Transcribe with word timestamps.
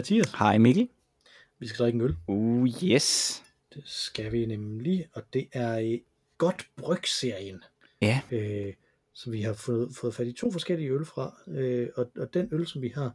Hej 0.00 0.02
Mathias. 0.02 0.32
Hej 0.32 0.58
Mikkel. 0.58 0.88
Vi 1.58 1.66
skal 1.66 1.78
drikke 1.84 1.96
en 1.96 2.02
øl. 2.02 2.16
Uh, 2.26 2.68
yes. 2.84 3.42
Det 3.74 3.82
skal 3.86 4.32
vi 4.32 4.46
nemlig, 4.46 5.08
og 5.12 5.22
det 5.32 5.48
er 5.52 5.78
i 5.78 6.02
Godt 6.38 6.66
Bryg-serien. 6.76 7.62
Ja. 8.02 8.20
Øh, 8.30 8.74
så 9.12 9.30
vi 9.30 9.42
har 9.42 9.52
fået, 9.52 9.96
fået 9.96 10.14
fat 10.14 10.26
i 10.26 10.32
to 10.32 10.52
forskellige 10.52 10.90
øl 10.90 11.04
fra, 11.04 11.42
øh, 11.48 11.88
og, 11.96 12.10
og 12.16 12.34
den 12.34 12.48
øl, 12.52 12.66
som 12.66 12.82
vi 12.82 12.88
har 12.88 13.14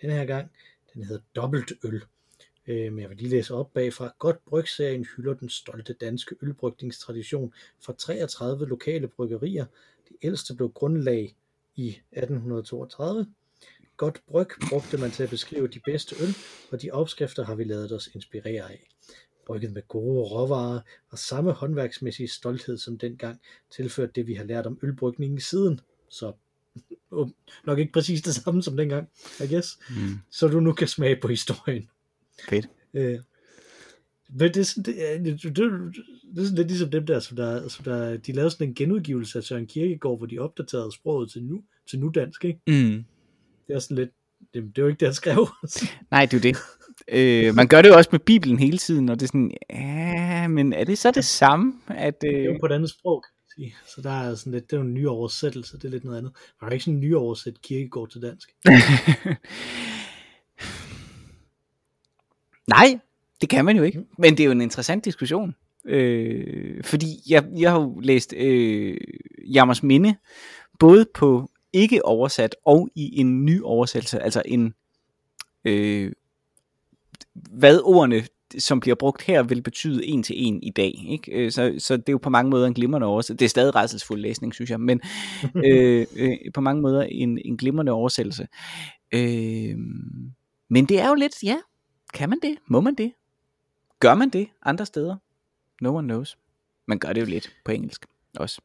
denne 0.00 0.12
her 0.12 0.24
gang, 0.24 0.50
den 0.94 1.04
hedder 1.04 1.22
Dobbelt 1.36 1.72
Øl. 1.84 2.02
Øh, 2.66 2.92
men 2.92 3.02
jeg 3.02 3.10
vil 3.10 3.18
lige 3.18 3.30
læse 3.30 3.54
op 3.54 3.72
bagfra. 3.72 4.14
Godt 4.18 4.44
Bryg-serien 4.44 5.06
hylder 5.16 5.34
den 5.34 5.48
stolte 5.48 5.92
danske 5.92 6.34
ølbrygningstradition 6.42 7.54
fra 7.80 7.92
33 7.98 8.66
lokale 8.66 9.08
bryggerier. 9.08 9.66
Det 10.08 10.16
ældste 10.22 10.54
blev 10.54 10.72
grundlag 10.72 11.36
i 11.74 11.88
1832. 11.88 13.26
Godt 14.02 14.22
bryg 14.26 14.46
brugte 14.68 14.98
man 14.98 15.10
til 15.10 15.22
at 15.22 15.30
beskrive 15.30 15.68
de 15.68 15.80
bedste 15.84 16.16
øl, 16.20 16.36
og 16.72 16.82
de 16.82 16.90
opskrifter 16.90 17.44
har 17.44 17.54
vi 17.54 17.64
lavet 17.64 17.92
os 17.92 18.08
inspirere 18.14 18.70
af. 18.70 18.88
Brygget 19.46 19.72
med 19.72 19.82
gode 19.88 20.28
råvarer 20.28 20.80
og 21.10 21.18
samme 21.18 21.52
håndværksmæssige 21.52 22.28
stolthed 22.28 22.78
som 22.78 22.98
dengang, 22.98 23.40
tilført 23.76 24.16
det 24.16 24.26
vi 24.26 24.34
har 24.34 24.44
lært 24.44 24.66
om 24.66 24.78
ølbrygningen 24.82 25.40
siden. 25.40 25.80
Så 26.08 26.32
nok 27.66 27.78
ikke 27.78 27.92
præcis 27.92 28.22
det 28.22 28.34
samme 28.34 28.62
som 28.62 28.76
dengang, 28.76 29.08
I 29.40 29.54
guess. 29.54 29.78
Mm. 29.90 30.18
Så 30.30 30.48
du 30.48 30.60
nu 30.60 30.72
kan 30.72 30.88
smage 30.88 31.16
på 31.22 31.28
historien. 31.28 31.88
Fedt. 32.48 32.68
Øh, 32.94 33.18
men 34.28 34.48
det 34.48 34.56
er, 34.56 34.64
sådan, 34.64 34.82
det, 34.82 35.12
er, 35.12 35.18
det, 35.18 35.42
det, 35.42 35.56
det 35.56 36.38
er 36.38 36.44
sådan 36.44 36.56
lidt 36.56 36.68
ligesom 36.68 36.90
dem 36.90 37.06
der, 37.06 37.20
som 37.20 37.36
der, 37.36 37.68
som 37.68 37.84
der, 37.84 38.16
de 38.16 38.32
lavede 38.32 38.50
sådan 38.50 38.68
en 38.68 38.74
genudgivelse 38.74 39.38
af 39.38 39.44
Søren 39.44 39.66
Kierkegaard, 39.66 40.18
hvor 40.18 40.26
de 40.26 40.38
opdaterede 40.38 40.92
sproget 40.92 41.30
til 41.30 41.44
nu, 41.44 41.62
til 41.90 41.98
nu 41.98 42.08
dansk, 42.14 42.44
ikke? 42.44 42.60
Mm. 42.66 43.04
Det 43.66 43.74
er 43.74 43.78
sådan 43.78 43.96
lidt, 43.96 44.10
det, 44.54 44.62
det 44.62 44.78
er 44.78 44.82
jo 44.82 44.88
ikke 44.88 45.00
det, 45.00 45.08
han 45.08 45.14
skrev. 45.14 45.48
Nej, 46.10 46.26
det 46.26 46.36
er 46.36 46.40
det. 46.40 46.56
Øh, 47.08 47.54
man 47.54 47.68
gør 47.68 47.82
det 47.82 47.88
jo 47.88 47.94
også 47.94 48.08
med 48.12 48.20
Bibelen 48.20 48.58
hele 48.58 48.78
tiden, 48.78 49.08
og 49.08 49.20
det 49.20 49.26
er 49.26 49.28
sådan, 49.28 49.52
ja, 49.70 50.48
men 50.48 50.72
er 50.72 50.84
det 50.84 50.98
så 50.98 51.10
det 51.10 51.24
samme? 51.24 51.72
At, 51.88 52.20
Det 52.20 52.38
er 52.38 52.44
jo 52.44 52.52
øh... 52.52 52.60
på 52.60 52.66
et 52.66 52.72
andet 52.72 52.90
sprog, 52.90 53.22
kan 53.22 53.30
sige. 53.56 53.74
Så 53.94 54.02
der 54.02 54.10
er 54.10 54.34
sådan 54.34 54.52
lidt, 54.52 54.70
det 54.70 54.76
er 54.76 54.80
jo 54.80 54.86
en 54.86 54.94
ny 54.94 55.06
oversættelse, 55.06 55.76
det 55.76 55.84
er 55.84 55.88
lidt 55.88 56.04
noget 56.04 56.18
andet. 56.18 56.32
Man 56.60 56.68
har 56.68 56.72
ikke 56.72 56.84
sådan 56.84 56.94
en 56.94 57.00
ny 57.00 57.14
oversæt 57.14 57.62
Kierkegaard 57.62 58.10
til 58.10 58.22
dansk. 58.22 58.48
Nej, 62.76 62.98
det 63.40 63.48
kan 63.48 63.64
man 63.64 63.76
jo 63.76 63.82
ikke. 63.82 64.04
Men 64.18 64.30
det 64.36 64.40
er 64.40 64.44
jo 64.44 64.50
en 64.50 64.60
interessant 64.60 65.04
diskussion. 65.04 65.54
Øh, 65.84 66.84
fordi 66.84 67.06
jeg, 67.28 67.44
jeg 67.58 67.70
har 67.70 67.80
jo 67.80 68.00
læst 68.00 68.34
øh, 68.36 68.96
Jammers 69.54 69.82
Minde, 69.82 70.16
både 70.78 71.06
på 71.14 71.50
ikke 71.72 72.04
oversat 72.04 72.56
og 72.64 72.88
i 72.94 73.20
en 73.20 73.44
ny 73.44 73.62
oversættelse, 73.62 74.22
altså 74.22 74.42
en, 74.44 74.74
øh, 75.64 76.12
hvad 77.34 77.80
ordene, 77.84 78.24
som 78.58 78.80
bliver 78.80 78.94
brugt 78.94 79.22
her, 79.22 79.42
vil 79.42 79.62
betyde 79.62 80.06
en 80.06 80.22
til 80.22 80.46
en 80.46 80.62
i 80.62 80.70
dag. 80.70 81.04
Ikke? 81.08 81.32
Øh, 81.32 81.52
Så, 81.52 81.74
så 81.78 81.96
det 81.96 82.08
er 82.08 82.12
jo 82.12 82.18
på 82.18 82.30
mange 82.30 82.50
måder 82.50 82.66
en 82.66 82.74
glimrende 82.74 83.06
oversættelse. 83.06 83.38
Det 83.38 83.44
er 83.44 83.48
stadig 83.48 83.74
redselsfuld 83.74 84.20
læsning, 84.20 84.54
synes 84.54 84.70
jeg, 84.70 84.80
men 84.80 85.00
øh, 85.66 86.06
øh, 86.16 86.36
på 86.54 86.60
mange 86.60 86.82
måder 86.82 87.02
en, 87.02 87.38
en 87.44 87.56
glimrende 87.56 87.92
oversættelse. 87.92 88.48
Øh, 89.14 89.76
men 90.70 90.86
det 90.86 91.00
er 91.00 91.08
jo 91.08 91.14
lidt, 91.14 91.42
ja, 91.42 91.56
kan 92.14 92.30
man 92.30 92.38
det? 92.42 92.58
Må 92.66 92.80
man 92.80 92.94
det? 92.94 93.12
Gør 94.00 94.14
man 94.14 94.28
det 94.28 94.48
andre 94.62 94.86
steder? 94.86 95.16
No 95.80 95.96
one 95.96 96.08
knows. 96.08 96.38
Man 96.86 96.98
gør 96.98 97.12
det 97.12 97.20
jo 97.20 97.26
lidt 97.26 97.56
på 97.64 97.72
engelsk 97.72 98.06
også. 98.36 98.60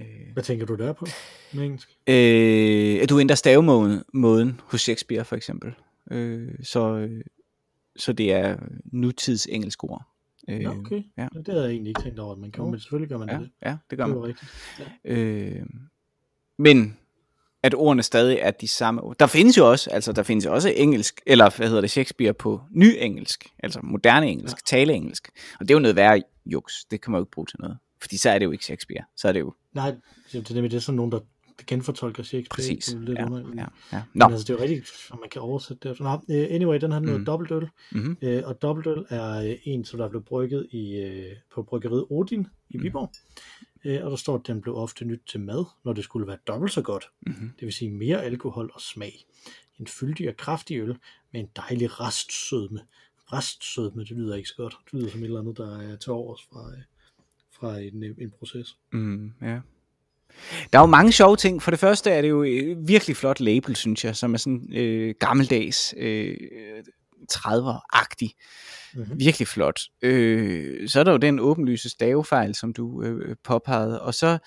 Øh, 0.00 0.32
Hvad 0.32 0.42
tænker 0.42 0.66
du 0.66 0.74
der 0.74 0.92
på 0.92 1.06
med 1.52 1.64
engelsk? 1.64 1.88
øh, 2.06 3.08
du 3.08 3.20
ændrer 3.20 3.34
stavemåden 3.36 4.02
måden 4.14 4.60
hos 4.64 4.80
Shakespeare 4.80 5.24
for 5.24 5.36
eksempel. 5.36 5.72
Øh, 6.10 6.48
så, 6.62 6.96
øh, 6.96 7.20
så 7.96 8.12
det 8.12 8.32
er 8.32 8.56
nutids 8.92 9.46
engelsk 9.46 9.84
ord. 9.84 10.02
Øh, 10.48 10.60
Nå, 10.60 10.70
okay. 10.70 11.02
ja. 11.18 11.28
Det 11.36 11.48
havde 11.48 11.62
jeg 11.64 11.70
egentlig 11.72 11.90
ikke 11.90 12.02
tænkt 12.02 12.18
over, 12.18 12.32
at 12.32 12.38
man 12.38 12.50
kan, 12.50 12.64
men 12.64 12.80
selvfølgelig 12.80 13.08
gør 13.08 13.18
man 13.18 13.28
Ja, 13.30 13.38
det. 13.38 13.50
ja, 13.64 13.76
det 13.90 13.98
gør 13.98 14.04
Det 14.06 14.14
man. 14.14 14.22
var 14.22 14.26
rigtigt. 14.28 14.50
Øh, 15.04 15.66
men 16.58 16.96
at 17.62 17.74
ordene 17.74 18.02
stadig 18.02 18.38
er 18.40 18.50
de 18.50 18.68
samme. 18.68 19.00
ord. 19.02 19.16
Der 19.18 19.26
findes 19.26 19.58
jo 19.58 19.70
også, 19.70 19.90
altså 19.90 20.12
der 20.12 20.22
findes 20.22 20.44
jo 20.44 20.54
også 20.54 20.72
engelsk, 20.76 21.20
eller 21.26 21.56
hvad 21.56 21.66
hedder 21.68 21.80
det, 21.80 21.90
Shakespeare 21.90 22.34
på 22.34 22.60
ny 22.70 22.86
engelsk, 22.98 23.46
altså 23.58 23.80
moderne 23.82 24.28
engelsk, 24.30 24.56
ja. 24.56 24.76
taleengelsk. 24.76 25.28
Og 25.60 25.68
det 25.68 25.70
er 25.70 25.74
jo 25.74 25.80
noget 25.82 25.96
værre 25.96 26.22
juks. 26.46 26.84
Det 26.90 27.00
kan 27.00 27.10
man 27.12 27.18
jo 27.18 27.22
ikke 27.24 27.30
bruge 27.30 27.46
til 27.46 27.56
noget. 27.60 27.78
Fordi 28.00 28.16
så 28.16 28.30
er 28.30 28.38
det 28.38 28.46
jo 28.46 28.50
ikke 28.50 28.64
Shakespeare. 28.64 29.04
Så 29.16 29.28
er 29.28 29.32
det 29.32 29.40
jo 29.40 29.54
Nej, 29.72 29.94
det 30.32 30.50
er 30.50 30.54
nemlig 30.54 30.70
det 30.70 30.76
er 30.76 30.80
sådan 30.80 30.96
nogen, 30.96 31.12
der 31.12 31.20
genfortolker 31.66 32.22
Shakespeare. 32.22 32.56
præcis. 32.56 32.84
Det 32.84 32.94
er 32.94 33.00
lidt 33.00 33.18
Ja, 33.18 33.24
underligt. 33.26 33.56
ja, 33.56 33.66
ja. 33.92 34.02
Men 34.12 34.22
altså, 34.22 34.44
det 34.44 34.50
er 34.50 34.54
jo 34.54 34.60
rigtigt, 34.62 34.90
at 35.12 35.18
man 35.20 35.28
kan 35.30 35.42
oversætte 35.42 35.88
det. 35.88 36.00
Nå, 36.00 36.12
øh, 36.30 36.46
anyway, 36.50 36.80
den 36.80 36.92
har 36.92 37.00
noget 37.00 37.12
Mhm. 37.12 37.20
mm. 37.20 37.24
dobbeltøl, 37.24 37.68
Mm-hmm. 37.92 38.16
øh, 38.22 38.42
og 38.46 38.62
dobbeltøl 38.62 39.04
er 39.08 39.32
øh, 39.50 39.56
en, 39.64 39.84
som 39.84 39.98
der 39.98 40.08
blev 40.08 40.22
brygget 40.24 40.66
i, 40.70 41.14
på 41.54 41.62
bryggeriet 41.62 42.04
Odin 42.10 42.38
Mhm. 42.40 42.48
i 42.70 42.78
Viborg. 42.78 43.12
Øh, 43.84 44.04
og 44.04 44.10
der 44.10 44.16
står, 44.16 44.34
at 44.38 44.46
den 44.46 44.60
blev 44.60 44.76
ofte 44.76 45.04
nyt 45.04 45.22
til 45.28 45.40
mad, 45.40 45.64
når 45.84 45.92
det 45.92 46.04
skulle 46.04 46.26
være 46.26 46.38
dobbelt 46.46 46.72
så 46.72 46.82
godt. 46.82 47.10
Mm-hmm. 47.26 47.50
Det 47.60 47.66
vil 47.66 47.72
sige 47.72 47.90
mere 47.90 48.22
alkohol 48.24 48.70
og 48.74 48.80
smag. 48.80 49.24
En 49.78 49.86
fyldig 49.86 50.28
og 50.28 50.36
kraftig 50.36 50.78
øl 50.78 50.96
med 51.32 51.40
en 51.40 51.48
dejlig 51.56 52.00
restsødme. 52.00 52.80
Restsødme, 53.32 54.00
det 54.04 54.10
lyder 54.10 54.36
ikke 54.36 54.48
så 54.48 54.54
godt. 54.56 54.76
Det 54.84 54.92
lyder 55.00 55.10
som 55.10 55.20
et 55.20 55.24
eller 55.24 55.40
andet, 55.40 55.56
der 55.56 55.78
er 55.80 55.96
til 55.96 56.12
overs 56.12 56.40
fra, 56.52 56.70
øh, 56.72 56.78
fra 57.60 57.78
en, 57.78 58.04
øh, 58.04 58.14
en 58.20 58.30
proces. 58.38 58.76
Mm, 58.92 59.32
ja. 59.42 59.58
Der 60.72 60.78
er 60.78 60.82
jo 60.82 60.86
mange 60.86 61.12
sjove 61.12 61.36
ting. 61.36 61.62
For 61.62 61.70
det 61.70 61.80
første 61.80 62.10
er 62.10 62.22
det 62.22 62.28
jo 62.28 62.42
øh, 62.42 62.88
virkelig 62.88 63.16
flot 63.16 63.40
label, 63.40 63.76
synes 63.76 64.04
jeg, 64.04 64.16
som 64.16 64.34
er 64.34 64.38
sådan 64.38 64.72
øh, 64.72 65.14
gammeldags, 65.20 65.94
øh, 65.96 66.36
30'er-agtig. 67.32 68.30
Mm-hmm. 68.94 69.20
Virkelig 69.20 69.48
flot. 69.48 69.80
Øh, 70.02 70.88
så 70.88 71.00
er 71.00 71.04
der 71.04 71.12
jo 71.12 71.18
den 71.18 71.40
åbenlyse 71.40 71.88
stavefejl, 71.88 72.54
som 72.54 72.72
du 72.72 73.02
øh, 73.02 73.36
påpegede. 73.44 74.02
Og 74.02 74.14
så 74.14 74.38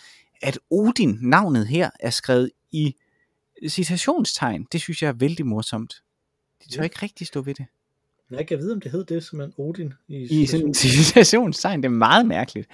at 0.41 0.59
Odin, 0.71 1.17
navnet 1.21 1.67
her, 1.67 1.89
er 1.99 2.09
skrevet 2.09 2.51
i 2.71 2.95
citationstegn. 3.67 4.67
Det 4.71 4.81
synes 4.81 5.01
jeg 5.01 5.07
er 5.07 5.13
vældig 5.13 5.45
morsomt. 5.45 5.93
De 6.63 6.69
tør 6.69 6.81
Ja. 6.81 6.83
ikke 6.83 6.99
rigtig 7.01 7.27
stå 7.27 7.41
ved 7.41 7.53
det. 7.53 7.65
Jeg 8.31 8.47
kan 8.47 8.57
vide, 8.57 8.73
om 8.73 8.81
det 8.81 8.91
hed 8.91 9.03
det, 9.03 9.23
som 9.23 9.41
en 9.41 9.53
Odin 9.57 9.93
i, 10.07 10.41
I 10.41 10.45
sådan 10.45 10.73
det 11.81 11.85
er 11.85 11.89
meget 11.89 12.25
mærkeligt. 12.25 12.67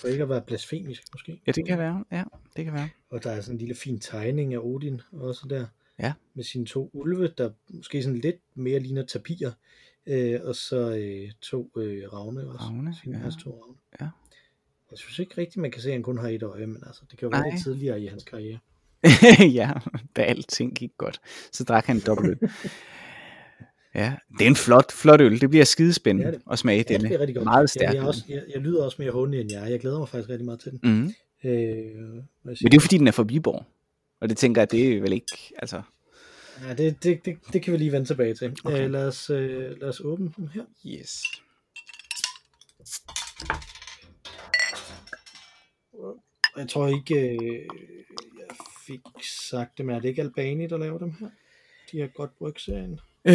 for 0.00 0.08
ikke 0.08 0.22
at 0.22 0.28
være 0.28 0.42
blasfemisk 0.42 1.02
måske. 1.12 1.40
Ja, 1.46 1.52
det 1.52 1.66
kan 1.66 1.78
være. 1.78 2.04
Ja, 2.12 2.24
det 2.56 2.64
kan 2.64 2.74
være. 2.74 2.88
Og 3.10 3.24
der 3.24 3.30
er 3.30 3.40
sådan 3.40 3.54
en 3.54 3.58
lille 3.58 3.74
fin 3.74 4.00
tegning 4.00 4.54
af 4.54 4.58
Odin 4.58 5.00
også 5.12 5.46
der. 5.50 5.66
Ja. 6.00 6.12
Med 6.34 6.44
sine 6.44 6.66
to 6.66 6.90
ulve, 6.92 7.28
der 7.38 7.50
måske 7.68 8.02
sådan 8.02 8.18
lidt 8.18 8.36
mere 8.54 8.78
ligner 8.78 9.04
tapirer. 9.04 9.52
Øh, 10.06 10.40
og 10.44 10.54
så 10.54 10.96
øh, 10.96 11.30
to 11.40 11.70
øh, 11.76 12.12
ravne 12.12 12.48
også. 12.48 12.64
Ravne, 12.64 12.94
Sine, 13.02 13.18
ja. 13.24 13.30
To 13.30 13.50
ravne. 13.50 13.76
Ja. 14.00 14.08
Jeg 14.90 14.98
synes 14.98 15.18
ikke 15.18 15.38
rigtigt, 15.38 15.56
man 15.56 15.70
kan 15.70 15.82
se, 15.82 15.88
at 15.88 15.92
han 15.92 16.02
kun 16.02 16.18
har 16.18 16.28
et 16.28 16.42
øje, 16.42 16.66
men 16.66 16.82
altså, 16.86 17.02
det 17.10 17.18
kan 17.18 17.28
jo 17.28 17.38
være 17.38 17.50
lidt 17.50 17.62
tidligere 17.62 18.00
i 18.00 18.06
hans 18.06 18.24
karriere. 18.24 18.58
ja, 19.58 19.72
da 20.16 20.22
alting 20.22 20.74
gik 20.74 20.92
godt. 20.98 21.20
Så 21.52 21.64
drak 21.64 21.84
han 21.84 22.00
dobbelt. 22.00 22.42
Ja, 23.98 24.14
det 24.38 24.42
er 24.44 24.46
en 24.50 24.56
flot, 24.56 24.92
flot 24.92 25.20
øl. 25.20 25.40
Det 25.40 25.50
bliver 25.50 25.64
skidespændende 25.64 26.26
Det 26.30 26.34
er 26.34 26.38
det. 26.38 26.52
at 26.52 26.58
smage 26.58 26.76
Ja, 26.76 26.82
det 26.82 26.88
denne. 26.88 27.08
bliver 27.08 27.20
rigtig 27.20 27.34
godt. 27.36 27.44
Meget 27.44 27.60
Jeg, 27.60 27.68
stærk. 27.68 27.94
jeg, 27.94 28.02
er 28.02 28.06
også, 28.06 28.24
jeg, 28.28 28.42
jeg, 28.54 28.60
lyder 28.62 28.84
også 28.84 28.96
mere 29.02 29.10
hundig 29.10 29.40
end 29.40 29.52
jeg. 29.52 29.70
Jeg 29.70 29.80
glæder 29.80 29.98
mig 29.98 30.08
faktisk 30.08 30.28
rigtig 30.28 30.44
meget 30.44 30.60
til 30.60 30.72
den. 30.72 30.80
mm. 30.82 31.14
Øh, 31.44 31.54
Men 31.54 32.54
det 32.54 32.64
er 32.64 32.68
jo 32.74 32.80
fordi, 32.80 32.98
den 32.98 33.08
er 33.08 33.12
fra 33.12 33.22
Viborg. 33.22 33.64
Og 34.20 34.28
det 34.28 34.36
tænker 34.36 34.60
jeg, 34.60 34.70
det 34.70 34.96
er 34.96 35.00
vel 35.00 35.12
ikke, 35.12 35.52
altså... 35.58 35.82
Ja, 36.68 36.74
det, 36.74 37.02
det, 37.02 37.24
det, 37.24 37.36
det 37.52 37.62
kan 37.62 37.72
vi 37.72 37.78
lige 37.78 37.92
vende 37.92 38.06
tilbage 38.06 38.34
til. 38.34 38.46
Okay. 38.64 38.74
Okay. 38.74 38.84
Øh, 38.84 38.90
lad, 38.90 39.06
os, 39.08 39.30
øh, 39.30 39.80
lad 39.80 39.88
os 39.88 40.00
åbne 40.00 40.32
den 40.36 40.48
her. 40.54 40.64
Yes. 40.86 41.22
Jeg 46.56 46.68
tror 46.68 46.88
ikke, 46.88 47.14
øh, 47.14 47.66
jeg 48.38 48.56
fik 48.86 49.00
sagt 49.50 49.78
det, 49.78 49.86
men 49.86 49.94
er 49.96 50.00
det 50.00 50.08
ikke 50.08 50.22
Albani, 50.22 50.66
der 50.66 50.78
laver 50.78 50.98
dem 50.98 51.12
her? 51.20 51.28
De 51.92 52.00
har 52.00 52.06
godt 52.06 52.38
brygserien. 52.38 53.00
Øh, 53.24 53.34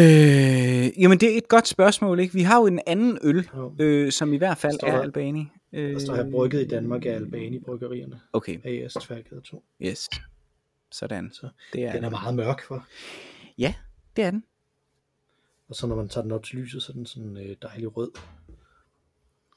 jamen, 1.02 1.18
det 1.18 1.32
er 1.34 1.38
et 1.38 1.48
godt 1.48 1.68
spørgsmål, 1.68 2.20
ikke? 2.20 2.34
Vi 2.34 2.42
har 2.42 2.58
jo 2.60 2.66
en 2.66 2.80
anden 2.86 3.18
øl, 3.22 3.48
Jo. 3.56 3.74
øh, 3.78 4.12
som 4.12 4.32
i 4.32 4.36
hvert 4.36 4.58
fald 4.58 4.74
Står 4.74 4.88
er 4.88 5.00
Albani. 5.02 5.46
Øh, 5.72 5.92
Der 5.92 5.98
står 5.98 6.14
her 6.14 6.30
brygget 6.30 6.62
i 6.62 6.68
Danmark 6.68 7.06
af 7.06 7.10
Albani 7.12 7.58
Bryggerierne. 7.58 8.20
Okay, 8.32 8.58
AS 8.84 8.94
Tværgade 8.94 9.40
2. 9.40 9.64
yes. 9.82 10.08
Sådan. 10.92 11.30
Så 11.32 11.48
Det 11.72 11.84
er, 11.84 11.92
Den 11.92 12.04
er 12.04 12.10
meget 12.10 12.34
mørk, 12.34 12.62
for. 12.62 12.86
Ja, 13.58 13.74
det 14.16 14.24
er 14.24 14.30
den. 14.30 14.44
Og 15.68 15.74
så 15.74 15.86
når 15.86 15.96
man 15.96 16.08
tager 16.08 16.22
den 16.22 16.32
op 16.32 16.44
til 16.44 16.58
lyset, 16.58 16.82
så 16.82 16.92
er 16.92 16.94
den 16.94 17.06
sådan 17.06 17.36
øh, 17.36 17.56
dejlig 17.62 17.96
rød. 17.96 18.10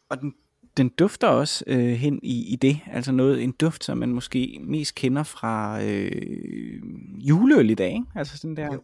Og 0.09 0.21
den, 0.21 0.33
den 0.77 0.89
dufter 0.89 1.27
også 1.27 1.63
øh, 1.67 1.79
hen 1.79 2.19
i, 2.23 2.53
i 2.53 2.55
det. 2.55 2.79
Altså 2.91 3.11
noget, 3.11 3.43
en 3.43 3.51
duft, 3.51 3.83
som 3.83 3.97
man 3.97 4.09
måske 4.09 4.59
mest 4.63 4.95
kender 4.95 5.23
fra 5.23 5.83
øh, 5.83 6.81
juleøl 7.19 7.69
i 7.69 7.73
dag. 7.75 7.91
Ikke? 7.91 8.05
Altså 8.15 8.37
sådan 8.37 8.55
der 8.57 8.73
Jo. 8.73 8.81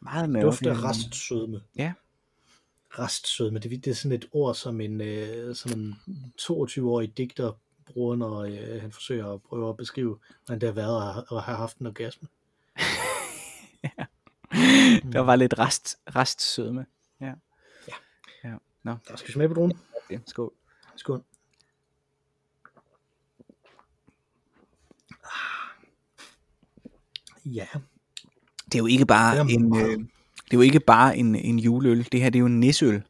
Meget 0.00 0.30
mørk. 0.30 0.42
Duft 0.42 0.66
af 0.66 0.82
restsødme. 0.82 1.62
Ja. 1.76 1.92
Restsødme, 2.90 3.58
det, 3.58 3.70
det 3.84 3.90
er 3.90 3.94
sådan 3.94 4.12
et 4.12 4.28
ord, 4.32 4.54
som 4.54 4.80
en, 4.80 5.00
øh, 5.00 5.54
som 5.54 5.72
en 5.80 5.94
22-årig 6.40 7.16
digter 7.16 7.52
bruger, 7.86 8.16
når 8.16 8.38
øh, 8.40 8.80
han 8.80 8.92
forsøger 8.92 9.32
at 9.32 9.42
prøve 9.42 9.68
at 9.68 9.76
beskrive, 9.76 10.18
hvordan 10.46 10.60
det 10.60 10.66
har 10.68 10.74
været 10.74 11.24
at, 11.32 11.42
have 11.42 11.56
haft 11.56 11.78
en 11.78 11.86
orgasme. 11.86 12.28
der 15.12 15.20
var 15.20 15.36
lidt 15.36 15.58
rest, 15.58 15.98
restsødme. 16.16 16.86
Ja. 17.20 17.32
Ja. 17.88 17.94
ja. 18.44 18.54
Nå, 18.82 18.96
Der 19.08 19.16
skal 19.16 19.28
vi 19.28 19.32
smage 19.32 19.48
på 19.48 19.54
dronen. 19.54 19.78
det. 20.10 20.20
skål. 20.26 20.52
Skål. 20.96 21.22
Ja, 27.44 27.66
Det 28.72 28.74
er 28.74 28.78
jo 28.78 28.86
ikke 28.86 29.06
bare 29.06 29.36
er 29.36 29.42
en, 29.44 29.76
øh, 29.76 29.98
det 30.44 30.52
er 30.52 30.56
jo 30.56 30.60
ikke 30.60 30.80
bare 30.80 31.16
en, 31.16 31.34
en 31.34 31.58
juleøl. 31.58 32.06
Det 32.12 32.20
her 32.22 32.30
det 32.30 32.38
er 32.38 32.40
jo 32.40 32.46
en 32.46 32.60
nisseøl. 32.60 33.02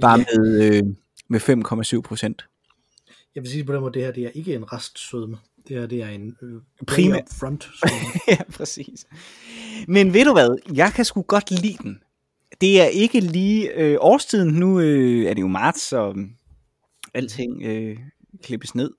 Bare 0.00 0.18
Ja. 0.18 0.24
med, 0.40 0.76
øh, 0.76 0.82
med 1.28 1.40
5,7 1.40 2.00
procent. 2.00 2.44
jeg 3.34 3.42
vil 3.42 3.50
sige 3.50 3.64
på 3.64 3.72
den 3.72 3.80
måde, 3.80 3.92
det 3.94 4.02
her 4.02 4.12
det 4.12 4.24
er 4.26 4.30
ikke 4.34 4.54
en 4.54 4.72
restsødme. 4.72 5.38
Det 5.68 5.76
her 5.78 5.86
det 5.86 6.02
er 6.02 6.08
en 6.08 6.36
øh, 6.42 6.54
up 7.16 7.28
front 7.40 7.68
ja, 8.28 8.38
præcis. 8.52 9.06
Men 9.88 10.14
ved 10.14 10.24
du 10.24 10.32
hvad? 10.32 10.56
Jeg 10.74 10.92
kan 10.92 11.04
sgu 11.04 11.22
godt 11.22 11.50
lide 11.50 11.76
den. 11.82 11.98
Det 12.60 12.80
er 12.80 12.84
ikke 12.86 13.20
lige 13.20 13.80
øh, 13.80 13.96
årstiden. 14.00 14.54
Nu 14.54 14.80
øh, 14.80 15.24
er 15.24 15.34
det 15.34 15.40
jo 15.42 15.46
marts, 15.48 15.92
og 15.92 16.18
øh, 16.18 16.24
alting 17.14 17.62
øh, 17.62 17.98
klippes 18.42 18.74
ned. 18.74 18.90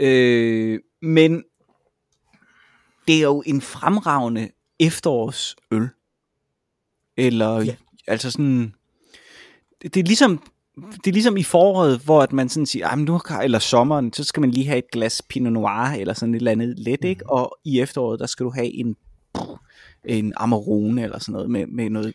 Øh, 0.00 0.78
men 1.02 1.42
det 3.08 3.16
er 3.16 3.22
jo 3.22 3.42
en 3.46 3.60
fremragende 3.60 4.48
efterårsøl. 4.86 5.88
Eller, 7.16 7.56
ja. 7.58 7.64
Ja. 7.64 7.74
altså 8.06 8.30
sådan... 8.30 8.74
Det, 9.82 9.94
det 9.94 10.00
er 10.00 10.04
ligesom... 10.04 10.42
Det 10.76 11.06
er 11.06 11.12
ligesom 11.12 11.36
i 11.36 11.42
foråret, 11.42 12.00
hvor 12.04 12.22
at 12.22 12.32
man 12.32 12.48
sådan 12.48 12.66
siger, 12.66 12.86
"Ej, 12.86 12.96
men 12.96 13.04
nu 13.04 13.20
har, 13.26 13.42
eller 13.42 13.58
sommeren, 13.58 14.12
så 14.12 14.24
skal 14.24 14.40
man 14.40 14.50
lige 14.50 14.66
have 14.66 14.78
et 14.78 14.90
glas 14.92 15.22
Pinot 15.28 15.52
Noir, 15.52 15.94
eller 15.98 16.14
sådan 16.14 16.34
et 16.34 16.38
eller 16.38 16.50
andet 16.50 16.78
let, 16.78 17.04
ikke? 17.04 17.30
Og 17.30 17.58
i 17.64 17.80
efteråret, 17.80 18.20
der 18.20 18.26
skal 18.26 18.44
du 18.44 18.50
have 18.50 18.66
en, 18.74 18.96
en 20.04 20.32
Amarone, 20.36 21.02
eller 21.02 21.18
sådan 21.18 21.32
noget, 21.32 21.50
med, 21.50 21.66
med 21.66 21.90
noget 21.90 22.14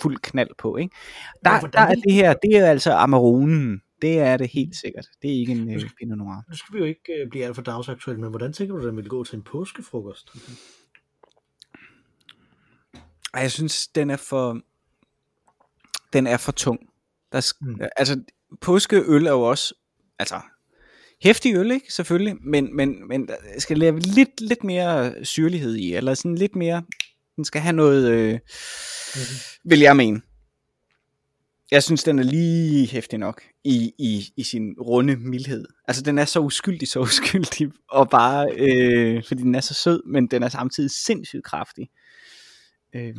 fuld 0.00 0.18
knald 0.22 0.50
på, 0.58 0.76
ikke? 0.76 0.96
Der, 1.44 1.60
Men 1.60 1.70
der 1.72 1.80
er 1.80 1.94
det 1.94 2.12
her, 2.12 2.34
det 2.42 2.56
er 2.56 2.66
altså 2.66 2.92
Amaronen. 2.92 3.80
Det 4.02 4.18
er 4.18 4.36
det 4.36 4.50
helt 4.50 4.76
sikkert. 4.76 5.06
Det 5.22 5.30
er 5.30 5.38
ikke 5.38 5.52
en 5.52 5.74
øh, 5.74 5.80
Pinot 5.98 6.18
Noir. 6.18 6.42
Nu 6.50 6.56
skal 6.56 6.74
vi 6.74 6.78
jo 6.78 6.84
ikke 6.84 7.12
øh, 7.22 7.30
blive 7.30 7.44
alt 7.44 7.54
for 7.54 7.62
dagsaktuelle, 7.62 8.20
men 8.20 8.30
hvordan 8.30 8.52
tænker 8.52 8.76
du, 8.76 8.86
den 8.86 8.96
vil 8.96 9.08
gå 9.08 9.24
til 9.24 9.36
en 9.36 9.42
påskefrokost? 9.42 10.30
Ej, 13.34 13.40
jeg 13.40 13.52
synes, 13.52 13.86
den 13.88 14.10
er 14.10 14.16
for, 14.16 14.60
den 16.12 16.26
er 16.26 16.36
for 16.36 16.52
tung. 16.52 16.80
Der. 17.32 17.52
Mm. 17.60 17.80
Altså, 17.96 18.20
påskeøl 18.60 19.26
er 19.26 19.30
jo 19.30 19.42
også, 19.42 19.74
altså, 20.18 20.40
hæftig 21.22 21.54
øl, 21.54 21.70
ikke? 21.70 21.92
Selvfølgelig, 21.92 22.36
men, 22.40 22.76
men, 22.76 23.08
men 23.08 23.28
der 23.28 23.34
skal 23.58 23.78
lave 23.78 23.98
lidt, 23.98 24.40
lidt 24.40 24.64
mere 24.64 25.24
syrlighed 25.24 25.74
i, 25.74 25.94
eller 25.94 26.14
sådan 26.14 26.34
lidt 26.34 26.56
mere, 26.56 26.82
den 27.36 27.44
skal 27.44 27.60
have 27.60 27.72
noget, 27.76 28.10
øh, 28.10 28.38
Mm-hmm. 29.14 29.70
vil 29.70 29.80
jeg 29.80 29.96
mene. 29.96 30.20
Jeg 31.70 31.82
synes, 31.82 32.04
den 32.04 32.18
er 32.18 32.22
lige 32.22 32.86
hæftig 32.86 33.18
nok 33.18 33.42
i, 33.64 33.92
i, 33.98 34.32
i 34.36 34.42
sin 34.42 34.74
runde 34.80 35.16
mildhed. 35.16 35.66
Altså, 35.88 36.02
den 36.02 36.18
er 36.18 36.24
så 36.24 36.40
uskyldig, 36.40 36.88
så 36.88 37.00
uskyldig, 37.00 37.72
og 37.90 38.10
bare, 38.10 38.52
øh, 38.56 39.24
fordi 39.28 39.42
den 39.42 39.54
er 39.54 39.60
så 39.60 39.74
sød, 39.74 40.02
men 40.06 40.26
den 40.26 40.42
er 40.42 40.48
samtidig 40.48 40.90
sindssygt 40.90 41.44
kraftig. 41.44 41.82
Øh, 41.82 42.03
Ja. 42.94 43.10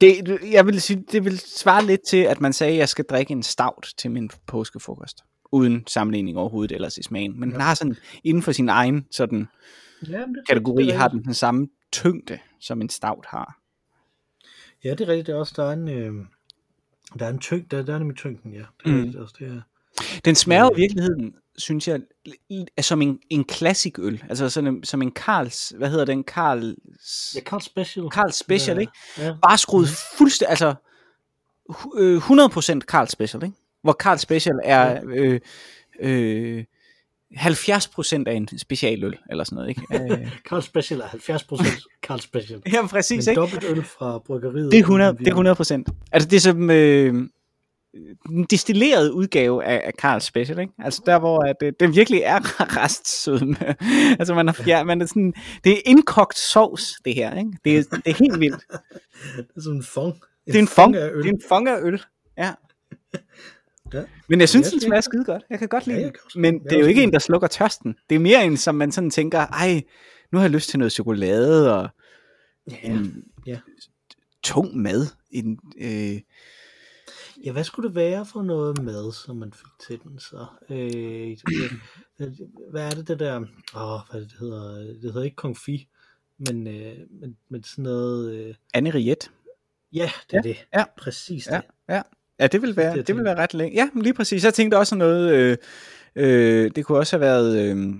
det, 0.00 0.38
jeg 0.52 0.66
vil 0.66 0.80
sige, 0.80 1.04
det 1.12 1.24
vil 1.24 1.38
svare 1.38 1.84
lidt 1.86 2.00
til, 2.06 2.16
at 2.16 2.40
man 2.40 2.52
sagde, 2.52 2.72
at 2.72 2.78
jeg 2.78 2.88
skal 2.88 3.04
drikke 3.04 3.32
en 3.32 3.42
stout 3.42 3.92
til 3.98 4.10
min 4.10 4.30
påskefrokost. 4.46 5.18
Uden 5.52 5.84
sammenligning 5.86 6.36
overhovedet 6.38 6.74
ellers 6.74 6.98
i 6.98 7.02
smagen. 7.02 7.40
Men 7.40 7.48
ja. 7.48 7.52
den 7.52 7.60
har 7.60 7.74
sådan, 7.74 7.96
inden 8.24 8.42
for 8.42 8.52
sin 8.52 8.68
egen 8.68 9.06
sådan, 9.10 9.48
Ja, 10.08 10.18
det, 10.18 10.36
kategori, 10.48 10.84
det 10.86 10.94
har 10.94 11.08
den 11.08 11.24
den 11.24 11.34
samme 11.34 11.68
tyngde, 11.92 12.38
som 12.60 12.80
en 12.82 12.88
stout 12.88 13.26
har. 13.28 13.58
Ja, 14.84 14.90
det 14.90 15.00
er 15.00 15.08
rigtigt. 15.08 15.26
Det 15.26 15.32
er 15.34 15.36
også, 15.38 15.52
der 15.56 15.64
er 15.64 15.72
en, 15.72 15.88
øh, 15.88 16.12
der 17.18 17.26
er 17.26 17.30
en 17.30 17.38
tyng, 17.38 17.70
der, 17.70 17.82
der 17.82 17.94
er 17.94 17.98
nemlig 17.98 18.16
tyngden, 18.16 18.52
ja. 18.54 18.64
Det 18.84 18.92
er 19.00 19.04
Mm. 19.04 19.14
også, 19.22 19.34
det 19.38 19.48
er. 19.48 19.60
Den 20.24 20.34
smager 20.34 20.64
i 20.70 20.72
Øh. 20.72 20.76
virkeligheden, 20.76 21.34
synes 21.60 21.88
jeg, 21.88 22.00
er 22.76 22.82
som 22.82 23.02
en, 23.02 23.18
en 23.30 23.44
classic 23.52 23.94
øl. 23.98 24.22
Altså 24.28 24.48
sådan 24.50 24.74
en, 24.74 24.84
som 24.84 25.02
en 25.02 25.10
Karls, 25.10 25.72
hvad 25.76 25.90
hedder 25.90 26.04
den? 26.04 26.24
Karls, 26.24 27.34
Ja, 27.36 27.40
Carl 27.40 27.60
Special. 27.60 28.10
Karls 28.10 28.36
Special, 28.36 28.76
Ja. 28.76 28.80
ikke? 28.80 28.92
Ja. 29.18 29.34
Bare 29.42 29.58
skruet 29.58 29.88
fuldstændig, 30.18 30.50
altså 30.50 30.74
hu- 31.68 31.98
øh, 31.98 32.16
100% 32.18 32.78
Karl 32.80 33.06
Special, 33.08 33.42
ikke? 33.44 33.56
Hvor 33.82 33.92
Karl 33.92 34.18
Special 34.18 34.54
er 34.64 35.00
øh, 35.06 35.40
øh, 36.00 36.64
70% 37.36 38.22
af 38.26 38.32
en 38.34 38.58
specialøl, 38.58 39.18
eller 39.30 39.44
sådan 39.44 39.56
noget, 39.56 39.68
ikke? 39.68 40.30
Carl 40.48 40.62
Special 40.62 41.00
er 41.00 41.06
70% 41.06 41.86
Carl 42.02 42.20
Special. 42.20 42.62
ja, 42.72 42.86
præcis, 42.86 43.26
Men 43.26 43.32
ikke? 43.32 43.40
dobbelt 43.40 43.64
øl 43.64 43.84
fra 43.84 44.18
bryggeriet. 44.18 44.72
Det 44.72 44.78
er 44.78 44.82
100, 44.82 45.12
det 45.18 45.26
er 45.26 45.30
100 45.30 45.84
Altså 46.12 46.28
det 46.28 46.36
er 46.36 46.40
som 46.40 46.70
øh, 46.70 47.28
en 48.30 48.44
destilleret 48.50 49.10
udgave 49.10 49.64
af, 49.64 49.82
af 49.84 49.92
Carl 49.98 50.20
Special, 50.20 50.58
ikke? 50.58 50.72
Altså 50.78 51.02
der, 51.06 51.18
hvor 51.18 51.38
at, 51.38 51.56
det, 51.60 51.80
det 51.80 51.96
virkelig 51.96 52.20
er 52.24 52.38
restsødme. 52.82 53.56
altså 54.18 54.34
man 54.34 54.48
har, 54.48 54.62
ja, 54.66 54.84
man 54.84 55.00
er 55.02 55.06
sådan, 55.06 55.34
det 55.64 55.72
er 55.72 55.80
indkogt 55.84 56.38
sovs, 56.38 56.94
det 57.04 57.14
her, 57.14 57.38
ikke? 57.38 57.50
Det 57.64 57.78
er, 57.78 57.82
det 57.82 58.02
er 58.10 58.14
helt 58.18 58.40
vildt. 58.40 58.64
Det 59.36 59.46
er 59.56 59.60
sådan 59.60 59.76
en 59.76 59.82
fong. 59.84 60.14
Det 60.46 60.54
er 60.54 60.58
en 60.58 60.68
fong, 60.68 60.94
det 60.94 61.02
er 61.26 61.30
en 61.30 61.42
fong 61.48 61.68
af 61.68 61.78
øl. 61.82 62.02
Ja. 62.38 62.52
Ja. 63.94 64.02
Men 64.28 64.40
jeg 64.40 64.48
synes, 64.48 64.66
Ja, 64.66 64.70
den 64.70 64.78
det- 64.78 64.86
smager 64.86 65.00
skide 65.00 65.24
godt. 65.24 65.42
Jeg 65.50 65.58
kan 65.58 65.68
godt 65.68 65.86
lide 65.86 65.98
Ja, 66.00 66.04
den. 66.04 66.42
Men 66.42 66.60
det 66.64 66.72
er 66.72 66.78
jo 66.80 66.86
ikke 66.86 67.02
en, 67.02 67.12
der 67.12 67.18
slukker 67.18 67.48
tørsten. 67.48 67.94
Det 68.10 68.14
er 68.14 68.18
mere 68.20 68.44
en, 68.44 68.56
som 68.56 68.74
man 68.74 68.92
sådan 68.92 69.10
tænker, 69.10 69.38
ej, 69.38 69.82
nu 70.32 70.38
har 70.38 70.44
jeg 70.44 70.50
lyst 70.50 70.70
til 70.70 70.78
noget 70.78 70.92
chokolade 70.92 71.76
og 71.76 71.88
Ja. 72.70 72.76
en 72.82 73.24
Ja. 73.46 73.58
tung 74.42 74.76
mad. 74.76 75.06
En, 75.30 75.58
øh, 75.80 76.20
ja, 77.44 77.52
hvad 77.52 77.64
skulle 77.64 77.88
det 77.88 77.94
være 77.96 78.26
for 78.26 78.42
noget 78.42 78.82
mad, 78.82 79.12
som 79.12 79.36
man 79.36 79.52
fik 79.52 79.86
til 79.88 80.00
den 80.02 80.18
så? 80.18 80.46
Øh, 80.70 81.36
hvad 82.70 82.86
er 82.86 82.90
det, 82.90 83.08
det 83.08 83.18
der... 83.18 83.36
Åh, 83.76 84.00
hvad 84.10 84.20
er 84.20 84.24
det, 84.24 84.32
hedder? 84.40 84.76
Det 84.78 85.02
hedder 85.02 85.22
ikke 85.22 85.34
confit, 85.34 85.80
men, 86.38 86.66
øh, 86.66 86.96
men, 87.20 87.36
men 87.48 87.62
sådan 87.64 87.82
noget... 87.82 88.34
Øh, 88.34 88.54
Anne 88.74 88.90
Riet. 88.90 89.30
ja, 89.92 90.10
det 90.30 90.36
er 90.36 90.42
det. 90.42 90.56
ja. 90.74 90.84
Præcis 90.98 91.46
Ja, 91.46 91.56
det. 91.56 91.64
ja. 91.88 92.02
Ja, 92.38 92.46
det 92.46 92.62
vil 92.62 92.76
være, 92.76 92.96
Det, 92.96 93.06
det 93.06 93.16
vil 93.16 93.24
være 93.24 93.36
ret 93.36 93.54
længe. 93.54 93.76
Ja, 93.76 93.90
men 93.94 94.02
lige 94.02 94.14
præcis. 94.14 94.44
Jeg 94.44 94.54
tænkte 94.54 94.78
også 94.78 94.94
noget, 94.94 95.34
øh, 95.34 95.56
øh, 96.16 96.70
det 96.76 96.84
kunne 96.84 96.98
også 96.98 97.16
have 97.16 97.20
været 97.20 97.70
øh, 97.76 97.94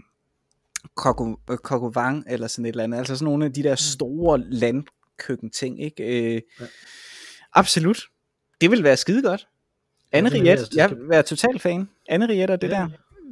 Kokkovang 1.63 2.25
eller 2.29 2.47
sådan 2.47 2.65
et 2.65 2.69
eller 2.69 2.85
andet. 2.85 2.99
Altså 2.99 3.17
sådan 3.17 3.25
nogle 3.25 3.45
af 3.45 3.53
de 3.53 3.63
der 3.63 3.75
store 3.75 4.39
landkøkken-ting, 4.39 5.83
ikke? 5.83 6.35
Øh, 6.35 6.43
Ja. 6.61 6.67
Absolut. 7.53 8.03
Det 8.61 8.71
vil 8.71 8.83
være 8.85 8.97
skide 8.97 9.23
godt. 9.23 9.49
Anne 10.13 10.31
det 10.31 10.43
vil 10.43 10.49
Riet, 10.51 10.69
jeg. 10.75 10.91
Vil 10.91 11.09
være 11.09 11.23
total 11.23 11.59
fan. 11.59 11.89
Anne 12.09 12.29
Riet 12.29 12.51
og 12.51 12.63
det 12.63 12.69
Ja, 12.69 12.73
der, 12.75 12.81
ja. 12.81 12.87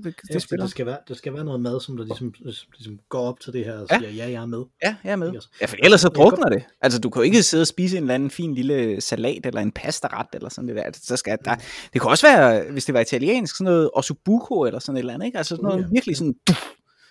det, 0.05 0.15
Ja, 0.31 0.35
det 0.35 0.43
spiller. 0.43 0.65
der, 0.65 0.71
skal 0.71 0.87
være, 0.87 0.99
der 1.09 1.15
skal 1.15 1.35
være 1.35 1.45
noget 1.45 1.61
mad, 1.61 1.81
som 1.81 1.97
der 1.97 2.05
ligesom, 2.05 2.35
ligesom 2.41 2.99
går 3.09 3.21
op 3.29 3.41
til 3.41 3.53
det 3.53 3.65
her 3.65 3.79
og 3.79 3.87
Ja. 3.91 3.99
siger, 3.99 4.11
ja, 4.11 4.25
jeg 4.31 4.43
er 4.43 4.47
med. 4.47 4.65
Ja, 4.85 4.97
jeg 5.05 5.13
er 5.13 5.17
med. 5.17 5.33
Ja, 5.61 5.67
for 5.67 5.77
ellers 5.83 6.01
så 6.01 6.09
drukner 6.09 6.49
det. 6.49 6.63
Altså, 6.81 6.99
du 7.01 7.11
kan 7.11 7.21
jo 7.21 7.25
ikke 7.25 7.43
sidde 7.43 7.63
og 7.63 7.67
spise 7.67 7.97
en 7.97 8.03
eller 8.03 8.15
anden 8.15 8.31
fin 8.31 8.55
lille 8.55 9.01
salat, 9.01 9.47
eller 9.47 9.61
en 9.61 9.73
pastaret, 9.73 10.27
eller 10.33 10.49
sådan 10.49 10.69
det 10.69 10.77
der. 10.77 10.91
Så 10.95 11.17
skal 11.17 11.39
der, 11.45 11.55
det 11.93 12.01
kunne 12.01 12.11
også 12.11 12.27
være, 12.27 12.71
hvis 12.73 12.85
det 12.85 12.95
var 12.95 13.01
italiensk, 13.01 13.57
sådan 13.57 13.65
noget 13.65 13.91
ossobuco, 13.95 14.61
eller 14.65 14.79
sådan 14.81 14.97
et 14.97 15.01
eller 15.01 15.15
andet, 15.15 15.27
ikke? 15.27 15.39
Altså 15.39 15.57
sådan 15.57 15.63
noget 15.65 15.77
Uh, 15.79 15.83
ja. 15.83 15.89
virkelig 15.93 16.17
sådan 16.17 16.35
duff, 16.49 16.65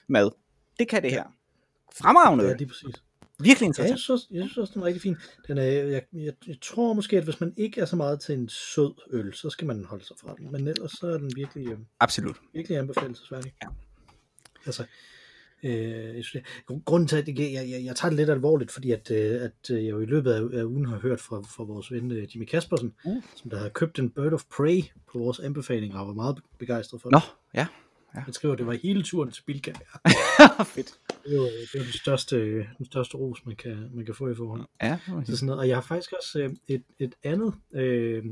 mad. 0.10 0.30
Det 0.80 0.88
kan 0.90 1.04
det 1.04 1.12
her. 1.12 1.24
Fremragende. 2.00 2.46
Ja, 2.46 2.54
lige 2.54 2.68
præcis. 2.68 3.02
Virkelig 3.40 3.56
Ja, 3.56 3.64
jeg 3.64 3.68
interessant. 3.68 4.00
synes, 4.00 4.10
også, 4.10 4.28
jeg 4.32 4.44
synes 4.44 4.58
også, 4.58 4.74
den 4.74 4.82
er 4.82 4.86
rigtig 4.86 5.02
fin. 5.02 5.16
Den 5.48 5.58
er, 5.58 5.64
jeg, 5.64 6.04
jeg, 6.14 6.34
jeg 6.48 6.56
tror 6.62 6.94
måske, 6.94 7.18
at 7.18 7.24
hvis 7.24 7.40
man 7.40 7.54
ikke 7.58 7.82
er 7.82 7.86
så 7.86 7.96
meget 7.96 8.20
til 8.20 8.36
en 8.36 8.50
sød 8.50 8.94
øl, 9.12 9.34
så 9.34 9.50
skal 9.50 9.68
man 9.68 9.86
holde 9.86 10.06
sig 10.06 10.16
fra 10.22 10.36
den. 10.38 10.52
Men 10.52 10.68
ellers 10.68 10.92
så 10.92 11.08
er 11.08 11.18
den 11.18 11.32
virkelig, 11.36 11.68
øh, 11.68 11.78
Absolut. 12.00 12.36
virkelig 12.54 12.78
anbefalesværdig. 12.78 13.54
Ja. 13.64 13.68
Altså, 14.66 14.86
øh, 15.64 16.16
jeg 16.16 16.24
synes, 16.24 16.46
det- 16.68 16.86
grunden 16.86 17.08
til, 17.08 17.16
at 17.18 17.28
jeg, 17.28 17.38
jeg, 17.40 17.70
jeg, 17.70 17.84
jeg 17.86 17.96
tager 17.96 18.10
det 18.10 18.18
lidt 18.18 18.30
alvorligt, 18.30 18.72
fordi 18.72 18.92
at, 18.92 19.12
øh, 19.12 19.42
at 19.42 19.72
øh, 19.72 19.84
jeg 19.86 19.92
jo 19.92 20.00
i 20.00 20.06
løbet 20.06 20.32
af, 20.32 20.60
af 20.60 20.64
ugen 20.64 20.86
har 20.86 20.98
hørt 21.00 21.20
fra, 21.22 21.38
fra 21.42 21.64
vores 21.64 21.92
ven 21.92 22.12
øh, 22.12 22.36
Jimmy 22.36 22.46
Kaspersen, 22.46 22.94
Uh. 23.06 23.24
som 23.36 23.50
der 23.50 23.58
har 23.58 23.70
købt 23.70 24.00
en 24.00 24.10
Bird 24.10 24.34
of 24.34 24.44
Prey 24.58 24.82
på 25.12 25.20
vores 25.20 25.40
anbefaling, 25.40 25.96
og 25.96 26.08
var 26.08 26.14
meget 26.14 26.40
begejstret 26.60 27.02
for 27.02 27.10
Nå, 27.12 27.20
det. 27.56 27.68
Ja. 28.16 28.20
Han 28.20 28.34
skriver, 28.34 28.54
at 28.54 28.58
det 28.60 28.68
var 28.68 28.74
hele 28.84 29.04
turen 29.04 29.32
til 29.32 29.44
Bilka. 29.46 29.72
Fedt. 30.76 30.94
Det 31.24 31.32
er 31.34 31.36
jo, 31.36 31.44
det 31.44 31.76
er 31.80 31.84
den, 31.84 31.92
største, 31.94 32.38
den 32.78 32.86
største 32.86 33.18
ros, 33.18 33.46
man 33.46 33.56
kan, 33.56 33.90
man 33.94 34.06
kan 34.06 34.16
få 34.16 34.30
i 34.30 34.36
forhold. 34.36 34.62
Ja, 34.84 34.98
Så 35.26 35.36
sådan 35.36 35.46
noget. 35.46 35.60
Og 35.60 35.68
jeg 35.68 35.76
har 35.78 35.82
faktisk 35.82 36.14
også 36.20 36.40
øh, 36.40 36.50
et, 36.68 36.84
et 37.00 37.16
andet 37.24 37.54
øh, 37.74 38.26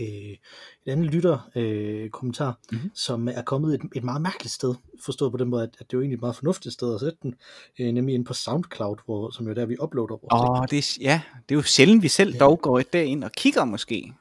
øh, 0.00 0.06
et 0.06 0.38
andet 0.86 1.14
lytter 1.14 1.50
øh, 1.56 2.10
kommentar, 2.10 2.58
Mhm. 2.72 2.76
mm-hmm. 2.78 2.90
som 2.94 3.28
er 3.28 3.42
kommet 3.42 3.74
et, 3.74 3.80
et 3.96 4.04
meget 4.04 4.22
mærkeligt 4.22 4.52
sted, 4.52 4.74
forstået 5.04 5.32
på 5.32 5.38
den 5.38 5.48
måde, 5.48 5.62
at, 5.62 5.68
at 5.78 5.78
det 5.78 5.84
er 5.84 5.98
jo 5.98 6.00
egentlig 6.00 6.16
et 6.16 6.20
meget 6.20 6.36
fornuftigt 6.36 6.72
sted 6.72 6.94
at 6.94 7.00
sætte 7.00 7.18
den, 7.22 7.34
øh, 7.80 7.92
nemlig 7.92 8.14
inde 8.14 8.24
på 8.24 8.34
SoundCloud, 8.34 8.96
hvor, 9.04 9.30
som 9.30 9.44
jo 9.46 9.50
er 9.50 9.54
der, 9.54 9.66
vi 9.66 9.76
uploader 9.82 10.16
vores 10.22 10.32
Åh, 10.50 10.60
oh, 10.60 10.66
det 10.70 10.78
er, 10.78 10.98
ja, 11.00 11.20
det 11.48 11.54
er 11.54 11.58
jo 11.58 11.62
sjældent, 11.62 12.02
vi 12.02 12.08
selv 12.08 12.34
dog 12.38 12.60
går 12.60 12.80
derind 12.92 13.24
og 13.24 13.32
kigger 13.32 13.64
måske. 13.64 14.12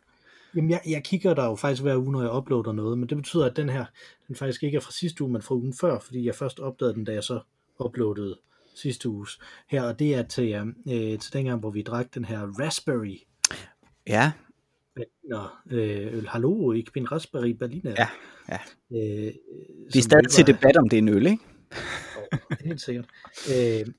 Jamen, 0.55 0.69
jeg, 0.69 0.81
jeg 0.87 1.03
kigger 1.03 1.33
der 1.33 1.45
jo 1.45 1.55
faktisk 1.55 1.81
hver 1.81 1.97
uge, 1.97 2.11
når 2.11 2.21
jeg 2.21 2.31
uploader 2.31 2.71
noget, 2.71 2.97
men 2.97 3.09
det 3.09 3.17
betyder, 3.17 3.45
at 3.45 3.55
den 3.55 3.69
her, 3.69 3.85
den 4.27 4.35
faktisk 4.35 4.63
ikke 4.63 4.75
er 4.75 4.81
fra 4.81 4.91
sidste 4.91 5.23
uge, 5.23 5.31
men 5.31 5.41
fra 5.41 5.55
ugen 5.55 5.73
før, 5.73 5.99
fordi 5.99 6.25
jeg 6.25 6.35
først 6.35 6.59
opdagede 6.59 6.93
den, 6.93 7.03
da 7.03 7.13
jeg 7.13 7.23
så 7.23 7.39
uploadede 7.79 8.39
sidste 8.75 9.09
uges 9.09 9.39
her, 9.67 9.83
og 9.83 9.99
det 9.99 10.15
er 10.15 10.23
til, 10.23 10.73
øh, 10.87 11.19
til 11.19 11.33
dengang, 11.33 11.59
hvor 11.59 11.69
vi 11.69 11.81
drak 11.81 12.13
den 12.13 12.25
her 12.25 12.39
Raspberry 12.59 13.17
Ja, 14.07 14.31
Berliner 14.95 15.61
øh, 15.69 16.17
øl. 16.17 16.27
Hallo, 16.27 16.73
ich 16.73 16.91
bin 16.93 17.11
Raspberry 17.11 17.49
Berliner. 17.49 17.95
Ja, 17.97 18.07
ja. 18.49 18.59
Øh, 18.91 19.33
vi 19.93 19.99
er 19.99 20.01
stadig 20.01 20.29
til 20.29 20.47
debat 20.47 20.77
om 20.77 20.89
det 20.89 20.97
er 20.97 21.01
en 21.01 21.09
øl, 21.09 21.27
ikke? 21.27 21.43
Helt 22.65 22.81
sikkert. 22.81 23.05
Øh, 23.49 23.93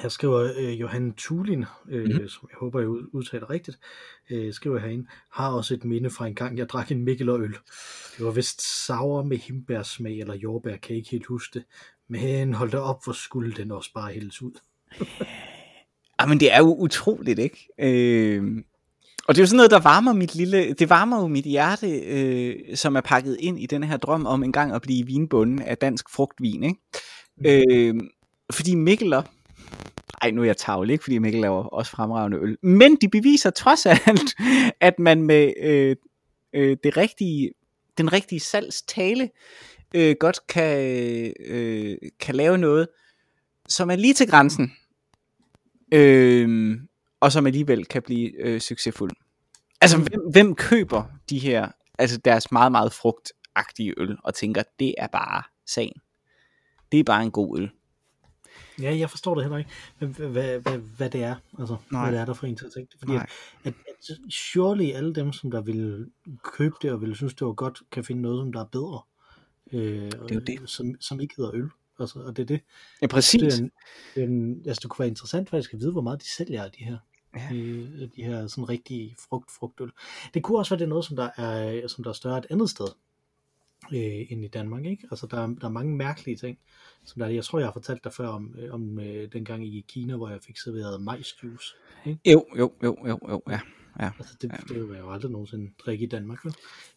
her 0.00 0.08
skriver 0.08 0.52
øh, 0.58 0.80
Johan 0.80 1.12
Tulin, 1.12 1.64
øh, 1.88 2.04
mm-hmm. 2.04 2.28
som 2.28 2.48
jeg 2.50 2.56
håber, 2.60 2.80
jeg 2.80 2.88
ud- 2.88 3.08
udtaler 3.12 3.50
rigtigt, 3.50 3.78
øh, 4.30 4.52
skriver 4.52 4.78
herinde, 4.78 5.06
har 5.32 5.52
også 5.52 5.74
et 5.74 5.84
minde 5.84 6.10
fra 6.10 6.26
en 6.26 6.34
gang, 6.34 6.58
jeg 6.58 6.68
drak 6.68 6.90
en 6.90 7.04
Mikkeler-øl. 7.04 7.56
Det 8.16 8.24
var 8.26 8.30
vist 8.30 8.86
sour 8.86 9.22
med 9.22 9.36
himbærsmag 9.36 10.18
eller 10.20 10.34
jordbær, 10.34 10.76
kan 10.76 10.90
jeg 10.90 10.96
ikke 10.96 11.10
helt 11.10 11.26
huske 11.26 11.58
det. 11.58 11.64
Men 12.08 12.54
hold 12.54 12.70
da 12.70 12.78
op, 12.78 13.04
hvor 13.04 13.12
skulle 13.12 13.52
den 13.52 13.70
også 13.70 13.90
bare 13.94 14.12
hældes 14.12 14.42
ud. 14.42 14.52
Ah, 16.18 16.28
men 16.28 16.40
det 16.40 16.52
er 16.52 16.58
jo 16.58 16.74
utroligt, 16.74 17.38
ikke? 17.38 17.68
Øh, 17.78 18.62
og 19.28 19.34
det 19.34 19.40
er 19.40 19.42
jo 19.42 19.46
sådan 19.46 19.56
noget, 19.56 19.70
der 19.70 19.80
varmer 19.80 20.12
mit 20.12 20.34
lille, 20.34 20.72
det 20.72 20.90
varmer 20.90 21.20
jo 21.20 21.26
mit 21.26 21.44
hjerte, 21.44 22.00
øh, 22.00 22.76
som 22.76 22.96
er 22.96 23.00
pakket 23.00 23.36
ind 23.40 23.60
i 23.60 23.66
den 23.66 23.82
her 23.82 23.96
drøm 23.96 24.26
om 24.26 24.42
engang 24.42 24.72
at 24.72 24.82
blive 24.82 25.06
vinbunden 25.06 25.62
af 25.62 25.78
dansk 25.78 26.10
frugtvin, 26.10 26.62
ikke? 26.64 26.78
Øh, 27.68 27.94
fordi 28.50 28.74
Mikkeler, 28.74 29.22
ej 30.22 30.30
nu 30.30 30.40
er 30.40 30.46
jeg 30.46 30.56
tavlig, 30.56 30.92
ikke? 30.92 31.04
Fordi 31.04 31.18
Mikkel 31.18 31.40
laver 31.40 31.64
også 31.64 31.90
fremragende 31.90 32.38
øl, 32.38 32.56
men 32.62 32.96
de 32.96 33.08
beviser 33.08 33.50
trods 33.50 33.86
alt, 33.86 34.34
at 34.80 34.98
man 34.98 35.22
med 35.22 35.52
øh, 35.62 35.96
øh, 36.52 36.76
det 36.84 36.96
rigtige, 36.96 37.52
den 37.98 38.12
rigtige 38.12 38.40
salgstale 38.40 39.30
øh, 39.94 40.16
godt 40.20 40.46
kan, 40.46 41.32
øh, 41.46 41.96
kan 42.20 42.34
lave 42.34 42.58
noget, 42.58 42.88
som 43.68 43.90
er 43.90 43.96
lige 43.96 44.14
til 44.14 44.28
grænsen, 44.28 44.72
øh, 45.94 46.78
og 47.20 47.32
som 47.32 47.46
alligevel 47.46 47.86
kan 47.86 48.02
blive 48.02 48.30
øh, 48.40 48.60
succesfuld. 48.60 49.10
Altså, 49.80 49.98
hvem, 49.98 50.20
hvem 50.32 50.54
køber 50.54 51.04
de 51.30 51.38
her, 51.38 51.68
altså 51.98 52.18
deres 52.18 52.52
meget, 52.52 52.72
meget 52.72 52.92
frugtagtige 52.92 53.94
øl, 53.96 54.16
og 54.24 54.34
tænker, 54.34 54.62
det 54.78 54.94
er 54.98 55.06
bare 55.06 55.42
sagen. 55.66 55.94
Det 56.92 57.00
er 57.00 57.04
bare 57.04 57.22
en 57.22 57.30
god 57.30 57.58
øl. 57.58 57.70
Ja, 58.80 58.96
jeg 58.96 59.10
forstår 59.10 59.34
det 59.34 59.44
heller 59.44 59.58
ikke, 59.58 59.70
hvad, 59.98 60.08
hvad, 60.08 60.58
hvad, 60.58 60.78
hvad 60.78 61.10
det 61.10 61.22
er, 61.22 61.36
altså, 61.58 61.76
Nej. 61.90 62.02
hvad 62.02 62.12
det 62.12 62.20
er 62.20 62.24
der 62.24 62.34
for 62.34 62.46
en 62.46 62.56
til 62.56 62.64
at 62.64 62.72
tænke 62.72 62.90
det. 62.92 62.98
Fordi 62.98 63.12
Nej. 63.12 63.26
at, 63.64 63.74
at, 63.88 64.32
surely 64.32 64.90
alle 64.92 65.14
dem, 65.14 65.32
som 65.32 65.50
der 65.50 65.60
vil 65.60 66.10
købe 66.44 66.74
det 66.82 66.92
og 66.92 67.00
vil 67.00 67.16
synes, 67.16 67.34
det 67.34 67.46
var 67.46 67.52
godt, 67.52 67.82
kan 67.92 68.04
finde 68.04 68.22
noget, 68.22 68.40
som 68.40 68.52
der 68.52 68.60
er 68.60 68.64
bedre. 68.64 69.00
Øh, 69.72 70.10
det 70.12 70.30
er 70.30 70.34
jo 70.34 70.40
det. 70.40 70.70
Som, 70.70 70.94
som 71.00 71.20
ikke 71.20 71.34
hedder 71.36 71.54
øl. 71.54 71.70
Altså, 71.98 72.18
og 72.18 72.36
det 72.36 72.42
er 72.42 72.46
det. 72.46 72.60
Ja, 73.02 73.06
præcis. 73.06 73.40
Det, 73.40 73.52
er 73.52 73.58
en, 73.58 73.70
det, 74.14 74.22
er 74.22 74.26
en, 74.26 74.62
altså, 74.66 74.80
det 74.82 74.90
kunne 74.90 75.02
være 75.02 75.08
interessant 75.08 75.50
faktisk 75.50 75.74
at 75.74 75.80
vide, 75.80 75.92
hvor 75.92 76.02
meget 76.02 76.22
de 76.22 76.28
sælger 76.28 76.64
af 76.64 76.70
de 76.70 76.84
her. 76.84 76.98
Ja. 77.36 77.54
Øh, 77.54 78.08
de 78.16 78.22
her 78.22 78.46
sådan 78.46 78.68
rigtige 78.68 79.16
frugt, 79.28 79.50
frugtøl. 79.50 79.90
Det 80.34 80.42
kunne 80.42 80.58
også 80.58 80.74
være 80.74 80.80
det 80.80 80.88
noget, 80.88 81.04
som 81.04 81.16
der 81.16 81.30
er, 81.36 81.88
som 81.88 82.04
der 82.04 82.10
er 82.10 82.14
større 82.14 82.38
et 82.38 82.46
andet 82.50 82.70
sted 82.70 82.86
øh, 83.92 84.26
end 84.32 84.44
i 84.44 84.48
Danmark. 84.48 84.84
Ikke? 84.84 85.08
Altså, 85.10 85.26
der, 85.30 85.36
er, 85.42 85.46
der 85.46 85.66
er 85.66 85.70
mange 85.70 85.96
mærkelige 85.96 86.36
ting. 86.36 86.58
Som 87.04 87.20
der, 87.20 87.26
er- 87.26 87.30
jeg 87.30 87.44
tror, 87.44 87.58
jeg 87.58 87.66
har 87.66 87.72
fortalt 87.72 88.04
dig 88.04 88.12
før 88.12 88.28
om, 88.28 88.54
øh, 88.58 88.74
om 88.74 89.00
øh, 89.00 89.28
dengang 89.32 89.66
i 89.66 89.84
Kina, 89.88 90.16
hvor 90.16 90.28
jeg 90.30 90.38
fik 90.46 90.58
serveret 90.58 91.02
majsjuice. 91.02 91.74
Ikke? 92.06 92.30
Jo, 92.32 92.44
jo, 92.58 92.72
jo, 92.82 92.96
jo, 93.08 93.18
jo, 93.28 93.42
ja. 93.50 93.60
ja. 94.00 94.10
Altså, 94.18 94.34
det, 94.42 94.50
det 94.68 94.76
vil 94.76 94.94
jeg 94.94 95.00
jo 95.00 95.12
aldrig 95.12 95.30
nogensinde 95.30 95.70
drikke 95.86 96.04
i 96.04 96.08
Danmark. 96.08 96.38
Vel? 96.44 96.54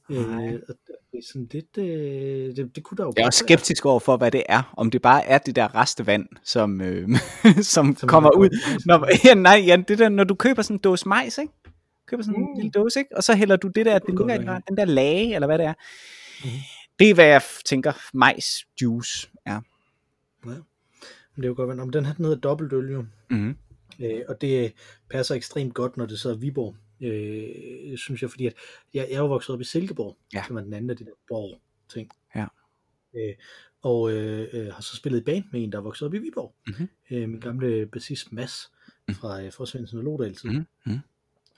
Nej. 0.09 0.47
Øh, 0.53 0.59
og 0.69 0.75
det, 1.11 1.25
sådan 1.25 1.47
lidt, 1.51 1.77
øh, 1.77 2.55
det, 2.55 2.75
det 2.75 2.83
kunne 2.83 2.97
der 2.97 3.03
jo 3.03 3.13
Jeg 3.17 3.21
er 3.21 3.25
også 3.27 3.39
skeptisk 3.45 3.85
over 3.85 3.99
for, 3.99 4.17
hvad 4.17 4.31
det 4.31 4.43
er. 4.49 4.73
Om 4.77 4.91
det 4.91 5.01
bare 5.01 5.25
er 5.25 5.37
det 5.37 5.55
der 5.55 5.75
restevand, 5.75 6.25
som, 6.43 6.81
øh, 6.81 7.09
som, 7.61 7.95
Som 7.95 8.09
kommer 8.09 8.37
ud. 8.37 8.49
Når, 8.85 9.07
ja, 9.27 9.33
nej, 9.33 9.63
ja, 9.67 9.77
det 9.87 9.99
der, 9.99 10.09
når 10.09 10.23
du 10.23 10.35
køber 10.35 10.61
sådan 10.61 10.75
en 10.75 10.79
dåse 10.81 11.07
majs, 11.07 11.37
ikke? 11.37 11.53
Køber 12.05 12.23
sådan 12.23 12.39
en 12.39 12.41
Mm. 12.49 12.55
lille 12.55 12.71
dåse, 12.71 12.99
ikke? 12.99 13.17
Og 13.17 13.23
så 13.23 13.35
hælder 13.35 13.55
du 13.55 13.67
det 13.67 13.85
der, 13.85 13.99
det 13.99 14.15
godt 14.15 14.31
ligger 14.37 14.59
den, 14.59 14.77
der 14.77 14.85
lage, 14.85 15.35
eller 15.35 15.47
hvad 15.47 15.57
det 15.57 15.65
er. 15.65 15.73
Mhm. 16.43 16.51
Det 16.99 17.09
er, 17.09 17.13
hvad 17.13 17.25
jeg 17.25 17.41
tænker, 17.65 17.93
majs 18.13 18.67
juice 18.81 19.29
er. 19.45 19.61
Men 20.45 20.55
det 21.35 21.43
er 21.43 21.47
jo 21.47 21.53
godt 21.55 21.77
men 21.77 21.93
den 21.93 22.05
her 22.05 22.13
den 22.13 22.25
hedder 22.25 22.39
dobbeltøl 22.39 22.91
jo. 22.91 23.05
Mm-hmm. 23.29 23.57
Øh, 23.99 24.21
og 24.27 24.41
det 24.41 24.73
passer 25.09 25.35
ekstremt 25.35 25.73
godt, 25.73 25.97
når 25.97 26.05
det 26.05 26.19
så 26.19 26.29
er 26.29 26.35
Viborg, 26.35 26.75
øh, 27.01 27.97
synes 27.97 28.21
jeg, 28.21 28.29
fordi 28.29 28.45
at 28.45 28.53
jeg, 28.93 29.07
jeg 29.09 29.15
er 29.15 29.19
jo 29.19 29.27
vokset 29.27 29.53
op 29.53 29.61
i 29.61 29.63
Silkeborg, 29.63 30.17
Ja. 30.33 30.43
som 30.47 30.57
er 30.57 30.61
den 30.61 30.73
anden 30.73 30.89
af 30.89 30.97
de 30.97 31.05
der 31.05 31.11
borg 31.27 31.61
ting. 31.93 32.09
Ja. 32.35 32.45
Øh, 33.15 33.33
og 33.81 34.11
øh, 34.11 34.47
øh, 34.53 34.73
har 34.73 34.81
så 34.81 34.95
spillet 34.95 35.19
i 35.19 35.23
band 35.23 35.43
med 35.51 35.63
en, 35.63 35.71
der 35.71 35.77
er 35.77 35.81
vokset 35.81 36.05
op 36.05 36.13
i 36.13 36.17
Viborg. 36.17 36.55
Mhm. 36.67 36.89
Øh, 37.11 37.29
min 37.29 37.39
gamle 37.39 37.85
bassist 37.85 38.31
Mads 38.31 38.71
fra, 39.11 39.41
øh, 39.41 39.53
fra 39.53 39.65
Svendsen 39.65 39.97
og 39.97 40.03
Lodal. 40.03 40.37
Mhm. 40.43 40.65
Mhm. 40.85 40.99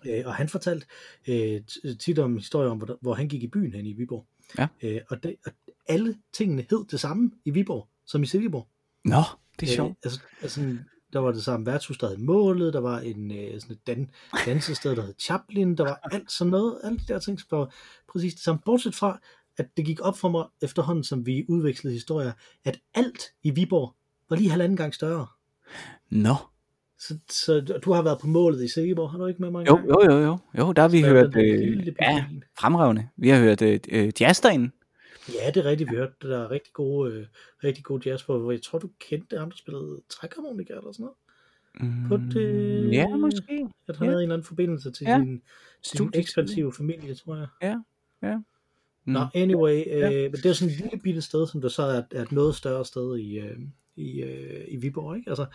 Øh, 0.07 0.23
og 0.25 0.35
han 0.35 0.49
fortalte 0.49 0.87
øh, 1.27 1.61
tit 1.99 2.19
om 2.19 2.37
historier 2.37 2.69
om, 2.69 2.77
hvor, 2.77 2.97
hvor 3.01 3.13
han 3.13 3.27
gik 3.27 3.43
i 3.43 3.47
byen 3.47 3.73
hen 3.73 3.85
i 3.85 3.93
Viborg. 3.93 4.25
Ja. 4.57 4.67
Øh, 4.81 5.01
og, 5.09 5.23
det, 5.23 5.35
og 5.45 5.51
alle 5.87 6.17
tingene 6.33 6.65
hed 6.69 6.85
det 6.91 6.99
samme 6.99 7.31
i 7.45 7.51
Viborg, 7.51 7.87
som 8.05 8.23
i 8.23 8.25
Silkeborg. 8.25 8.67
Nå, 9.05 9.21
det 9.59 9.69
er 9.69 9.75
sjovt. 9.75 9.89
Øh, 9.89 9.95
altså, 10.03 10.19
altså, 10.41 10.77
der 11.13 11.19
var 11.19 11.31
det 11.31 11.43
samme 11.43 11.65
værtshus, 11.65 11.97
der 11.97 12.09
hed 12.09 12.17
Målet, 12.17 12.73
der 12.73 12.79
var 12.79 12.99
en 12.99 13.31
øh, 13.31 13.61
sådan 13.61 13.75
et 13.75 13.87
dan, 13.87 14.11
dansested, 14.45 14.95
der 14.95 15.01
hed 15.01 15.13
Chaplin, 15.19 15.77
der 15.77 15.83
var 15.83 15.99
alt 16.11 16.31
sådan 16.31 16.51
noget, 16.51 16.79
alle 16.83 16.97
de 16.97 17.13
der 17.13 17.19
ting, 17.19 17.39
som 17.39 17.47
var 17.51 17.73
præcis 18.11 18.33
det 18.33 18.43
samme, 18.43 18.61
bortset 18.65 18.95
fra, 18.95 19.19
at 19.57 19.77
det 19.77 19.85
gik 19.85 19.99
op 20.01 20.17
for 20.17 20.29
mig 20.29 20.45
efterhånden, 20.61 21.03
som 21.03 21.25
vi 21.25 21.45
udvekslede 21.49 21.93
historier, 21.93 22.31
at 22.65 22.79
alt 22.93 23.23
i 23.43 23.51
Viborg 23.51 23.95
var 24.29 24.35
lige 24.35 24.49
halvanden 24.49 24.77
gang 24.77 24.93
større. 24.93 25.27
Nå. 26.09 26.35
Så, 26.99 27.17
så 27.29 27.59
du 27.85 27.91
har 27.91 28.01
været 28.01 28.19
på 28.21 28.27
målet 28.27 28.63
i 28.63 28.67
Silkeborg, 28.67 29.11
har 29.11 29.17
du 29.17 29.25
ikke 29.25 29.41
med 29.41 29.51
mig 29.51 29.67
Jo, 29.67 29.79
jo, 29.89 30.11
jo, 30.11 30.17
jo. 30.19 30.37
Jo, 30.57 30.71
der 30.73 30.81
har 30.81 30.89
vi 30.89 31.01
hørt, 31.01 31.35
øh, 31.37 31.87
ja, 32.01 32.25
en. 32.31 32.43
fremragende. 32.59 33.07
Vi 33.17 33.29
har 33.29 33.39
hørt 33.39 33.61
øh, 33.61 33.79
øh, 33.91 34.11
jazz 34.21 34.41
derinde. 34.41 34.71
Ja, 35.33 35.49
det 35.51 35.57
er 35.57 35.65
rigtigt, 35.65 35.91
vi 35.91 35.95
hørte, 35.95 36.13
der 36.21 36.43
er 36.43 36.51
rigtig 36.51 36.73
gode, 36.73 37.13
øh, 37.13 37.25
rigtig 37.63 37.83
gode 37.83 38.09
jazz 38.09 38.23
på, 38.25 38.39
hvor 38.39 38.51
jeg 38.51 38.61
tror, 38.61 38.79
du 38.79 38.89
kendte 39.09 39.37
ham, 39.37 39.49
der 39.51 39.57
spillede 39.57 40.01
trækharmonika 40.09 40.73
eller 40.73 40.91
sådan 40.91 41.03
noget. 41.03 41.17
På 42.09 42.17
det- 42.17 42.83
Mm, 42.85 42.89
Ja, 42.91 43.07
måske. 43.15 43.67
At 43.87 43.97
han 43.97 44.05
Ja. 44.05 44.11
havde 44.11 44.19
en 44.19 44.23
eller 44.23 44.35
anden 44.35 44.45
forbindelse 44.45 44.91
til 44.91 45.05
Ja. 45.07 45.17
sin, 45.19 45.41
sin 45.83 46.09
ekspansive 46.13 46.73
familie, 46.73 47.15
tror 47.15 47.35
jeg. 47.61 47.75
Mm. 49.05 49.13
Nå, 49.13 49.19
anyway, 49.35 49.83
øh, 49.87 49.99
Ja. 49.99 50.09
men 50.09 50.31
det 50.31 50.45
er 50.45 50.53
sådan 50.53 50.73
et 50.73 50.79
lille 50.81 50.99
bitte 51.03 51.21
sted, 51.21 51.47
som 51.47 51.61
der 51.61 51.69
så 51.69 51.81
er, 51.83 52.01
er 52.11 52.21
et 52.21 52.31
noget 52.31 52.55
større 52.55 52.85
sted 52.85 53.17
i, 53.17 53.37
øh, 53.39 53.57
i, 53.97 54.21
øh, 54.21 54.65
i 54.67 54.75
Viborg, 54.77 55.17
ikke? 55.17 55.29
Altså, 55.29 55.45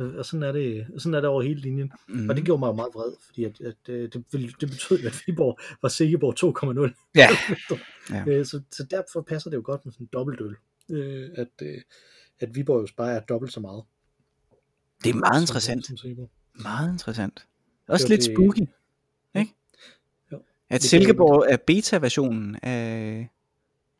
øh, 0.00 0.14
og 0.14 0.24
sådan 0.26 0.42
er, 0.42 0.52
det, 0.52 0.86
sådan 0.98 1.14
er 1.14 1.20
det 1.20 1.28
over 1.30 1.42
hele 1.42 1.60
linjen. 1.60 1.92
Mm. 2.08 2.28
Og 2.30 2.36
det 2.36 2.44
gjorde 2.44 2.60
mig 2.60 2.74
meget 2.74 2.94
vred, 2.94 3.12
fordi 3.26 3.44
at, 3.44 3.60
at, 3.60 3.76
øh, 3.88 4.02
det, 4.12 4.24
det 4.60 4.68
betød, 4.70 5.06
at 5.06 5.22
Viborg 5.26 5.58
var 5.82 5.88
Silkeborg 5.88 6.88
2,0. 6.90 7.10
Ja. 7.14 7.28
Ja. 8.10 8.24
Øh, 8.26 8.46
så, 8.46 8.60
så 8.72 8.84
derfor 8.90 9.20
passer 9.22 9.50
det 9.50 9.56
jo 9.56 9.62
godt 9.64 9.84
med 9.84 9.92
sådan 9.92 10.04
en 10.04 10.08
dobbeltøl, 10.12 10.56
øh, 10.90 11.30
at, 11.34 11.48
øh, 11.62 11.80
at 12.40 12.54
Viborg 12.54 12.80
jo 12.82 12.88
bare 12.96 13.12
er 13.12 13.20
dobbelt 13.20 13.52
så 13.52 13.60
meget. 13.60 13.82
Det 15.04 15.10
er 15.10 15.14
meget 15.14 15.34
som- 15.34 15.42
interessant. 15.42 15.86
Som 15.86 15.96
Silkeborg. 15.96 16.30
Meget 16.62 16.92
interessant. 16.92 17.46
Også 17.88 18.02
Det 18.04 18.10
lidt 18.10 18.20
det- 18.26 18.34
spooky. 18.34 18.68
Ikke? 19.40 19.54
Jo. 20.32 20.42
At 20.70 20.80
Det 20.80 20.90
Silkeborg 20.90 21.46
er 21.48 21.56
beta-versionen 21.66 22.56
af, 22.62 23.28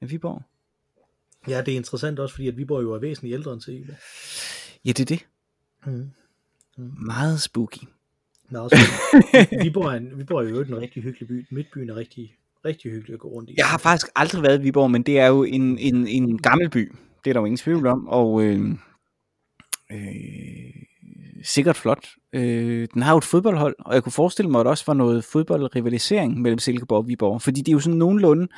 af 0.00 0.10
Viborg. 0.10 0.42
Ja, 1.48 1.62
det 1.62 1.72
er 1.72 1.76
interessant 1.76 2.18
også, 2.18 2.34
fordi 2.34 2.48
at 2.48 2.56
Viborg 2.56 2.82
jo 2.82 2.94
er 2.94 2.98
væsentligt 2.98 3.34
ældre 3.34 3.52
end 3.52 3.60
Silkeborg. 3.60 3.96
Ja, 4.84 4.92
det 4.92 5.00
er 5.00 5.16
det. 5.16 5.26
Mm. 5.86 6.10
Meget 7.06 7.40
spooky. 7.40 7.78
Men 8.48 8.56
også, 8.56 8.76
Viborg, 9.62 9.86
er 9.86 9.96
en, 9.96 10.18
Viborg 10.18 10.44
er 10.44 10.48
jo 10.48 10.62
en 10.62 10.80
rigtig 10.80 11.02
hyggelig 11.02 11.28
by. 11.28 11.46
Midtbyen 11.50 11.90
er 11.90 11.96
rigtig, 11.96 12.36
rigtig 12.64 12.90
hyggelig 12.90 13.14
at 13.14 13.20
gå 13.20 13.28
rundt 13.28 13.50
i. 13.50 13.54
Jeg 13.56 13.66
har 13.66 13.78
faktisk 13.78 14.06
aldrig 14.16 14.42
været 14.42 14.60
i 14.60 14.62
Viborg, 14.62 14.90
men 14.90 15.02
det 15.02 15.18
er 15.18 15.26
jo 15.26 15.44
en, 15.44 15.78
en, 15.78 16.06
en 16.06 16.38
gammel 16.38 16.70
by. 16.70 16.92
Det 17.24 17.30
er 17.30 17.32
der 17.32 17.40
jo 17.40 17.44
ingen 17.44 17.56
tvivl 17.56 17.86
om. 17.86 18.08
Og 18.08 18.42
øh, 18.42 18.70
øh, 19.92 19.98
sikkert 21.44 21.76
flot. 21.76 22.08
Øh, 22.32 22.88
den 22.94 23.02
har 23.02 23.12
jo 23.12 23.18
et 23.18 23.24
fodboldhold, 23.24 23.76
og 23.78 23.94
jeg 23.94 24.02
kunne 24.02 24.12
forestille 24.12 24.50
mig, 24.50 24.60
at 24.60 24.64
der 24.64 24.70
også 24.70 24.84
var 24.86 24.94
noget 24.94 25.24
fodboldrivalisering 25.24 26.40
mellem 26.40 26.58
Silkeborg 26.58 26.98
og 26.98 27.08
Viborg. 27.08 27.42
Fordi 27.42 27.60
det 27.60 27.68
er 27.68 27.72
jo 27.72 27.80
sådan 27.80 27.98
nogenlunde... 27.98 28.48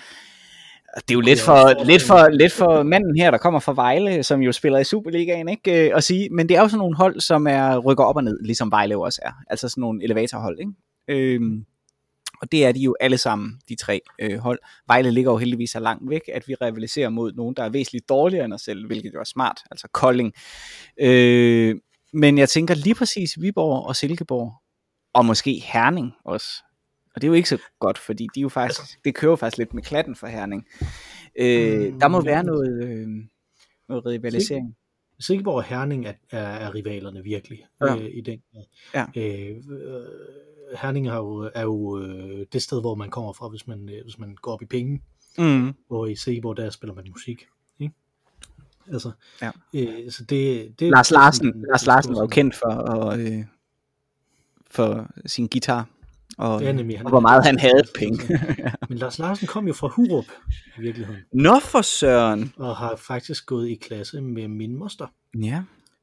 Det 0.94 1.10
er 1.10 1.14
jo 1.14 1.20
lidt 1.20 1.40
for, 1.40 1.84
lidt, 1.84 2.02
for, 2.02 2.28
lidt 2.28 2.52
for 2.52 2.82
manden 2.82 3.16
her, 3.16 3.30
der 3.30 3.38
kommer 3.38 3.60
fra 3.60 3.72
Vejle, 3.74 4.22
som 4.22 4.40
jo 4.40 4.52
spiller 4.52 4.78
i 4.78 4.84
Superligaen, 4.84 5.48
ikke? 5.48 5.88
Øh, 5.88 5.96
at 5.96 6.04
sige, 6.04 6.28
men 6.30 6.48
det 6.48 6.56
er 6.56 6.60
jo 6.60 6.68
sådan 6.68 6.78
nogle 6.78 6.96
hold, 6.96 7.20
som 7.20 7.46
er 7.46 7.78
rykker 7.78 8.04
op 8.04 8.16
og 8.16 8.24
ned, 8.24 8.38
ligesom 8.44 8.70
Vejle 8.70 8.96
også 8.96 9.20
er. 9.22 9.32
Altså 9.50 9.68
sådan 9.68 9.80
nogle 9.80 10.04
elevatorhold, 10.04 10.58
ikke? 10.60 10.72
Øhm, 11.08 11.64
og 12.42 12.52
det 12.52 12.66
er 12.66 12.72
de 12.72 12.80
jo 12.80 12.96
alle 13.00 13.18
sammen, 13.18 13.60
de 13.68 13.76
tre 13.76 14.00
øh, 14.18 14.38
hold. 14.38 14.58
Vejle 14.86 15.10
ligger 15.10 15.30
jo 15.32 15.36
heldigvis 15.36 15.70
så 15.70 15.80
langt 15.80 16.10
væk, 16.10 16.20
at 16.34 16.48
vi 16.48 16.54
rivaliserer 16.54 17.08
mod 17.08 17.32
nogen, 17.32 17.54
der 17.56 17.62
er 17.62 17.68
væsentligt 17.68 18.08
dårligere 18.08 18.44
end 18.44 18.52
os 18.52 18.60
selv, 18.60 18.86
hvilket 18.86 19.14
jo 19.14 19.20
er 19.20 19.24
smart, 19.24 19.60
altså 19.70 19.88
Kolding. 19.92 20.32
Øh, 21.00 21.76
men 22.12 22.38
jeg 22.38 22.48
tænker 22.48 22.74
lige 22.74 22.94
præcis 22.94 23.40
Viborg 23.40 23.86
og 23.86 23.96
Silkeborg, 23.96 24.52
og 25.14 25.26
måske 25.26 25.62
Herning 25.72 26.12
også. 26.24 26.48
Og 27.14 27.20
det 27.20 27.24
er 27.26 27.28
jo 27.28 27.34
ikke 27.34 27.48
så 27.48 27.58
godt, 27.78 27.98
fordi 27.98 28.28
de 28.34 28.40
er 28.40 28.42
jo 28.42 28.48
faktisk, 28.48 29.04
det 29.04 29.14
kører 29.14 29.32
jo 29.32 29.36
faktisk 29.36 29.58
lidt 29.58 29.74
med 29.74 29.82
klatten 29.82 30.16
for 30.16 30.26
Herning. 30.26 30.66
Øh, 31.36 31.92
Mm, 31.92 32.00
der 32.00 32.08
må 32.08 32.18
ja. 32.18 32.24
være 32.24 32.44
noget, 32.44 32.84
øh, 32.84 33.08
noget 33.88 34.06
rivalisering. 34.06 34.76
Silkeborg 35.20 35.54
og 35.54 35.64
Herning 35.64 36.06
er, 36.06 36.12
er, 36.30 36.38
er 36.38 36.74
rivalerne 36.74 37.22
virkelig 37.22 37.66
Ja. 37.80 37.96
øh, 37.96 38.10
i 38.14 38.20
den. 38.20 38.42
Ja. 38.94 39.06
Øh, 39.16 39.56
øh, 39.70 40.02
Herning 40.82 41.08
er 41.08 41.16
jo, 41.16 41.50
er 41.54 41.62
jo 41.62 41.98
øh, 42.02 42.46
det 42.52 42.62
sted, 42.62 42.80
hvor 42.80 42.94
man 42.94 43.10
kommer 43.10 43.32
fra, 43.32 43.48
hvis 43.48 43.66
man, 43.66 43.88
øh, 43.88 44.02
hvis 44.04 44.18
man 44.18 44.34
går 44.34 44.52
op 44.52 44.62
i 44.62 44.66
penge, 44.66 45.02
Mm. 45.38 45.72
hvor 45.88 46.06
i 46.06 46.14
Silkeborg, 46.16 46.56
der 46.56 46.70
spiller 46.70 46.94
man 46.94 47.04
musik. 47.10 47.46
Ikke? 47.80 47.94
Altså, 48.92 49.10
Ja. 49.42 49.50
øh, 49.74 50.10
så 50.10 50.24
det, 50.24 50.74
det 50.80 50.90
Lars 50.90 51.08
det 51.08 51.14
Larsen, 51.14 51.46
sådan- 51.46 51.64
Lars 51.70 51.86
Larsen 51.86 52.14
var 52.14 52.20
jo 52.20 52.26
kendt 52.26 52.54
for, 52.54 52.68
at, 52.68 53.20
øh, 53.20 53.44
for 54.70 55.10
sin 55.26 55.46
guitar, 55.46 55.88
og, 56.38 56.62
Ja, 56.62 56.72
nemlig, 56.72 56.96
han 56.98 57.06
og 57.06 57.08
er- 57.08 57.12
hvor 57.12 57.20
meget 57.20 57.44
han 57.46 57.58
havde 57.58 57.82
penge. 57.98 58.18
Men 58.88 58.98
Lars 58.98 59.18
Larsen 59.18 59.46
kom 59.46 59.66
jo 59.66 59.72
fra 59.72 59.88
Hurup 59.88 60.24
i 60.78 60.80
virkeligheden, 60.80 61.20
Nå 61.32 61.58
for 61.60 61.82
søren. 61.82 62.52
og 62.56 62.76
har 62.76 62.96
faktisk 62.96 63.46
gået 63.46 63.68
i 63.68 63.74
klasse 63.74 64.20
med 64.20 64.48
min 64.48 64.76
moster 64.76 65.06
Ja, 65.38 65.62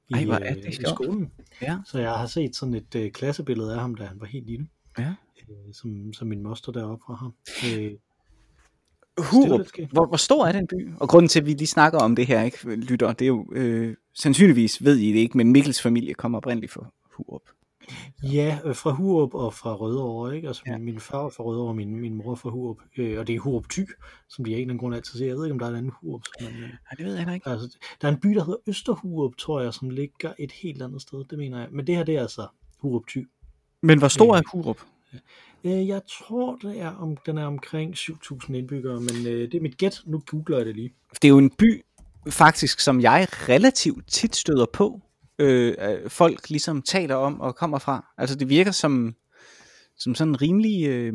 i, 0.09 0.13
Ej, 0.13 0.25
hvor 0.25 0.33
er 0.33 0.49
øh, 0.49 0.55
det 0.63 0.65
i 0.67 0.71
sjovt. 0.71 0.89
skolen. 0.89 1.31
ja, 1.61 1.77
Så 1.85 1.99
jeg 1.99 2.11
har 2.11 2.25
set 2.27 2.55
sådan 2.55 2.73
et 2.73 2.95
øh, 2.95 3.11
klassebillede 3.11 3.73
af 3.73 3.79
ham, 3.81 3.95
da 3.95 4.03
han 4.03 4.19
var 4.19 4.25
helt 4.27 4.45
lille, 4.47 4.67
ja. 4.99 5.13
øh, 5.49 5.73
som, 5.73 6.13
som 6.13 6.27
min 6.27 6.43
moster 6.43 6.71
deroppe 6.71 7.03
fra 7.07 7.13
ham. 7.13 7.33
Øh, 7.79 7.91
Hurup, 9.17 9.65
hvor, 9.91 10.05
hvor 10.05 10.17
stor 10.17 10.45
er 10.45 10.51
den 10.51 10.67
by? 10.67 10.89
Og 10.99 11.09
grunden 11.09 11.29
til, 11.29 11.39
at 11.39 11.45
vi 11.45 11.51
lige 11.53 11.67
snakker 11.67 11.99
om 11.99 12.15
det 12.15 12.27
her, 12.27 12.41
ikke, 12.43 12.75
lytter, 12.75 13.13
det 13.13 13.25
er 13.25 13.27
jo, 13.27 13.47
øh, 13.51 13.95
sandsynligvis 14.13 14.83
ved 14.83 14.95
I 14.97 15.07
det 15.13 15.19
ikke, 15.19 15.37
men 15.37 15.51
Mikkels 15.51 15.81
familie 15.81 16.13
kommer 16.13 16.37
oprindeligt 16.37 16.71
fra 16.71 16.85
Hurup. 17.15 17.41
Ja, 18.23 18.59
øh, 18.65 18.75
fra 18.75 18.91
Hurup 18.91 19.33
og 19.33 19.53
fra 19.53 19.73
Rødovre, 19.75 20.35
ikke? 20.35 20.47
Altså 20.47 20.63
Ja. 20.67 20.77
min, 20.77 20.85
min 20.85 20.99
far 20.99 21.21
var 21.21 21.29
fra 21.29 21.43
Rødovre, 21.43 21.69
og 21.69 21.75
min, 21.75 21.99
min 21.99 22.13
mor 22.15 22.31
er 22.31 22.35
fra 22.35 22.49
Hurup, 22.49 22.77
øh, 22.97 23.19
og 23.19 23.27
det 23.27 23.35
er 23.35 23.39
Hurup 23.39 23.69
Thy, 23.69 23.81
som 24.29 24.45
de 24.45 24.51
af 24.51 24.55
en 24.55 24.61
eller 24.61 24.63
anden 24.71 24.77
grund 24.77 24.95
altid 24.95 25.17
siger. 25.17 25.27
Jeg 25.27 25.35
ved 25.37 25.45
ikke, 25.45 25.53
om 25.53 25.59
der 25.59 25.65
er 25.65 25.69
en 25.69 25.75
anden 25.75 25.91
Hurup, 26.01 26.21
som 26.39 26.51
man, 26.53 26.53
øh, 26.63 26.69
Nej, 26.69 26.69
det 26.97 27.05
ved 27.05 27.15
jeg 27.15 27.33
ikke. 27.33 27.49
altså, 27.49 27.77
der 28.01 28.07
er 28.07 28.11
en 28.11 28.19
by, 28.19 28.29
der 28.29 28.43
hedder 28.45 28.59
Østerhurup, 28.67 29.35
tror 29.37 29.61
jeg, 29.61 29.73
som 29.73 29.89
ligger 29.89 30.33
et 30.39 30.51
helt 30.51 30.81
andet 30.81 31.01
sted, 31.01 31.23
det 31.29 31.37
mener 31.37 31.59
jeg. 31.59 31.67
Men 31.71 31.87
det 31.87 31.95
her, 31.95 32.03
det 32.03 32.15
er 32.15 32.21
altså 32.21 32.47
Hurup 32.77 33.03
Thy. 33.09 33.27
Men 33.81 33.99
hvor 33.99 34.07
stor 34.07 34.33
Øh, 34.35 34.39
er 34.39 34.43
Hurup? 34.51 34.77
Øh, 35.63 35.87
jeg 35.87 36.01
tror, 36.09 36.55
det 36.55 36.81
er 36.81 36.95
om, 36.95 37.17
den 37.25 37.37
er 37.37 37.45
omkring 37.45 37.93
7.000 37.97 38.53
indbyggere, 38.55 38.99
men 38.99 39.27
øh, 39.27 39.51
det 39.51 39.53
er 39.55 39.61
mit 39.61 39.77
gæt. 39.77 40.01
Nu 40.05 40.21
googler 40.27 40.57
jeg 40.57 40.65
det 40.65 40.75
lige. 40.75 40.93
Det 41.13 41.23
er 41.23 41.29
jo 41.29 41.37
en 41.37 41.49
by, 41.49 41.85
faktisk, 42.29 42.79
som 42.79 43.01
jeg 43.01 43.27
relativt 43.31 44.07
tit 44.07 44.35
støder 44.35 44.65
på. 44.73 45.01
Øh, 45.39 45.75
øh, 45.79 46.09
folk 46.09 46.49
ligesom 46.49 46.81
taler 46.81 47.15
om 47.15 47.41
og 47.41 47.55
kommer 47.55 47.79
fra. 47.79 48.13
Altså 48.17 48.35
det 48.35 48.49
virker 48.49 48.71
som, 48.71 49.15
som 49.97 50.15
sådan 50.15 50.31
en 50.31 50.41
rimelig 50.41 50.87
øh, 50.87 51.13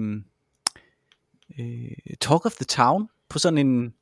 øh, 1.58 2.16
talk 2.20 2.46
of 2.46 2.52
the 2.52 2.64
town, 2.64 3.08
på 3.28 3.38
sådan 3.38 3.66
en 3.66 3.94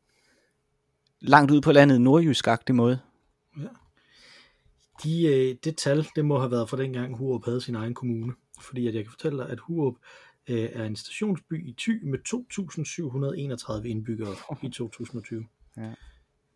langt 1.21 1.51
ud 1.51 1.61
på 1.61 1.73
landet 1.73 2.01
nordjysk-agtig 2.01 2.75
måde. 2.75 3.01
De, 5.05 5.27
øh, 5.27 5.57
det 5.65 5.77
tal, 5.77 6.07
det 6.17 6.25
må 6.25 6.39
have 6.39 6.51
været 6.51 6.69
fra 6.69 6.77
dengang 6.77 7.17
Hurup 7.17 7.45
havde 7.45 7.61
sin 7.61 7.75
egen 7.75 7.95
kommune. 7.95 8.33
Fordi 8.61 8.87
at 8.87 8.95
jeg 8.95 9.05
kan 9.05 9.11
fortælle 9.11 9.39
dig, 9.39 9.51
at 9.51 9.61
Hurup 9.61 9.95
øh, 10.49 10.69
er 10.73 10.85
en 10.85 10.97
stationsby 10.97 11.69
i 11.69 11.75
Thy 11.79 12.05
med 12.05 12.19
2.731 13.83 13.87
indbyggere 13.87 14.35
i 14.63 14.71
2020. 14.79 15.47
Ja. 15.77 15.95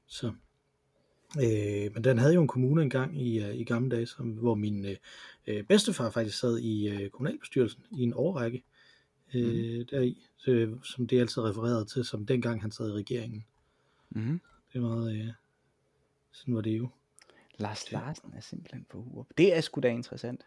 Så. 0.06 0.32
Øh, 1.42 1.94
men 1.94 2.04
den 2.04 2.18
havde 2.18 2.34
jo 2.34 2.42
en 2.42 2.48
kommune 2.48 2.82
engang 2.82 3.22
i, 3.22 3.42
øh, 3.44 3.54
i 3.54 3.64
gamle 3.64 3.96
dage, 3.96 4.06
som, 4.06 4.26
hvor 4.26 4.54
min 4.54 4.86
øh, 4.86 4.96
øh, 5.46 5.62
bedstefar 5.62 6.10
faktisk 6.10 6.38
sad 6.38 6.58
i 6.58 6.88
øh, 6.88 7.10
kommunalbestyrelsen 7.10 7.82
i 7.98 8.02
en 8.02 8.12
årrække 8.16 8.62
øh, 9.34 9.78
mm. 9.78 9.86
deri, 9.90 10.26
så, 10.36 10.76
som 10.82 11.06
det 11.06 11.20
altid 11.20 11.42
refererede 11.42 11.84
til, 11.84 12.04
som 12.04 12.26
dengang 12.26 12.62
han 12.62 12.70
sad 12.70 12.88
i 12.88 12.92
regeringen. 12.92 13.44
Mm-hmm. 14.10 14.40
Det 14.72 14.78
er 14.78 14.82
meget, 14.82 15.16
øh, 15.16 15.28
sådan 16.32 16.54
var 16.54 16.60
det 16.60 16.78
jo. 16.78 16.88
Lars 17.58 17.92
Larsen 17.92 18.32
er 18.36 18.40
simpelthen 18.40 18.86
på 18.90 19.02
Hurup. 19.02 19.26
Det 19.38 19.56
er 19.56 19.60
sgu 19.60 19.80
da 19.80 19.88
interessant. 19.88 20.46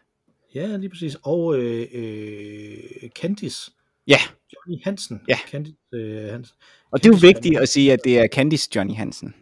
Ja, 0.54 0.76
lige 0.76 0.88
præcis. 0.88 1.16
Og 1.22 1.58
øh, 1.58 1.86
øh, 1.92 3.08
Candice, 3.08 3.72
Ja, 4.06 4.18
Johnny 4.54 4.84
Hansen. 4.84 5.20
Ja. 5.28 5.38
Candice 5.46 5.76
øh, 5.92 6.32
Hansen. 6.32 6.56
og 6.90 6.98
det 6.98 7.06
er 7.06 7.10
jo 7.10 7.18
Candice 7.18 7.26
vigtigt 7.26 7.58
at 7.58 7.68
sige, 7.68 7.92
at 7.92 8.00
det 8.04 8.18
er 8.18 8.28
Candice 8.28 8.70
Johnny 8.74 8.94
Hansen. 8.94 9.34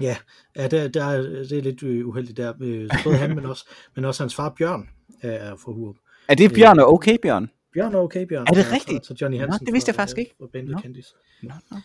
Ja, 0.00 0.16
ja 0.56 0.68
der, 0.68 0.88
der, 0.88 1.04
er- 1.04 1.22
det 1.22 1.52
er 1.58 1.62
lidt 1.62 1.82
øh, 1.82 2.08
uheldigt 2.08 2.36
der. 2.36 2.52
Øh, 2.60 2.90
både 3.04 3.16
han, 3.16 3.34
men 3.34 3.46
også, 3.46 3.68
men 3.96 4.04
også 4.04 4.22
hans 4.22 4.34
far 4.34 4.48
Bjørn 4.58 4.88
er 5.22 5.56
fra 5.56 5.72
Hurup. 5.72 5.96
Er 6.28 6.34
det 6.34 6.52
Bjørn 6.54 6.78
og 6.78 6.92
okay 6.92 7.16
Bjørn? 7.22 7.50
Bjørn 7.74 7.94
er 7.94 7.98
okay, 7.98 8.26
Bjørn. 8.26 8.46
Er 8.46 8.52
det 8.52 8.72
rigtigt? 8.72 9.06
Så 9.06 9.14
Johnny 9.20 9.36
Nå, 9.38 9.40
Hansen 9.44 9.66
det 9.66 9.72
vidste 9.74 9.88
jeg 9.88 9.94
faktisk 9.94 10.18
ikke. 10.18 10.34
Fra 10.38 10.46
bandet 10.52 10.70
Nå. 10.70 10.78
Candice. 10.80 11.14
Nå, 11.42 11.52
nå. 11.70 11.76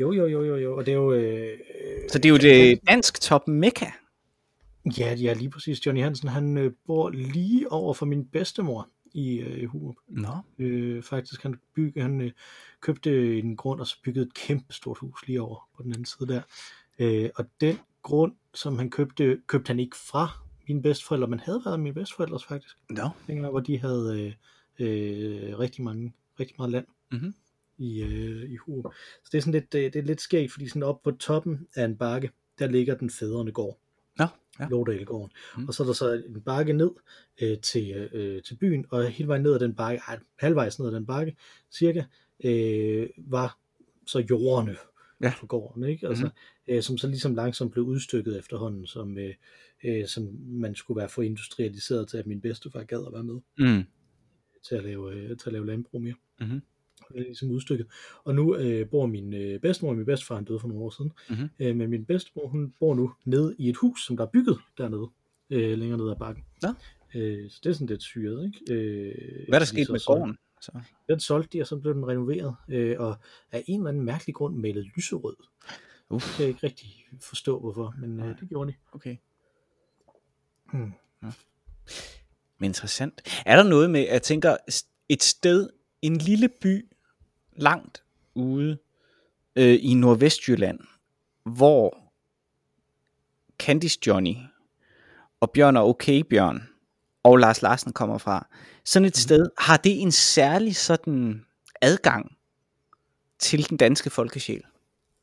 Jo, 0.00 0.12
jo, 0.12 0.26
jo, 0.26 0.44
jo, 0.44 0.56
jo. 0.56 0.76
Og 0.76 0.86
det 0.86 0.92
er 0.92 0.96
jo... 0.96 1.12
Øh, 1.12 1.58
Så 2.08 2.18
det 2.18 2.24
er 2.24 2.28
jo 2.30 2.36
det 2.36 2.80
dansk 2.88 3.20
top 3.20 3.48
mekka. 3.48 3.86
Ja, 4.98 5.14
ja, 5.14 5.32
lige 5.32 5.50
præcis. 5.50 5.86
Johnny 5.86 6.02
Hansen, 6.02 6.28
han 6.28 6.58
øh, 6.58 6.72
bor 6.86 7.10
lige 7.10 7.72
over 7.72 7.94
for 7.94 8.06
min 8.06 8.24
bedstemor 8.24 8.88
i 9.14 9.38
øh, 9.38 9.68
Hurup. 9.68 9.94
Nå. 10.08 10.28
Øh, 10.58 11.02
faktisk, 11.02 11.42
han, 11.42 11.54
bygge, 11.74 12.02
han 12.02 12.20
øh, 12.20 12.30
købte 12.80 13.38
en 13.38 13.56
grund, 13.56 13.80
og 13.80 13.86
så 13.86 13.96
byggede 14.04 14.26
et 14.26 14.34
kæmpe 14.34 14.72
stort 14.74 14.98
hus 14.98 15.26
lige 15.26 15.42
over 15.42 15.68
på 15.76 15.82
den 15.82 15.92
anden 15.92 16.04
side 16.04 16.28
der. 16.32 16.40
Øh, 17.00 17.30
og 17.36 17.44
den 17.60 17.78
grund, 18.02 18.32
som 18.54 18.78
han 18.78 18.90
købte, 18.90 19.40
købte 19.46 19.68
han 19.68 19.80
ikke 19.80 19.96
fra 19.96 20.28
mine 20.68 20.82
bedsteforældre, 20.82 21.28
men 21.28 21.40
havde 21.40 21.62
været 21.64 21.80
mine 21.80 21.94
bedsteforældres 21.94 22.44
faktisk. 22.44 22.76
Nå. 22.90 23.08
Dengang, 23.26 23.50
hvor 23.50 23.60
de 23.60 23.78
havde 23.78 24.34
øh, 24.78 24.86
øh, 24.86 25.58
rigtig, 25.58 25.84
mange, 25.84 26.12
rigtig 26.40 26.54
meget 26.58 26.70
land 26.72 26.86
Mhm. 27.12 27.34
i, 27.78 28.02
øh, 28.02 28.50
i 28.50 28.56
Hurup. 28.56 28.92
Så 29.24 29.28
det 29.32 29.38
er 29.38 29.42
sådan 29.42 29.52
lidt, 29.52 29.74
øh, 29.74 29.82
det 29.92 29.96
er 29.96 30.02
lidt 30.02 30.20
skægt, 30.20 30.52
fordi 30.52 30.68
sådan 30.68 30.82
oppe 30.82 31.10
på 31.10 31.16
toppen 31.16 31.66
af 31.74 31.84
en 31.84 31.96
bakke, 31.96 32.30
der 32.58 32.66
ligger 32.66 32.94
den 32.94 33.10
fædrende 33.10 33.52
gård. 33.52 33.78
Nå, 34.18 34.26
ja. 34.60 34.68
Lådalgården. 34.68 35.30
Mm. 35.56 35.68
Og 35.68 35.74
så 35.74 35.82
er 35.82 35.86
der 35.86 35.94
så 35.94 36.22
en 36.28 36.40
bakke 36.42 36.72
ned 36.72 36.90
øh, 37.42 37.58
til, 37.58 38.08
øh, 38.12 38.42
til 38.42 38.54
byen, 38.54 38.86
og 38.90 39.06
hele 39.08 39.28
vejen 39.28 39.42
ned 39.42 39.54
ad 39.54 39.58
den 39.60 39.74
bakke, 39.74 40.02
ej, 40.08 40.18
halvvejs 40.38 40.78
ned 40.78 40.88
ad 40.88 40.94
den 40.94 41.06
bakke, 41.06 41.36
cirka, 41.72 42.04
øh, 42.44 43.08
var 43.18 43.58
så 44.06 44.24
jordene 44.30 44.76
Ja. 45.22 45.32
på 45.40 45.46
gården, 45.46 45.84
ikke? 45.84 46.08
Altså, 46.08 46.26
mm. 46.26 46.74
øh, 46.74 46.82
som 46.82 46.98
så 46.98 47.06
ligesom 47.08 47.34
langsomt 47.34 47.72
blev 47.72 47.84
udstykket 47.84 48.38
efterhånden, 48.38 48.86
som, 48.86 49.18
øh, 49.18 49.34
øh, 49.84 50.06
som 50.06 50.28
man 50.48 50.74
skulle 50.74 50.98
være 51.00 51.08
for 51.08 51.22
industrialiseret 51.22 52.08
til, 52.08 52.16
at 52.18 52.26
min 52.26 52.40
bedstefar 52.40 52.82
gad 52.82 53.06
at 53.06 53.12
være 53.12 53.24
med 53.24 53.40
Mm. 53.58 53.84
til 54.68 54.74
at 54.74 54.84
lave, 54.84 55.12
øh, 55.14 55.36
til 55.36 55.48
at 55.48 55.52
lave 55.52 55.66
landbrug 55.66 56.02
mere. 56.02 56.14
Mhm. 56.40 56.60
Det 57.08 57.16
er 57.18 57.22
ligesom 57.22 57.50
udstykket. 57.50 57.86
Og 58.24 58.34
nu 58.34 58.56
øh, 58.56 58.88
bor 58.88 59.06
min 59.06 59.34
øh, 59.34 59.60
bedstemor 59.60 59.90
og 59.90 59.96
min 59.96 60.06
bedstefar, 60.06 60.34
han 60.34 60.44
døde 60.44 60.60
for 60.60 60.68
nogle 60.68 60.82
år 60.84 60.90
siden, 60.90 61.12
Mhm. 61.30 61.48
øh, 61.60 61.76
men 61.76 61.90
min 61.90 62.04
bedstemor, 62.04 62.48
hun 62.48 62.74
bor 62.80 62.94
nu 62.94 63.12
nede 63.24 63.54
i 63.58 63.68
et 63.68 63.76
hus, 63.76 64.06
som 64.06 64.16
der 64.16 64.24
er 64.26 64.30
bygget 64.30 64.58
dernede, 64.78 65.08
øh, 65.50 65.78
længere 65.78 65.98
ned 65.98 66.10
ad 66.10 66.16
bakken. 66.16 66.44
Nå. 66.62 66.68
Øh, 67.14 67.50
så 67.50 67.60
det 67.64 67.70
er 67.70 67.74
sådan 67.74 67.86
lidt 67.86 68.02
syret, 68.02 68.46
ikke? 68.46 68.74
Øh, 68.74 69.14
Hvad 69.48 69.54
er 69.54 69.58
der 69.58 69.66
sket 69.66 69.90
med 69.90 69.98
så- 69.98 70.06
gården? 70.06 70.36
Så. 70.60 70.72
Den 71.08 71.20
solgte 71.20 71.58
de, 71.58 71.62
og 71.62 71.66
så 71.66 71.76
blev 71.76 71.94
den 71.94 72.08
renoveret, 72.08 72.56
øh, 72.68 73.00
og 73.00 73.16
af 73.52 73.64
en 73.66 73.80
eller 73.80 73.88
anden 73.88 74.04
mærkelig 74.04 74.34
grund 74.34 74.56
malet 74.56 74.90
lyserød. 74.96 75.36
Uff, 76.10 76.40
Jeg 76.40 76.46
kan 76.46 76.48
ikke 76.48 76.66
rigtig 76.66 77.06
forstå, 77.20 77.60
hvorfor, 77.60 77.94
men 77.98 78.20
øh, 78.20 78.40
det 78.40 78.48
gjorde 78.48 78.72
de. 78.72 78.76
okay. 78.92 79.16
Hmm. 80.72 80.92
Men 82.58 82.64
interessant. 82.64 83.42
Er 83.46 83.56
der 83.56 83.62
noget 83.62 83.90
med, 83.90 84.00
at 84.00 84.12
jeg 84.12 84.22
tænker, 84.22 84.56
et 85.08 85.22
sted, 85.22 85.70
en 86.02 86.16
lille 86.16 86.48
by, 86.48 86.92
langt 87.52 88.04
ude 88.34 88.78
øh, 89.56 89.78
i 89.80 89.94
Nordvestjylland, 89.94 90.80
hvor 91.44 92.12
Candice 93.58 93.98
Johnny 94.06 94.34
og 95.40 95.50
Bjørn 95.50 95.76
og 95.76 95.88
Okay 95.88 96.20
Bjørn 96.20 96.69
og 97.22 97.36
Lars 97.36 97.62
Larsen 97.62 97.92
kommer 97.92 98.18
fra, 98.18 98.46
sådan 98.84 99.06
et 99.06 99.16
sted, 99.16 99.46
har 99.58 99.76
det 99.76 100.02
en 100.02 100.12
særlig 100.12 100.76
sådan 100.76 101.44
adgang 101.80 102.36
til 103.38 103.68
den 103.68 103.76
danske 103.76 104.10
folkesjæl? 104.10 104.62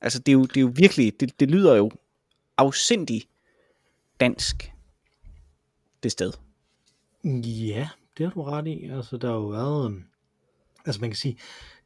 Altså 0.01 0.19
det 0.19 0.31
er 0.31 0.33
jo, 0.33 0.45
det 0.45 0.57
er 0.57 0.62
jo 0.62 0.71
virkelig, 0.75 1.19
det, 1.19 1.39
det 1.39 1.51
lyder 1.51 1.75
jo 1.75 1.91
afsindig 2.57 3.21
dansk, 4.19 4.71
det 6.03 6.12
sted. 6.12 6.31
Ja, 7.43 7.89
det 8.17 8.25
har 8.25 8.33
du 8.33 8.43
ret 8.43 8.67
i. 8.67 8.86
Altså, 8.86 9.17
der 9.17 9.27
har 9.27 9.36
jo 9.36 9.47
været... 9.47 9.86
øhm, 9.86 10.03
Altså, 10.88 11.01
man 11.01 11.10
kan 11.10 11.17
sige, 11.17 11.38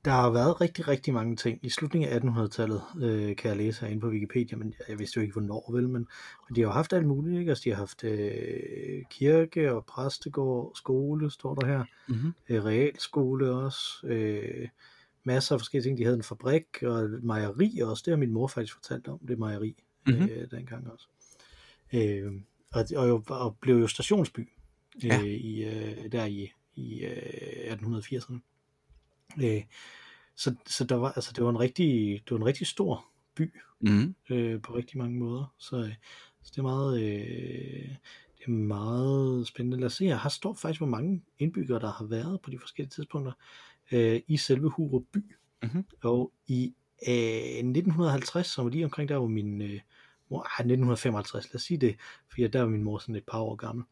der 0.05 0.11
har 0.11 0.29
været 0.29 0.61
rigtig, 0.61 0.87
rigtig 0.87 1.13
mange 1.13 1.35
ting. 1.35 1.59
I 1.61 1.69
slutningen 1.69 2.09
af 2.09 2.19
1800-tallet, 2.19 2.81
øh, 3.01 3.35
kan 3.35 3.49
jeg 3.49 3.57
læse 3.57 3.81
herinde 3.81 4.01
på 4.01 4.07
Wikipedia, 4.07 4.57
men 4.57 4.73
jeg 4.89 4.99
vidste 4.99 5.17
jo 5.17 5.21
ikke, 5.21 5.31
hvornår, 5.33 5.71
vel, 5.73 5.83
men, 5.89 6.07
men 6.49 6.55
de 6.55 6.61
har 6.61 6.67
jo 6.67 6.71
haft 6.71 6.93
alt 6.93 7.05
muligt, 7.07 7.39
ikke? 7.39 7.51
Altså, 7.51 7.61
de 7.63 7.69
har 7.69 7.77
haft 7.77 8.03
øh, 8.03 9.03
kirke 9.09 9.73
og 9.73 9.85
præstegård, 9.85 10.71
skole, 10.75 11.31
står 11.31 11.55
der 11.55 11.67
her, 11.67 11.83
Mm-hmm. 12.07 12.33
øh, 12.49 12.65
realskole 12.65 13.51
også, 13.51 14.07
øh, 14.07 14.67
masser 15.23 15.55
af 15.55 15.59
forskellige 15.59 15.89
ting. 15.89 15.97
De 15.97 16.03
havde 16.03 16.17
en 16.17 16.23
fabrik 16.23 16.65
og 16.83 16.99
et 16.99 17.23
mejeri 17.23 17.79
også, 17.83 18.01
det 18.05 18.11
har 18.11 18.17
min 18.17 18.31
mor 18.31 18.47
faktisk 18.47 18.73
fortalt 18.73 19.07
om, 19.07 19.19
det 19.27 19.39
mejeri, 19.39 19.75
Mhm. 20.07 20.15
mm-hmm. 20.15 20.29
øh, 20.31 20.51
dengang 20.51 20.91
også. 20.91 21.07
Øh, 21.93 22.31
og, 22.73 22.85
og, 22.95 23.07
jo, 23.07 23.23
og 23.27 23.57
blev 23.61 23.75
jo 23.75 23.87
stationsby 23.87 24.39
øh, 24.95 25.05
Ja. 25.05 25.21
i, 25.23 25.63
øh, 25.63 26.11
der 26.11 26.25
i, 26.25 26.51
i 26.75 27.03
øh, 27.05 27.73
1880'erne. 27.73 28.39
Øh, 29.43 29.63
så, 30.35 30.55
så 30.67 30.83
der 30.83 30.95
var, 30.95 31.11
altså, 31.11 31.31
det 31.35 31.43
var 31.43 31.49
en 31.49 31.59
rigtig, 31.59 32.21
det 32.25 32.31
var 32.31 32.37
en 32.37 32.45
rigtig 32.45 32.67
stor 32.67 33.05
by 33.35 33.53
Mm-hmm. 33.81 34.15
øh, 34.29 34.61
på 34.61 34.75
rigtig 34.75 34.97
mange 34.97 35.19
måder. 35.19 35.53
Så, 35.57 35.77
øh, 35.77 35.93
Så 36.43 36.51
det 36.51 36.57
er 36.57 36.61
meget, 36.61 37.01
øh, 37.01 37.89
det 38.37 38.45
er 38.45 38.51
meget 38.51 39.47
spændende. 39.47 39.77
Lad 39.77 39.85
os 39.85 39.93
se, 39.93 40.05
her 40.05 40.29
står 40.29 40.53
faktisk, 40.53 40.79
hvor 40.79 40.87
mange 40.87 41.21
indbyggere, 41.39 41.79
der 41.79 41.91
har 41.91 42.05
været 42.05 42.41
på 42.41 42.49
de 42.51 42.59
forskellige 42.59 42.89
tidspunkter 42.89 43.31
øh, 43.91 44.21
i 44.27 44.37
selve 44.37 44.69
Hurup 44.69 45.03
by. 45.13 45.35
Mhm. 45.63 45.85
Og 46.03 46.31
i 46.47 46.73
øh, 47.07 47.13
1950, 47.13 48.47
som 48.47 48.65
var 48.65 48.71
lige 48.71 48.85
omkring 48.85 49.09
der, 49.09 49.17
hvor 49.17 49.27
min 49.27 49.61
øh, 49.61 49.79
mor, 50.29 50.39
ah, 50.39 50.65
1955, 50.65 51.45
lad 51.45 51.55
os 51.55 51.61
sige 51.61 51.77
det, 51.77 51.95
for 52.29 52.47
der 52.47 52.61
var 52.61 52.69
min 52.69 52.83
mor 52.83 52.97
sådan 52.97 53.15
et 53.15 53.25
par 53.31 53.39
år 53.39 53.55
gammel. 53.55 53.85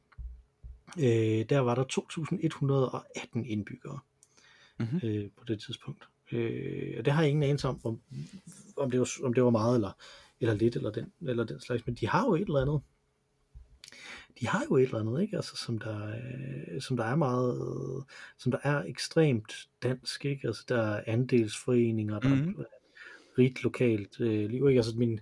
Øh, 0.98 1.46
der 1.50 1.60
var 1.60 1.76
der 1.76 1.84
2.118 1.84 3.50
indbyggere 3.50 4.00
Mhm. 4.80 5.00
øh, 5.04 5.30
på 5.38 5.44
det 5.48 5.62
tidspunkt. 5.62 6.04
Øh, 6.32 6.96
og 6.98 7.06
det 7.06 7.14
har 7.14 7.22
jeg 7.22 7.30
ingen 7.30 7.44
anelse 7.44 7.68
om, 7.68 7.80
om, 7.84 8.00
om, 8.78 8.92
det 8.92 9.00
var, 9.00 9.10
om 9.24 9.34
det 9.34 9.44
var 9.44 9.50
meget 9.50 9.76
eller, 9.76 9.92
eller 10.42 10.54
lidt, 10.56 10.76
eller 10.76 10.92
den, 10.92 11.12
eller 11.22 11.44
den 11.44 11.60
slags, 11.60 11.86
men 11.86 11.96
de 11.96 12.08
har 12.08 12.26
jo 12.26 12.36
et 12.36 12.42
eller 12.42 12.62
andet. 12.62 12.82
De 14.40 14.48
har 14.48 14.64
jo 14.70 14.76
et 14.78 14.84
eller 14.84 15.00
andet, 15.00 15.22
ikke? 15.22 15.36
Altså, 15.36 15.56
som 15.56 15.78
der, 15.78 16.08
øh, 16.08 16.82
som 16.82 16.98
der 16.98 17.04
er 17.04 17.16
meget, 17.16 18.04
som 18.38 18.52
der 18.52 18.60
er 18.64 18.84
ekstremt 18.84 19.68
dansk, 19.84 20.26
ikke? 20.26 20.48
Altså, 20.48 20.64
der 20.70 20.82
er 20.82 21.04
andelsforeninger, 21.08 22.20
der 22.20 22.30
Mhm. 22.36 22.56
er 22.60 22.64
rigt 23.38 23.64
lokalt 23.64 24.20
øh, 24.20 24.50
liv, 24.50 24.68
ikke? 24.70 24.80
Altså, 24.80 24.98
min 24.98 25.20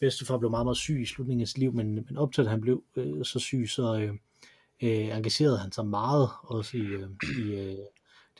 bedstefar 0.00 0.38
blev 0.38 0.50
meget, 0.50 0.66
meget 0.66 0.76
syg 0.76 1.00
i 1.00 1.04
slutningen 1.06 1.40
af 1.42 1.48
sit 1.48 1.58
liv, 1.58 1.72
men, 1.72 1.94
men 1.94 2.16
op 2.16 2.32
til, 2.32 2.42
at 2.42 2.48
han 2.50 2.60
blev 2.60 2.82
øh, 2.96 3.24
så 3.24 3.38
syg, 3.38 3.64
så 3.68 3.94
øh, 4.00 4.14
øh, 4.82 5.16
engagerede 5.16 5.58
han 5.58 5.72
sig 5.72 5.86
meget 5.86 6.28
også 6.42 6.76
i, 6.76 6.80
øh, 6.80 7.08
i 7.38 7.54
øh, 7.54 7.78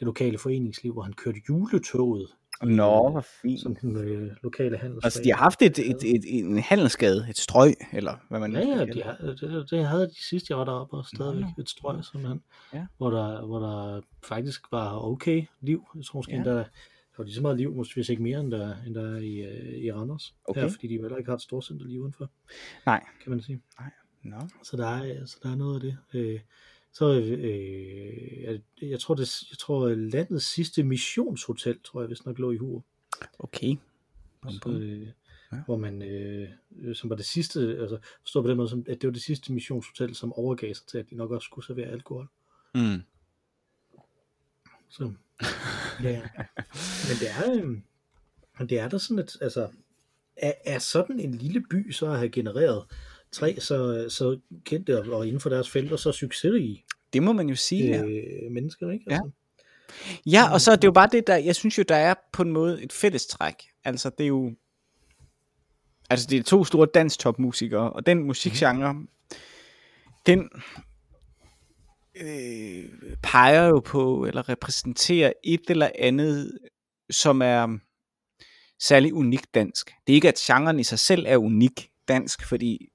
det 0.01 0.07
lokale 0.07 0.39
foreningsliv, 0.39 0.93
hvor 0.93 1.03
han 1.03 1.13
kørte 1.13 1.41
juletoget 1.49 2.29
Nå, 2.63 3.11
hvor 3.11 3.25
fint. 3.43 3.61
som 3.61 3.77
den 3.77 3.97
øh, 3.97 4.31
lokale 4.43 4.77
handelsdag. 4.79 5.07
Altså, 5.07 5.21
de 5.25 5.31
har 5.33 5.37
haft 5.39 5.63
et, 5.63 5.79
et, 5.79 5.97
et, 6.15 6.25
en 6.27 6.59
handelsgade, 6.59 7.27
et 7.31 7.39
strøg, 7.39 7.75
eller 7.93 8.15
hvad 8.29 8.41
man 8.41 8.53
Ja, 8.53 8.59
ja, 8.59 8.85
de 8.85 9.03
har, 9.03 9.17
det, 9.17 9.67
det 9.71 9.87
havde 9.87 10.07
de 10.07 10.23
sidste, 10.29 10.47
jeg 10.51 10.59
var 10.59 10.65
deroppe, 10.65 10.97
og 10.97 11.07
stadigvæk 11.07 11.43
Nå. 11.45 11.63
et 11.63 11.69
strøg, 11.69 12.05
simpelthen, 12.05 12.43
Ja. 12.75 12.87
hvor, 12.97 13.11
der, 13.11 13.47
hvor 13.47 13.59
der 13.59 14.01
faktisk 14.25 14.63
var 14.73 15.05
okay 15.05 15.45
liv. 15.61 15.85
Jeg 15.97 16.05
tror 16.05 16.19
måske 16.19 16.33
Ja. 16.33 16.37
ja. 16.37 16.41
endda, 16.43 16.55
der 16.57 16.65
var 17.19 17.25
lige 17.25 17.35
så 17.35 17.43
meget 17.43 17.57
liv, 17.57 17.75
måske 17.75 17.95
hvis 17.95 18.09
ikke 18.09 18.23
mere, 18.23 18.41
end 18.41 18.51
der, 18.51 18.75
end 18.87 18.95
der 18.95 19.15
er 19.15 19.19
i, 19.19 19.37
øh, 19.41 19.79
i 19.79 19.93
Randers. 19.93 20.35
Okay. 20.45 20.61
Her, 20.61 20.69
fordi 20.69 20.87
de 20.89 20.95
jo 20.95 21.01
heller 21.03 21.17
ikke 21.19 21.29
har 21.31 21.37
et 21.37 21.43
storcenter 21.43 21.87
lige 21.87 22.01
udenfor, 22.01 22.31
Nej. 22.87 23.05
kan 23.23 23.31
man 23.31 23.41
sige. 23.43 23.61
Nå. 24.23 24.37
Så 24.63 24.77
der 24.77 24.87
er, 24.87 25.27
så 25.27 25.37
der 25.43 25.51
er 25.53 25.57
noget 25.57 25.75
af 25.75 25.81
det. 25.81 25.97
Øh, 26.15 26.41
så 26.93 27.21
øh, 27.21 28.43
jeg, 28.43 28.61
jeg, 28.83 29.01
tror, 29.01 29.15
det, 29.15 29.43
jeg 29.51 29.59
tror, 29.59 29.89
landets 29.89 30.45
sidste 30.45 30.83
missionshotel, 30.83 31.79
tror 31.85 32.01
jeg, 32.01 32.07
hvis 32.09 32.25
nok 32.27 32.39
lå 32.39 32.51
i 32.51 32.57
Hurup. 32.57 32.83
Okay. 33.39 33.77
Bum, 34.43 34.53
Så, 34.53 34.61
bum. 34.63 34.77
øh, 34.77 35.07
Ja. 35.53 35.57
hvor 35.67 35.77
man, 35.77 36.03
øh, 36.03 36.49
øh, 36.79 36.97
som 36.97 37.11
var 37.11 37.17
det 37.17 37.25
sidste, 37.25 37.61
altså 37.81 37.99
forstå 38.23 38.43
på 38.43 38.49
den 38.49 38.57
måde, 38.57 38.69
som, 38.69 38.85
at 38.89 39.01
det 39.03 39.09
var 39.09 39.13
det 39.13 39.23
sidste 39.23 39.53
missionshotel, 39.53 40.15
som 40.15 40.33
overgav 40.33 40.75
sig 40.75 40.87
til, 40.87 40.99
at 40.99 41.11
de 41.11 41.15
nok 41.15 41.31
også 41.31 41.45
skulle 41.47 41.67
servere 41.67 41.87
alkohol. 41.87 42.29
Mm. 42.75 43.03
Så, 44.89 45.03
ja. 46.03 46.23
Men 47.09 47.17
det 47.21 47.31
er, 47.39 47.53
øh, 47.55 47.69
men 48.59 48.69
det 48.69 48.79
er 48.79 48.89
der 48.89 48.99
sådan, 48.99 49.19
at 49.19 49.37
altså, 49.41 49.69
er, 50.37 50.53
er 50.65 50.79
sådan 50.79 51.21
en 51.21 51.35
lille 51.35 51.61
by 51.71 51.91
så 51.91 52.07
at 52.07 52.19
have 52.19 52.31
genereret 52.31 52.85
tre 53.33 53.57
så, 53.61 54.07
så 54.09 54.39
kendte 54.65 55.01
og, 55.01 55.13
og 55.13 55.27
inden 55.27 55.41
for 55.41 55.51
deres 55.51 55.71
felter 55.71 55.97
så 55.97 56.13
succesrige 56.13 56.85
Det 57.13 57.23
må 57.23 57.33
man 57.33 57.49
jo 57.49 57.55
sige, 57.55 57.87
ja. 57.87 58.03
øh, 58.03 58.53
mennesker, 58.53 58.91
ikke? 58.91 59.05
Ja. 59.09 59.15
Altså, 59.15 59.31
Ja, 60.27 60.53
og 60.53 60.61
så 60.61 60.73
er 60.73 60.77
det 60.77 60.85
jo 60.85 60.93
bare 60.93 61.09
det, 61.13 61.27
der, 61.27 61.37
jeg 61.37 61.57
synes 61.57 61.79
jo, 61.79 61.83
der 61.89 61.95
er 61.95 62.15
på 62.33 62.43
en 62.43 62.51
måde 62.51 62.83
et 62.83 62.93
fælles 62.93 63.27
træk. 63.27 63.55
Altså, 63.85 64.11
det 64.19 64.25
er 64.25 64.29
jo, 64.29 64.55
altså 66.11 66.27
det 66.31 66.39
er 66.39 66.43
to 66.43 66.65
store 66.65 66.87
danstopmusikere, 66.95 67.93
og 67.93 68.07
den 68.07 68.23
musikgenre, 68.23 69.07
den 70.27 70.49
øh, 72.17 72.85
peger 73.23 73.67
jo 73.67 73.81
på, 73.81 74.27
eller 74.27 74.49
repræsenterer 74.49 75.33
et 75.45 75.61
eller 75.69 75.91
andet, 75.99 76.59
som 77.11 77.43
er 77.43 77.79
særlig 78.81 79.15
unik 79.15 79.55
dansk. 79.55 79.91
Det 80.07 80.13
er 80.13 80.15
ikke, 80.15 80.29
at 80.29 80.39
genren 80.47 80.81
i 80.81 80.85
sig 80.85 80.99
selv 80.99 81.25
er 81.29 81.37
unik 81.37 81.91
dansk, 82.09 82.49
fordi 82.49 82.89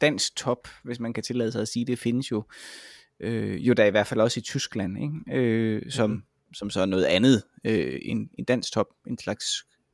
dansk 0.00 0.36
top, 0.36 0.68
hvis 0.84 1.00
man 1.00 1.12
kan 1.12 1.22
tillade 1.22 1.52
sig 1.52 1.62
at 1.62 1.68
sige 1.68 1.84
det, 1.84 1.98
findes 1.98 2.30
jo 2.30 2.44
øh, 3.20 3.66
jo 3.66 3.74
da 3.74 3.86
i 3.86 3.90
hvert 3.90 4.06
fald 4.06 4.20
også 4.20 4.40
i 4.40 4.42
Tyskland, 4.42 4.98
ikke? 4.98 5.40
Øh, 5.40 5.90
som, 5.90 6.10
Mhm. 6.10 6.22
som 6.54 6.70
så 6.70 6.80
er 6.80 6.86
noget 6.86 7.04
andet 7.04 7.42
øh, 7.64 7.98
end 8.02 8.28
en 8.38 8.44
dansk 8.44 8.72
top, 8.72 8.86
en 9.06 9.18
slags 9.18 9.44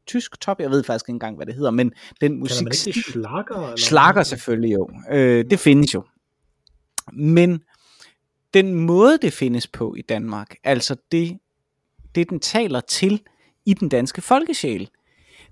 tysk 0.07 0.41
top, 0.41 0.61
jeg 0.61 0.71
ved 0.71 0.85
faktisk 0.85 1.05
ikke 1.09 1.13
engang, 1.17 1.37
hvad 1.37 1.47
det 1.47 1.55
hedder, 1.55 1.71
men 1.71 1.93
den 2.21 2.39
musik... 2.39 2.87
ikke 2.87 2.97
det 2.99 3.05
slager? 3.13 3.63
Eller 3.65 3.77
Slager 3.77 4.23
selvfølgelig 4.23 4.73
jo. 4.73 4.91
Øh, 5.11 5.45
det 5.51 5.59
findes 5.59 5.95
jo. 5.95 6.05
Men 7.13 7.61
den 8.55 8.75
måde, 8.75 9.19
det 9.23 9.33
findes 9.33 9.67
på 9.67 9.95
i 9.95 10.03
Danmark, 10.03 10.55
altså 10.65 10.97
det, 11.13 11.39
det 12.15 12.31
den 12.31 12.41
taler 12.41 12.81
til 12.81 13.23
i 13.67 13.75
den 13.75 13.89
danske 13.89 14.21
folkesjæl, 14.21 14.89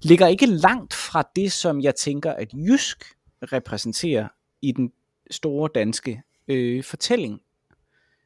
ligger 0.02 0.26
ikke 0.26 0.46
langt 0.46 0.94
fra 0.94 1.28
det, 1.36 1.52
som 1.52 1.80
jeg 1.80 1.94
tænker, 1.94 2.32
at 2.32 2.48
jysk 2.54 3.04
repræsenterer 3.42 4.28
i 4.62 4.72
den 4.72 4.92
store 5.30 5.70
danske 5.74 6.22
øh, 6.48 6.84
fortælling. 6.84 7.40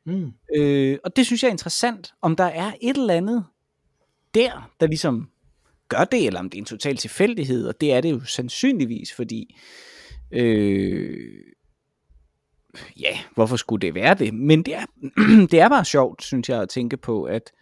Mm. 0.04 0.32
Øh, 0.56 0.98
og 1.04 1.16
det 1.16 1.26
synes 1.26 1.42
jeg 1.42 1.48
er 1.48 1.52
interessant, 1.52 2.14
om 2.22 2.36
der 2.36 2.44
er 2.44 2.72
et 2.80 2.96
eller 2.96 3.14
andet 3.14 3.44
der, 4.34 4.70
der 4.80 4.86
ligesom 4.86 5.30
gør 5.88 6.04
det, 6.04 6.26
eller 6.26 6.40
om 6.40 6.50
det 6.50 6.58
er 6.58 6.62
en 6.62 6.66
total 6.66 6.96
tilfældighed, 6.96 7.66
og 7.68 7.80
det 7.80 7.92
er 7.92 8.00
det 8.00 8.10
jo 8.10 8.24
sandsynligvis, 8.24 9.12
fordi 9.12 9.56
øh, 10.30 11.40
ja, 13.00 13.18
hvorfor 13.34 13.56
skulle 13.56 13.86
det 13.86 13.94
være 13.94 14.14
det? 14.14 14.34
Men 14.34 14.62
det 14.62 14.74
er, 14.74 14.86
det 15.50 15.60
er 15.60 15.68
bare 15.68 15.84
sjovt, 15.84 16.22
synes 16.22 16.48
jeg, 16.48 16.62
at 16.62 16.68
tænke 16.68 16.96
på, 16.96 17.24
at 17.24 17.52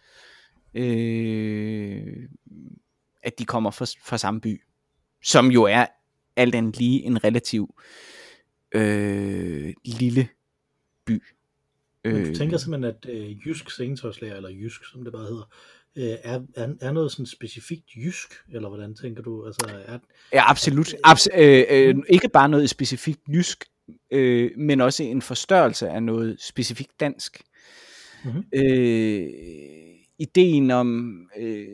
øh, 0.73 2.27
at 3.23 3.39
de 3.39 3.45
kommer 3.45 3.71
fra, 3.71 3.85
fra 4.05 4.17
samme 4.17 4.41
by, 4.41 4.61
som 5.23 5.51
jo 5.51 5.63
er 5.63 5.85
alt 6.35 6.55
andet 6.55 6.77
lige 6.77 7.03
en 7.03 7.23
relativ 7.23 7.75
øh, 7.77 7.83
lille 9.85 10.27
by. 11.05 11.23
Men 12.05 12.25
du 12.25 12.35
tænker 12.35 12.57
simpelthen, 12.57 12.83
at 12.83 13.09
øh, 13.09 13.47
jysk 13.47 13.71
sengetøjslærer, 13.71 14.35
eller 14.35 14.49
jysk, 14.49 14.85
som 14.85 15.03
det 15.03 15.13
bare 15.13 15.25
hedder, 15.25 15.49
øh, 15.95 16.17
er, 16.23 16.41
er, 16.55 16.73
er 16.81 16.91
noget 16.91 17.11
sådan 17.11 17.25
specifikt 17.25 17.95
jysk, 17.95 18.33
eller 18.53 18.69
hvordan 18.69 18.95
tænker 18.95 19.21
du? 19.21 19.45
Altså, 19.45 19.83
er, 19.87 19.99
Ja, 20.33 20.49
absolut. 20.49 20.93
Abs- 21.07 21.39
øh, 21.41 21.63
øh, 21.69 21.95
ikke 22.09 22.29
bare 22.29 22.49
noget 22.49 22.69
specifikt 22.69 23.19
jysk, 23.27 23.65
øh, 24.11 24.51
men 24.57 24.81
også 24.81 25.03
en 25.03 25.21
forstørrelse 25.21 25.89
af 25.89 26.03
noget 26.03 26.41
specifikt 26.41 26.99
dansk. 26.99 27.41
Mhm. 28.25 28.43
Øh, 28.53 29.29
ideen 30.19 30.71
om, 30.71 31.19
øh, 31.37 31.67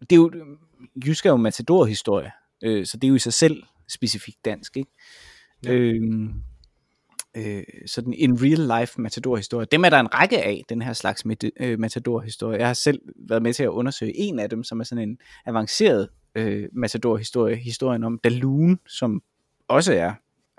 det 0.00 0.12
er 0.12 0.16
jo, 0.16 0.32
jysk 1.06 1.26
er 1.26 1.30
jo 1.30 1.36
matador-historie, 1.36 2.30
øh, 2.64 2.86
så 2.86 2.96
det 2.96 3.04
er 3.04 3.08
jo 3.08 3.14
i 3.14 3.18
sig 3.18 3.32
selv 3.32 3.62
specifikt 3.88 4.44
dansk, 4.44 4.76
ikke? 4.76 4.90
Ja. 5.64 5.72
Øh, 5.72 6.02
øh, 7.36 7.62
sådan 7.86 8.12
en 8.12 8.42
real 8.42 8.80
life 8.80 9.00
matador-historie. 9.00 9.66
Dem 9.72 9.84
er 9.84 9.90
der 9.90 10.00
en 10.00 10.14
række 10.14 10.42
af, 10.42 10.62
den 10.68 10.82
her 10.82 10.92
slags 10.92 11.24
øh, 11.60 11.78
matador-historie. 11.78 12.58
Jeg 12.58 12.66
har 12.66 12.74
selv 12.74 13.00
været 13.28 13.42
med 13.42 13.54
til 13.54 13.62
at 13.62 13.68
undersøge 13.68 14.16
en 14.16 14.38
af 14.38 14.50
dem, 14.50 14.64
som 14.64 14.80
er 14.80 14.84
sådan 14.84 15.08
en 15.08 15.18
avanceret 15.46 16.08
øh, 16.34 16.68
matador-historie, 16.72 17.56
historien 17.56 18.04
om 18.04 18.18
Dalun, 18.24 18.78
som 18.88 19.22
også 19.68 19.92
er, 19.92 20.12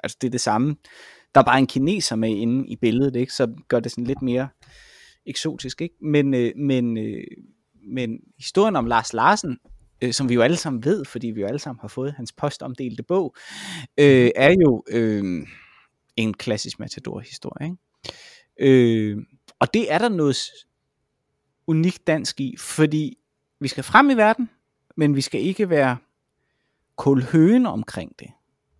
altså 0.03 0.17
det 0.21 0.27
er 0.27 0.31
det 0.31 0.41
samme. 0.41 0.75
Der 1.35 1.41
er 1.41 1.45
bare 1.45 1.59
en 1.59 1.67
kineser 1.67 2.15
med 2.15 2.29
inde 2.29 2.67
i 2.67 2.75
billedet, 2.75 3.15
ikke? 3.15 3.33
så 3.33 3.53
gør 3.67 3.79
det 3.79 3.91
sådan 3.91 4.03
lidt 4.03 4.21
mere 4.21 4.47
eksotisk, 5.25 5.81
ikke? 5.81 5.95
Men, 6.01 6.33
øh, 6.33 6.51
men, 6.57 6.97
øh, 6.97 7.23
men 7.93 8.19
historien 8.37 8.75
om 8.75 8.85
Lars 8.85 9.13
Larsen, 9.13 9.57
øh, 10.01 10.13
som 10.13 10.29
vi 10.29 10.33
jo 10.33 10.41
alle 10.41 10.57
sammen 10.57 10.85
ved, 10.85 11.05
fordi 11.05 11.27
vi 11.27 11.41
jo 11.41 11.47
alle 11.47 11.59
sammen 11.59 11.79
har 11.81 11.87
fået 11.87 12.13
hans 12.13 12.31
postomdelte 12.31 13.03
bog, 13.03 13.35
øh, 13.99 14.31
er 14.35 14.55
jo 14.63 14.83
øh, 14.89 15.47
en 16.15 16.33
klassisk 16.33 16.79
matador-historie. 16.79 17.65
Ikke? 17.65 17.77
Øh, 18.59 19.17
og 19.59 19.73
det 19.73 19.93
er 19.93 19.97
der 19.97 20.09
noget 20.09 20.37
unikt 21.67 22.07
dansk 22.07 22.41
i, 22.41 22.55
fordi 22.57 23.17
vi 23.59 23.67
skal 23.67 23.83
frem 23.83 24.09
i 24.09 24.13
verden, 24.13 24.49
men 24.97 25.15
vi 25.15 25.21
skal 25.21 25.41
ikke 25.41 25.69
være 25.69 25.97
kulhøne 26.95 27.69
omkring 27.69 28.19
det. 28.19 28.27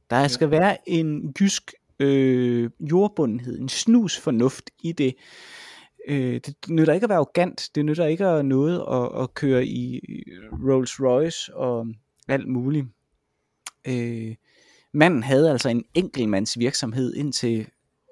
Der 0.10 0.28
skal 0.28 0.52
være 0.52 0.90
en 0.90 1.34
jysk 1.40 1.74
øh, 2.00 2.70
jordbundenhed, 2.80 3.60
en 3.60 3.70
snus 3.70 4.20
fornuft 4.20 4.70
i 4.84 4.92
det. 4.92 5.16
Øh, 6.08 6.34
det 6.34 6.56
nytter 6.70 6.94
ikke 6.94 7.04
at 7.04 7.10
være 7.10 7.18
arrogant, 7.18 7.70
det 7.76 7.86
nytter 7.86 8.06
ikke 8.06 8.26
at 8.26 8.46
noget 8.46 8.86
at, 8.92 9.22
at 9.24 9.34
køre 9.34 9.66
i 9.66 10.02
Rolls 10.52 11.00
Royce 11.00 11.56
og 11.56 11.88
alt 12.28 12.48
muligt. 12.48 12.86
Øh, 13.88 14.36
manden 14.94 15.24
havde 15.24 15.52
altså 15.52 15.70
en 15.70 15.84
enkeltmands 15.94 16.60
virksomhed 16.60 17.14
indtil 17.14 17.68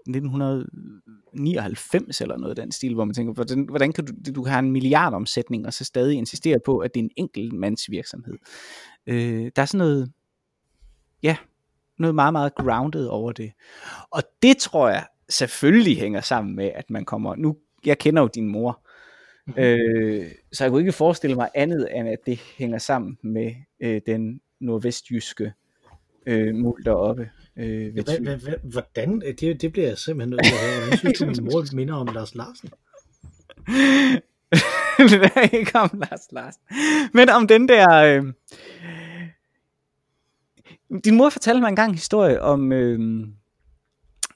1999 0.08 2.21
eller 2.21 2.38
noget 2.38 2.60
af 2.60 2.63
den 2.63 2.71
stil, 2.71 2.93
hvor 2.93 3.06
man 3.06 3.13
tænker, 3.13 3.34
hvordan, 3.34 3.65
hvordan 3.69 3.93
kan 3.93 4.06
du, 4.06 4.13
du 4.36 4.43
kan 4.43 4.52
have 4.52 4.60
en 4.60 4.71
milliardomsætning 4.71 5.65
og 5.65 5.73
så 5.73 5.84
stadig 5.84 6.17
insistere 6.17 6.60
på, 6.65 6.78
at 6.78 6.93
det 6.93 7.00
er 7.00 7.04
en 7.04 7.12
enkeltmands 7.15 7.91
virksomhed. 7.91 8.38
Øh, 9.08 9.52
der 9.56 9.62
er 9.62 9.65
sådan 9.65 9.78
noget, 9.78 10.12
ja, 11.23 11.38
noget 11.97 12.15
meget, 12.15 12.34
meget 12.34 12.56
grounded 12.56 13.06
over 13.06 13.32
det. 13.32 13.52
Og 14.12 14.23
det 14.41 14.58
tror 14.58 14.89
jeg 14.89 15.06
selvfølgelig 15.30 15.97
hænger 15.97 16.21
sammen 16.21 16.56
med, 16.56 16.71
at 16.76 16.89
man 16.89 17.06
kommer, 17.06 17.36
nu, 17.36 17.58
jeg 17.86 17.98
kender 17.98 18.22
jo 18.22 18.28
din 18.28 18.48
mor, 18.48 18.82
mm-hmm. 19.48 19.63
øh, 19.63 20.32
så 20.54 20.63
jeg 20.63 20.72
kunne 20.72 20.82
ikke 20.82 20.92
forestille 20.92 21.36
mig 21.36 21.50
andet, 21.56 21.88
end 21.96 22.10
at 22.10 22.20
det 22.26 22.40
hænger 22.58 22.78
sammen 22.78 23.18
med 23.22 23.56
øh, 23.80 24.02
den 24.06 24.42
nordvestjyske 24.60 25.54
øh, 26.28 26.56
mul 26.56 26.86
deroppe. 26.86 27.30
Øh, 27.58 27.96
ved 27.96 28.04
Hva, 28.04 28.20
hva, 28.20 28.36
hva, 28.36 28.56
hvordan? 28.63 29.20
Det, 29.20 29.62
det 29.62 29.72
bliver 29.72 29.88
jeg 29.88 29.98
simpelthen 29.98 30.30
nødt 30.30 30.44
til 30.46 30.54
at 30.54 30.60
høre. 30.60 30.80
Hvordan 30.80 30.98
synes 30.98 31.20
du, 31.20 31.26
min 31.42 31.52
mor 31.52 31.76
minder 31.76 31.96
om 31.96 32.08
Lars 32.13 32.36
Larsen? 32.36 32.70
det 34.98 35.32
er 35.36 35.58
ikke 35.58 35.76
om 35.76 35.90
Lars 35.94 36.32
Larsen. 36.32 36.62
Men 37.13 37.30
om 37.30 37.48
den 37.48 37.70
der... 37.70 37.96
Øh... 37.96 38.34
Din 41.06 41.16
mor 41.16 41.30
fortalte 41.30 41.62
mig 41.62 41.70
engang 41.70 41.90
en 41.90 41.96
historie 41.96 42.42
om, 42.42 42.72
øh, 42.72 43.28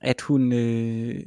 at 0.02 0.22
hun... 0.22 0.54
Øh, 0.54 1.24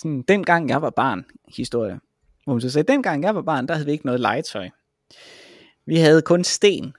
sådan, 0.00 0.22
dengang 0.22 0.68
jeg 0.68 0.82
var 0.82 0.90
barn, 0.90 1.24
historie. 1.48 2.00
Hvor 2.44 2.52
hun 2.52 2.60
så 2.60 2.70
sagde, 2.70 2.92
dengang 2.92 3.22
jeg 3.22 3.34
var 3.34 3.42
barn, 3.42 3.68
der 3.68 3.74
havde 3.74 3.86
vi 3.86 3.92
ikke 3.92 4.06
noget 4.06 4.20
legetøj. 4.20 4.68
Vi 5.86 5.96
havde 5.96 6.22
kun 6.22 6.44
sten. 6.44 6.92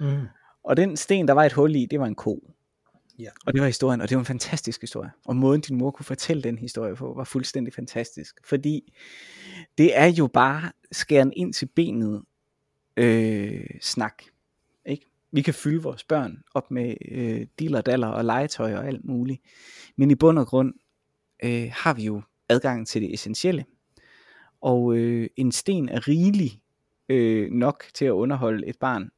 Mm. 0.00 0.26
Og 0.64 0.76
den 0.76 0.96
sten, 0.96 1.28
der 1.28 1.34
var 1.34 1.44
et 1.44 1.52
hul 1.52 1.74
i, 1.76 1.86
det 1.86 2.00
var 2.00 2.06
en 2.06 2.14
ko. 2.14 2.52
Ja. 3.18 3.28
Og 3.46 3.52
det 3.52 3.60
var 3.60 3.66
historien, 3.66 4.00
og 4.00 4.08
det 4.08 4.16
var 4.16 4.20
en 4.20 4.26
fantastisk 4.26 4.80
historie. 4.80 5.10
Og 5.24 5.36
måden 5.36 5.60
din 5.60 5.76
mor 5.76 5.90
kunne 5.90 6.04
fortælle 6.04 6.42
den 6.42 6.58
historie 6.58 6.94
på, 6.94 7.12
var 7.16 7.24
fuldstændig 7.24 7.74
fantastisk. 7.74 8.40
Fordi 8.44 8.94
det 9.78 9.98
er 9.98 10.06
jo 10.06 10.26
bare 10.26 10.72
skæren 10.92 11.32
ind 11.36 11.52
til 11.52 11.66
benet 11.66 12.22
øh, 12.96 13.66
snak. 13.82 14.22
Ikke? 14.86 15.06
Vi 15.32 15.42
kan 15.42 15.54
fylde 15.54 15.82
vores 15.82 16.04
børn 16.04 16.42
op 16.54 16.70
med 16.70 16.94
øh, 17.10 17.46
diller, 17.58 17.80
daller 17.80 18.08
og 18.08 18.24
legetøj 18.24 18.74
og 18.74 18.86
alt 18.86 19.04
muligt. 19.04 19.40
Men 19.96 20.10
i 20.10 20.14
bund 20.14 20.38
og 20.38 20.46
grund 20.46 20.74
øh, 21.44 21.70
har 21.72 21.94
vi 21.94 22.04
jo 22.04 22.22
adgang 22.48 22.86
til 22.86 23.02
det 23.02 23.14
essentielle. 23.14 23.64
Og 24.60 24.96
øh, 24.96 25.28
en 25.36 25.52
sten 25.52 25.88
er 25.88 26.08
rigelig 26.08 26.60
øh, 27.08 27.50
nok 27.50 27.84
til 27.94 28.04
at 28.04 28.10
underholde 28.10 28.66
et 28.66 28.78
barn. 28.78 29.10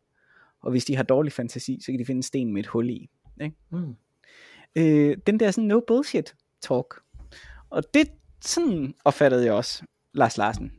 Og 0.60 0.70
hvis 0.70 0.84
de 0.84 0.96
har 0.96 1.02
dårlig 1.02 1.32
fantasi, 1.32 1.78
så 1.80 1.92
kan 1.92 1.98
de 1.98 2.04
finde 2.04 2.18
en 2.18 2.22
sten 2.22 2.52
med 2.52 2.60
et 2.60 2.66
hul 2.66 2.90
i. 2.90 3.10
Ikke? 3.40 3.56
Mm. 3.70 3.94
Øh, 4.76 5.16
den 5.26 5.40
der 5.40 5.50
sådan 5.50 5.68
no 5.68 5.80
bullshit 5.86 6.34
talk. 6.62 6.94
Og 7.70 7.82
det 7.94 8.08
sådan 8.40 8.94
opfattede 9.04 9.44
jeg 9.44 9.52
også 9.52 9.82
Lars 10.14 10.36
Larsen. 10.36 10.72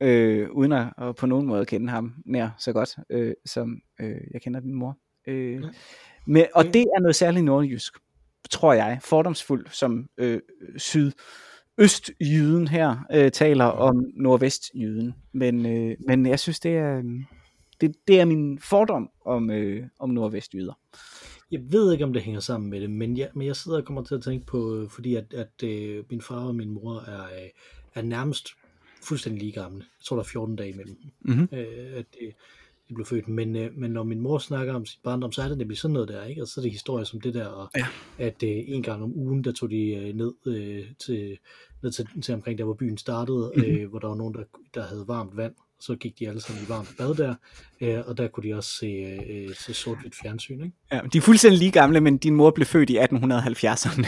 Øh, 0.00 0.50
uden 0.50 0.72
at, 0.72 0.86
at 0.98 1.16
på 1.16 1.26
nogen 1.26 1.46
måde 1.46 1.66
kende 1.66 1.88
ham 1.88 2.14
nær 2.24 2.48
så 2.58 2.72
godt, 2.72 2.96
øh, 3.10 3.34
som 3.44 3.80
øh, 4.00 4.20
jeg 4.30 4.42
kender 4.42 4.60
din 4.60 4.74
mor. 4.74 4.98
Øh, 5.26 5.64
men, 6.26 6.44
og 6.54 6.64
det 6.64 6.80
er 6.80 7.00
noget 7.00 7.16
særligt 7.16 7.44
nordjysk, 7.44 7.94
tror 8.50 8.72
jeg, 8.72 8.98
fordomsfuldt, 9.02 9.76
som 9.76 10.08
øh, 10.18 10.40
syd 10.76 11.12
østjyden 11.78 12.68
her 12.68 12.96
øh, 13.12 13.30
taler 13.30 13.64
om 13.64 14.04
nordvestjyden. 14.14 15.14
Men, 15.32 15.66
øh, 15.66 15.96
men 16.06 16.26
jeg 16.26 16.40
synes, 16.40 16.60
det 16.60 16.76
er, 16.76 17.02
det, 17.80 17.94
det 18.08 18.20
er 18.20 18.24
min 18.24 18.58
fordom 18.58 19.10
om, 19.24 19.50
øh, 19.50 19.86
om 19.98 20.10
nordvestjyder. 20.10 20.72
Jeg 21.50 21.60
ved 21.72 21.92
ikke, 21.92 22.04
om 22.04 22.12
det 22.12 22.22
hænger 22.22 22.40
sammen 22.40 22.70
med 22.70 22.80
det, 22.80 22.90
men 22.90 23.16
jeg, 23.16 23.28
men 23.34 23.46
jeg 23.46 23.56
sidder 23.56 23.78
og 23.78 23.84
kommer 23.84 24.02
til 24.02 24.14
at 24.14 24.22
tænke 24.22 24.46
på, 24.46 24.76
øh, 24.76 24.90
fordi 24.90 25.14
at, 25.14 25.34
at 25.34 25.62
øh, 25.64 26.04
min 26.10 26.20
far 26.20 26.46
og 26.46 26.54
min 26.54 26.70
mor 26.70 27.00
er, 27.00 27.24
øh, 27.24 27.50
er 27.94 28.02
nærmest 28.02 28.48
fuldstændig 29.02 29.42
lige 29.42 29.52
gamle. 29.52 29.78
Jeg 29.78 30.04
tror, 30.04 30.16
der 30.16 30.22
er 30.22 30.28
14 30.28 30.56
dage 30.56 30.70
imellem, 30.70 30.96
mm-hmm. 31.20 31.48
øh, 31.52 31.98
at 31.98 32.06
de, 32.14 32.32
de 32.88 32.94
blev 32.94 33.06
født. 33.06 33.28
Men, 33.28 33.56
øh, 33.56 33.70
men 33.76 33.90
når 33.90 34.04
min 34.04 34.20
mor 34.20 34.38
snakker 34.38 34.74
om 34.74 34.86
sin 34.86 35.00
barndom, 35.04 35.32
så 35.32 35.42
er 35.42 35.48
det 35.48 35.58
nemlig 35.58 35.78
sådan 35.78 35.92
noget 35.92 36.08
der, 36.08 36.24
ikke? 36.24 36.42
Og 36.42 36.48
så 36.48 36.60
er 36.60 36.62
det 36.62 36.72
historier 36.72 37.04
som 37.04 37.20
det 37.20 37.34
der, 37.34 37.46
og 37.46 37.70
ja. 37.76 37.86
at 38.18 38.42
øh, 38.42 38.64
en 38.66 38.82
gang 38.82 39.02
om 39.02 39.12
ugen, 39.16 39.44
der 39.44 39.52
tog 39.52 39.70
de 39.70 39.94
øh, 39.94 40.14
ned, 40.14 40.32
øh, 40.46 40.84
til, 41.06 41.38
ned 41.82 41.92
til, 41.92 42.22
til 42.22 42.34
omkring 42.34 42.58
der, 42.58 42.64
hvor 42.64 42.74
byen 42.74 42.98
startede, 42.98 43.52
mm-hmm. 43.56 43.72
øh, 43.72 43.88
hvor 43.90 43.98
der 43.98 44.08
var 44.08 44.14
nogen, 44.14 44.34
der, 44.34 44.42
der 44.74 44.82
havde 44.82 45.04
varmt 45.08 45.36
vand, 45.36 45.54
så 45.80 45.96
gik 45.96 46.18
de 46.18 46.28
alle 46.28 46.40
sammen 46.40 46.64
i 46.64 46.68
varmt 46.68 46.94
bad 46.98 47.14
der, 47.14 47.34
øh, 47.80 48.02
og 48.06 48.18
der 48.18 48.28
kunne 48.28 48.48
de 48.48 48.54
også 48.54 48.70
se, 48.70 48.86
øh, 48.86 49.54
se 49.54 49.74
sort-hvidt 49.74 50.14
fjernsyn. 50.22 50.64
Ikke? 50.64 50.76
Ja, 50.92 51.00
de 51.12 51.18
er 51.18 51.22
fuldstændig 51.22 51.58
lige 51.58 51.70
gamle, 51.70 52.00
men 52.00 52.18
din 52.18 52.34
mor 52.34 52.50
blev 52.50 52.66
født 52.66 52.90
i 52.90 52.98
1870'erne. 52.98 54.06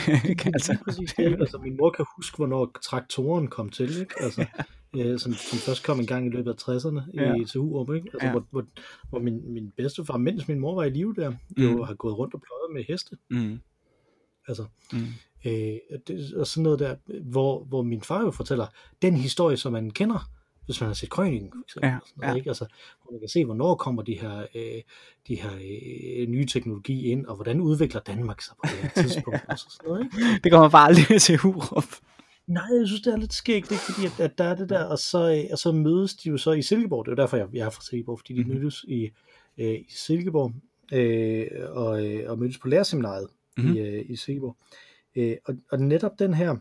altså. 0.53 0.77
Præcis, 0.85 1.13
altså, 1.17 1.57
min 1.63 1.77
mor 1.77 1.89
kan 1.89 2.05
huske, 2.15 2.37
hvornår 2.37 2.71
traktoren 2.83 3.47
kom 3.47 3.69
til, 3.69 3.99
ikke? 3.99 4.13
Altså, 4.19 4.41
ja. 4.41 4.63
Øh, 4.95 5.19
som, 5.19 5.33
som 5.33 5.57
først 5.57 5.83
kom 5.83 5.99
en 5.99 6.05
gang 6.05 6.27
i 6.27 6.29
løbet 6.29 6.51
af 6.51 6.69
60'erne 6.69 7.01
ja. 7.13 7.35
i, 7.35 7.45
til 7.45 7.59
Hurup, 7.59 7.93
ikke? 7.93 8.09
Altså, 8.13 8.25
ja. 8.25 8.31
hvor, 8.31 8.45
hvor, 8.51 8.65
hvor 9.09 9.19
min, 9.19 9.53
min 9.53 9.71
bedstefar, 9.77 10.17
mens 10.17 10.47
min 10.47 10.59
mor 10.59 10.75
var 10.75 10.83
i 10.83 10.89
live 10.89 11.13
der, 11.13 11.29
mm. 11.29 11.63
jo 11.63 11.83
har 11.83 11.93
gået 11.93 12.17
rundt 12.17 12.33
og 12.33 12.41
pløjet 12.41 12.73
med 12.73 12.83
heste. 12.83 13.17
Mm. 13.29 13.59
Altså, 14.47 14.65
mm. 14.93 14.99
Øh, 15.45 15.77
det, 16.07 16.33
og 16.33 16.47
sådan 16.47 16.63
noget 16.63 16.79
der, 16.79 16.95
hvor, 17.21 17.63
hvor 17.63 17.81
min 17.81 18.01
far 18.01 18.21
jo 18.21 18.31
fortæller 18.31 18.67
den 19.01 19.15
historie, 19.15 19.57
som 19.57 19.71
man 19.71 19.91
kender, 19.91 20.29
hvis 20.65 20.81
man 20.81 20.87
har 20.87 20.93
set 20.93 21.09
krøningen, 21.09 21.51
for 21.73 21.79
ja, 21.83 21.99
ja. 22.23 22.33
ikke? 22.33 22.49
Altså, 22.49 22.65
hvor 23.03 23.11
man 23.11 23.19
kan 23.19 23.29
se, 23.29 23.45
hvornår 23.45 23.75
kommer 23.75 24.01
de 24.01 24.19
her, 24.19 24.45
øh, 24.55 24.81
de 25.27 25.35
her 25.35 25.51
øh, 25.51 26.27
nye 26.27 26.45
teknologi 26.45 27.05
ind, 27.11 27.25
og 27.25 27.35
hvordan 27.35 27.61
udvikler 27.61 28.01
Danmark 28.01 28.41
sig 28.41 28.55
på 28.55 28.61
det 28.63 28.71
her 28.71 29.03
tidspunkt, 29.03 29.39
og 29.49 29.59
sådan 29.59 29.89
noget, 29.89 30.03
ikke? 30.03 30.39
Det 30.43 30.51
kommer 30.51 30.69
bare 30.69 30.87
aldrig 30.87 31.21
til 31.21 31.37
Hurup. 31.37 31.83
Nej, 32.49 32.67
jeg 32.79 32.87
synes, 32.87 33.01
det 33.01 33.13
er 33.13 33.17
lidt 33.17 33.33
skægt, 33.33 33.71
ikke? 33.71 33.83
fordi 33.83 34.05
at, 34.05 34.19
at 34.19 34.37
der 34.37 34.43
er 34.43 34.55
det 34.55 34.69
der, 34.69 34.83
og 34.83 34.99
så, 34.99 35.31
øh, 35.31 35.43
og 35.51 35.57
så 35.57 35.71
mødes 35.71 36.15
de 36.15 36.29
jo 36.29 36.37
så 36.37 36.51
i 36.51 36.61
Silkeborg, 36.61 37.05
det 37.05 37.11
er 37.11 37.15
jo 37.15 37.21
derfor, 37.21 37.37
jeg, 37.37 37.47
jeg 37.53 37.65
er 37.65 37.69
fra 37.69 37.81
Silkeborg, 37.81 38.19
fordi 38.19 38.33
de 38.33 38.43
mm-hmm. 38.43 38.59
mødes 38.59 38.85
i, 38.87 39.09
øh, 39.57 39.73
i 39.73 39.87
Silkeborg, 39.89 40.53
øh, 40.93 41.47
og, 41.69 42.05
øh, 42.05 42.31
og 42.31 42.39
mødes 42.39 42.57
på 42.57 42.67
lærerseminariet 42.67 43.27
mm-hmm. 43.57 43.75
i, 43.75 43.79
øh, 43.79 44.05
i 44.09 44.15
Silkeborg. 44.15 44.57
Øh, 45.15 45.37
og, 45.45 45.55
og 45.71 45.79
netop 45.79 46.19
den 46.19 46.33
her, 46.33 46.55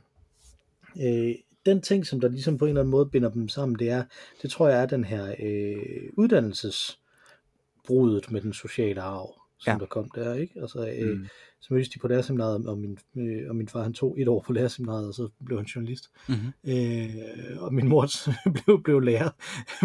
øh, 1.03 1.35
den 1.67 1.83
ting, 1.83 2.07
som 2.07 2.21
der 2.21 2.29
ligesom 2.29 2.59
på 2.59 2.65
en 2.65 2.69
eller 2.69 2.81
anden 2.81 2.91
måde 2.91 3.07
binder 3.07 3.31
dem 3.31 3.49
sammen, 3.49 3.79
det 3.79 3.91
er, 3.91 4.05
det 4.43 4.51
tror 4.51 4.69
jeg 4.69 4.83
er 4.83 4.87
den 4.87 5.05
her 5.05 5.35
øh, 5.39 6.11
uddannelsesbrudet 6.13 8.31
med 8.31 8.41
den 8.41 8.53
sociale 8.53 9.01
arv, 9.01 9.41
som 9.59 9.73
ja. 9.73 9.79
der 9.79 9.87
kom 9.87 10.11
der, 10.15 10.35
ikke? 10.35 10.61
Altså, 10.61 10.95
øh, 10.99 11.19
mm. 11.19 11.27
så 11.61 11.75
mødtes 11.75 11.89
de 11.89 11.99
på 11.99 12.09
lærerseminaret, 12.09 12.67
og 12.67 12.79
min, 12.79 12.99
øh, 13.17 13.49
og 13.49 13.57
min 13.57 13.69
far 13.69 13.83
han 13.83 13.95
tog 13.95 14.21
et 14.21 14.29
år 14.29 14.45
på 14.47 14.53
lærerseminaret, 14.53 15.09
og 15.09 15.15
så 15.15 15.29
blev 15.45 15.59
han 15.59 15.67
journalist. 15.67 16.11
Mm-hmm. 16.29 16.73
Øh, 16.73 17.63
og 17.63 17.75
min 17.75 17.89
mor 17.89 18.07
blev, 18.65 18.83
blev 18.83 19.01
lærer, 19.01 19.31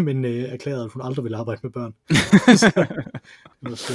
men 0.02 0.24
øh, 0.24 0.42
erklærede, 0.42 0.84
at 0.84 0.90
hun 0.90 1.02
aldrig 1.02 1.24
ville 1.24 1.36
arbejde 1.36 1.60
med 1.62 1.70
børn. 1.70 1.94
så, 3.76 3.92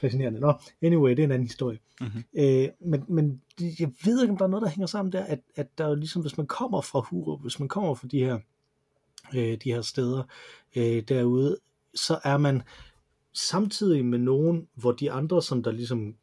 fascinerende. 0.00 0.40
Nå, 0.40 0.52
anyway, 0.82 1.10
det 1.10 1.18
er 1.18 1.24
en 1.24 1.32
anden 1.32 1.48
historie. 1.48 1.78
Mm-hmm. 2.00 2.24
Øh, 2.36 2.68
men, 2.80 3.04
men 3.08 3.42
jeg 3.60 3.92
ved 4.04 4.22
ikke, 4.22 4.32
om 4.32 4.36
der 4.36 4.44
er 4.44 4.48
noget, 4.48 4.62
der 4.62 4.70
hænger 4.70 4.86
sammen 4.86 5.12
der, 5.12 5.24
at, 5.24 5.40
at 5.56 5.78
der 5.78 5.86
er 5.86 5.94
ligesom, 5.94 6.22
hvis 6.22 6.36
man 6.36 6.46
kommer 6.46 6.80
fra 6.80 7.00
Hurup, 7.00 7.42
hvis 7.42 7.58
man 7.58 7.68
kommer 7.68 7.94
fra 7.94 8.08
de 8.08 8.18
her, 8.18 8.38
øh, 9.34 9.58
de 9.64 9.72
her 9.72 9.82
steder 9.82 10.22
øh, 10.76 11.02
derude, 11.08 11.58
så 11.94 12.20
er 12.24 12.36
man 12.36 12.62
samtidig 13.34 14.04
med 14.04 14.18
nogen, 14.18 14.68
hvor 14.74 14.92
de 14.92 15.12
andre, 15.12 15.42
som 15.42 15.62
der 15.62 15.70
ligesom 15.70 16.14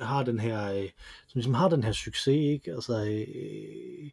har 0.00 0.22
den 0.22 0.38
her, 0.38 0.72
øh, 0.72 0.88
som 1.26 1.38
ligesom 1.38 1.54
har 1.54 1.68
den 1.68 1.84
her 1.84 1.92
succes, 1.92 2.36
ikke? 2.36 2.72
Altså, 2.72 3.04
øh, 3.04 4.10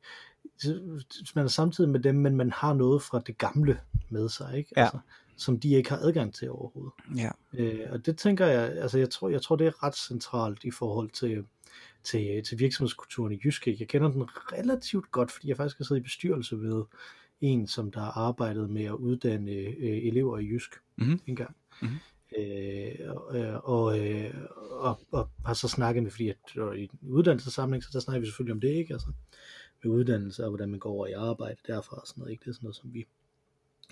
man 1.35 1.45
er 1.45 1.49
samtidig 1.49 1.89
med 1.89 1.99
dem, 1.99 2.15
men 2.15 2.35
man 2.35 2.51
har 2.51 2.73
noget 2.73 3.01
fra 3.01 3.21
det 3.27 3.37
gamle 3.37 3.79
med 4.09 4.29
sig, 4.29 4.57
ikke? 4.57 4.71
Ja. 4.77 4.83
Altså, 4.83 4.99
som 5.37 5.59
de 5.59 5.69
ikke 5.69 5.89
har 5.89 5.97
adgang 5.97 6.33
til 6.33 6.49
overhovedet. 6.49 6.93
Ja. 7.15 7.29
Øh, 7.53 7.79
og 7.91 8.05
det 8.05 8.17
tænker 8.17 8.45
jeg, 8.45 8.71
altså 8.77 8.97
jeg 8.97 9.09
tror, 9.09 9.29
jeg 9.29 9.41
tror 9.41 9.55
det 9.55 9.67
er 9.67 9.83
ret 9.83 9.95
centralt 9.95 10.63
i 10.63 10.71
forhold 10.71 11.09
til, 11.09 11.45
til, 12.03 12.43
til 12.43 12.59
virksomhedskulturen 12.59 13.33
i 13.33 13.39
Jyske. 13.45 13.77
Jeg 13.79 13.87
kender 13.87 14.11
den 14.11 14.23
relativt 14.23 15.11
godt, 15.11 15.31
fordi 15.31 15.47
jeg 15.47 15.57
faktisk 15.57 15.77
har 15.77 15.85
siddet 15.85 16.01
i 16.01 16.03
bestyrelse 16.03 16.59
ved 16.59 16.83
en, 17.41 17.67
som 17.67 17.91
der 17.91 17.99
har 17.99 18.11
arbejdet 18.11 18.69
med 18.69 18.83
at 18.83 18.91
uddanne 18.91 19.51
øh, 19.51 20.07
elever 20.07 20.37
i 20.37 20.45
Jysk 20.45 20.75
mm-hmm. 20.97 21.19
engang. 21.27 21.55
Mm-hmm. 21.81 21.97
Øh, 22.37 22.95
og, 23.07 23.25
og, 23.63 23.99
øh, 23.99 24.33
og, 24.71 24.99
og 25.11 25.29
har 25.45 25.53
så 25.53 25.67
snakket 25.67 26.03
med, 26.03 26.11
fordi 26.11 26.29
at, 26.29 26.37
i 26.75 26.83
en 26.83 26.89
uddannelsessamling, 27.09 27.83
så 27.83 27.89
der 27.93 27.99
snakker 27.99 28.19
vi 28.19 28.25
selvfølgelig 28.25 28.53
om 28.53 28.61
det, 28.61 28.69
ikke? 28.69 28.93
Altså, 28.93 29.07
med 29.83 29.91
uddannelse 29.91 30.43
og 30.43 30.49
hvordan 30.49 30.69
man 30.69 30.79
går 30.79 30.91
over 30.91 31.07
i 31.07 31.11
arbejde 31.11 31.57
derfra 31.67 31.95
og 31.95 32.07
sådan 32.07 32.21
noget, 32.21 32.31
ikke? 32.31 32.41
Det 32.41 32.49
er 32.49 32.53
sådan 32.53 32.65
noget, 32.65 32.75
som 32.75 32.93
vi 32.93 33.05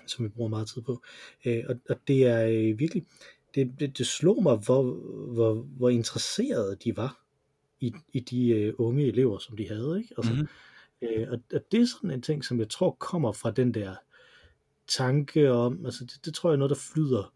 som 0.06 0.24
vi 0.24 0.28
bruger 0.28 0.48
meget 0.48 0.68
tid 0.68 0.82
på. 0.82 1.02
Øh, 1.44 1.64
og, 1.68 1.76
og 1.88 1.96
det 2.08 2.26
er 2.26 2.46
øh, 2.46 2.78
virkelig, 2.78 3.06
det, 3.54 3.74
det, 3.80 3.98
det 3.98 4.06
slog 4.06 4.42
mig, 4.42 4.56
hvor, 4.56 4.82
hvor, 5.32 5.54
hvor 5.54 5.88
interesserede 5.88 6.76
de 6.84 6.96
var 6.96 7.20
i, 7.80 7.94
i 8.12 8.20
de 8.20 8.48
øh, 8.48 8.74
unge 8.78 9.06
elever, 9.06 9.38
som 9.38 9.56
de 9.56 9.68
havde. 9.68 9.98
Ikke? 9.98 10.14
Altså, 10.16 10.32
mm-hmm. 10.32 10.48
øh, 11.02 11.30
og, 11.30 11.40
og 11.54 11.60
det 11.72 11.80
er 11.80 11.86
sådan 11.86 12.10
en 12.10 12.22
ting, 12.22 12.44
som 12.44 12.58
jeg 12.58 12.68
tror 12.68 12.90
kommer 12.90 13.32
fra 13.32 13.50
den 13.50 13.74
der 13.74 13.94
tanke 14.88 15.52
om, 15.52 15.86
altså 15.86 16.04
det, 16.04 16.24
det 16.24 16.34
tror 16.34 16.50
jeg 16.50 16.54
er 16.54 16.58
noget, 16.58 16.70
der 16.70 16.92
flyder 16.94 17.32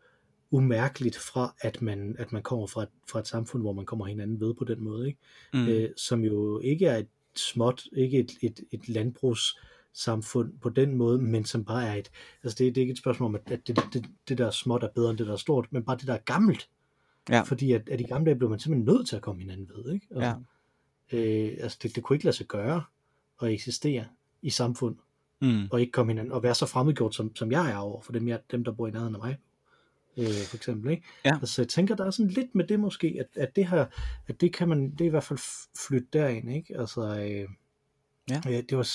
umærkeligt 0.50 1.16
fra, 1.16 1.54
at 1.60 1.82
man, 1.82 2.16
at 2.18 2.32
man 2.32 2.42
kommer 2.42 2.66
fra 2.66 2.82
et, 2.82 2.88
fra 3.10 3.18
et 3.20 3.26
samfund, 3.26 3.62
hvor 3.62 3.72
man 3.72 3.86
kommer 3.86 4.06
hinanden 4.06 4.40
ved 4.40 4.54
på 4.54 4.64
den 4.64 4.84
måde, 4.84 5.06
ikke? 5.06 5.18
Mm. 5.54 5.68
Øh, 5.68 5.90
som 5.96 6.24
jo 6.24 6.60
ikke 6.60 6.86
er 6.86 6.96
et 6.96 7.08
småt, 7.36 7.84
ikke 7.92 8.18
et, 8.18 8.32
et, 8.42 8.60
et 8.70 8.88
landbrugs 8.88 9.58
samfund 9.92 10.52
på 10.62 10.68
den 10.68 10.94
måde, 10.94 11.18
men 11.18 11.44
som 11.44 11.64
bare 11.64 11.86
er 11.86 11.94
et, 11.94 12.10
altså 12.42 12.64
det, 12.64 12.74
det 12.74 12.80
er 12.80 12.82
ikke 12.82 12.92
et 12.92 12.98
spørgsmål 12.98 13.26
om, 13.26 13.34
at 13.34 13.48
det, 13.66 13.66
det, 13.92 14.04
det 14.28 14.38
der 14.38 14.46
er 14.46 14.50
småt 14.50 14.82
er 14.82 14.88
bedre 14.94 15.10
end 15.10 15.18
det 15.18 15.26
der 15.26 15.32
er 15.32 15.36
stort, 15.36 15.66
men 15.70 15.84
bare 15.84 15.96
det 15.96 16.06
der 16.06 16.14
er 16.14 16.18
gammelt, 16.24 16.68
Ja. 17.28 17.40
Fordi 17.42 17.72
at, 17.72 17.88
at 17.88 18.00
i 18.00 18.04
gamle 18.04 18.26
dage 18.26 18.38
blev 18.38 18.50
man 18.50 18.58
simpelthen 18.58 18.94
nødt 18.94 19.08
til 19.08 19.16
at 19.16 19.22
komme 19.22 19.40
hinanden 19.40 19.70
ved. 19.74 19.92
Ikke? 19.92 20.06
Altså, 20.10 20.30
øh, 21.12 21.56
altså 21.60 21.78
det, 21.82 21.96
det 21.96 22.02
kunne 22.02 22.16
ikke 22.16 22.24
lade 22.24 22.36
sig 22.36 22.46
gøre 22.46 22.84
at 23.42 23.50
eksistere 23.50 24.04
i 24.42 24.50
samfund, 24.50 24.96
Mm. 25.40 25.68
og 25.70 25.80
ikke 25.80 25.92
komme 25.92 26.12
hinanden, 26.12 26.32
og 26.32 26.42
være 26.42 26.54
så 26.54 26.66
fremmedgjort, 26.66 27.14
som, 27.14 27.36
som 27.36 27.52
jeg 27.52 27.70
er 27.70 27.76
over 27.76 28.00
for 28.00 28.12
dem, 28.12 28.28
jeg, 28.28 28.40
dem 28.50 28.64
der 28.64 28.72
bor 28.72 28.86
i 28.88 28.90
nærheden 28.90 29.14
af 29.14 29.20
mig, 29.20 29.36
øh, 30.16 30.26
for 30.48 30.56
eksempel. 30.56 30.90
Ikke? 30.90 31.02
Ja. 31.24 31.34
Altså, 31.40 31.62
jeg 31.62 31.68
tænker, 31.68 31.94
der 31.94 32.04
er 32.04 32.10
sådan 32.10 32.30
lidt 32.30 32.54
med 32.54 32.64
det 32.66 32.80
måske, 32.80 33.16
at, 33.20 33.42
at 33.42 33.56
det 33.56 33.66
her, 33.68 33.86
at 34.26 34.40
det 34.40 34.52
kan 34.52 34.68
man, 34.68 34.90
det 34.90 35.00
er 35.00 35.04
i 35.04 35.08
hvert 35.08 35.24
fald 35.24 35.38
flytte 35.88 36.08
derind, 36.12 36.52
ikke? 36.52 36.78
Altså, 36.80 37.00
øh, 37.00 37.48
Ja. 38.30 38.40
ja, 38.46 38.60
det 38.60 38.76
var, 38.78 38.88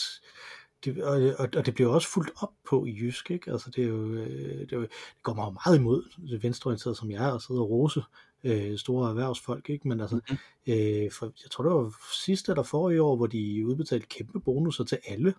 det, 0.86 1.04
og, 1.04 1.22
og, 1.40 1.50
og 1.58 1.66
det 1.66 1.74
bliver 1.74 1.90
også 1.90 2.08
fuldt 2.08 2.32
op 2.42 2.54
på 2.70 2.86
i 2.86 2.98
Jysk, 3.02 3.32
ikke? 3.32 3.52
Altså, 3.52 3.72
det 3.76 3.84
er 3.84 3.88
jo, 3.88 4.14
øh, 4.14 4.60
det, 4.60 4.72
er 4.74 4.78
jo, 4.78 4.82
det 4.82 4.92
går 5.24 5.34
mig 5.34 5.46
jo 5.46 5.50
meget 5.66 5.78
imod, 5.78 6.04
det 6.30 6.44
venstreorienteret 6.44 6.98
som 6.98 7.12
jeg 7.12 7.26
er, 7.26 7.32
og 7.32 7.42
sidde 7.42 7.60
og 7.60 7.70
rose 7.70 8.02
øh, 8.44 8.78
store 8.78 9.10
erhvervsfolk, 9.10 9.70
ikke? 9.70 9.88
Men 9.88 10.00
altså, 10.02 10.16
Mhm. 10.30 10.38
øh, 10.68 11.12
for, 11.12 11.26
jeg 11.44 11.52
tror, 11.52 11.64
det 11.64 11.74
var 11.74 11.94
sidste 12.26 12.52
eller 12.52 12.64
forrige 12.64 13.02
år, 13.02 13.16
hvor 13.16 13.28
de 13.28 13.68
udbetalte 13.68 14.08
kæmpe 14.08 14.40
bonusser 14.40 14.84
til 14.84 14.98
alle, 15.08 15.34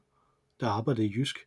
der 0.61 0.69
arbejdede 0.69 1.07
i 1.07 1.13
Jysk, 1.17 1.39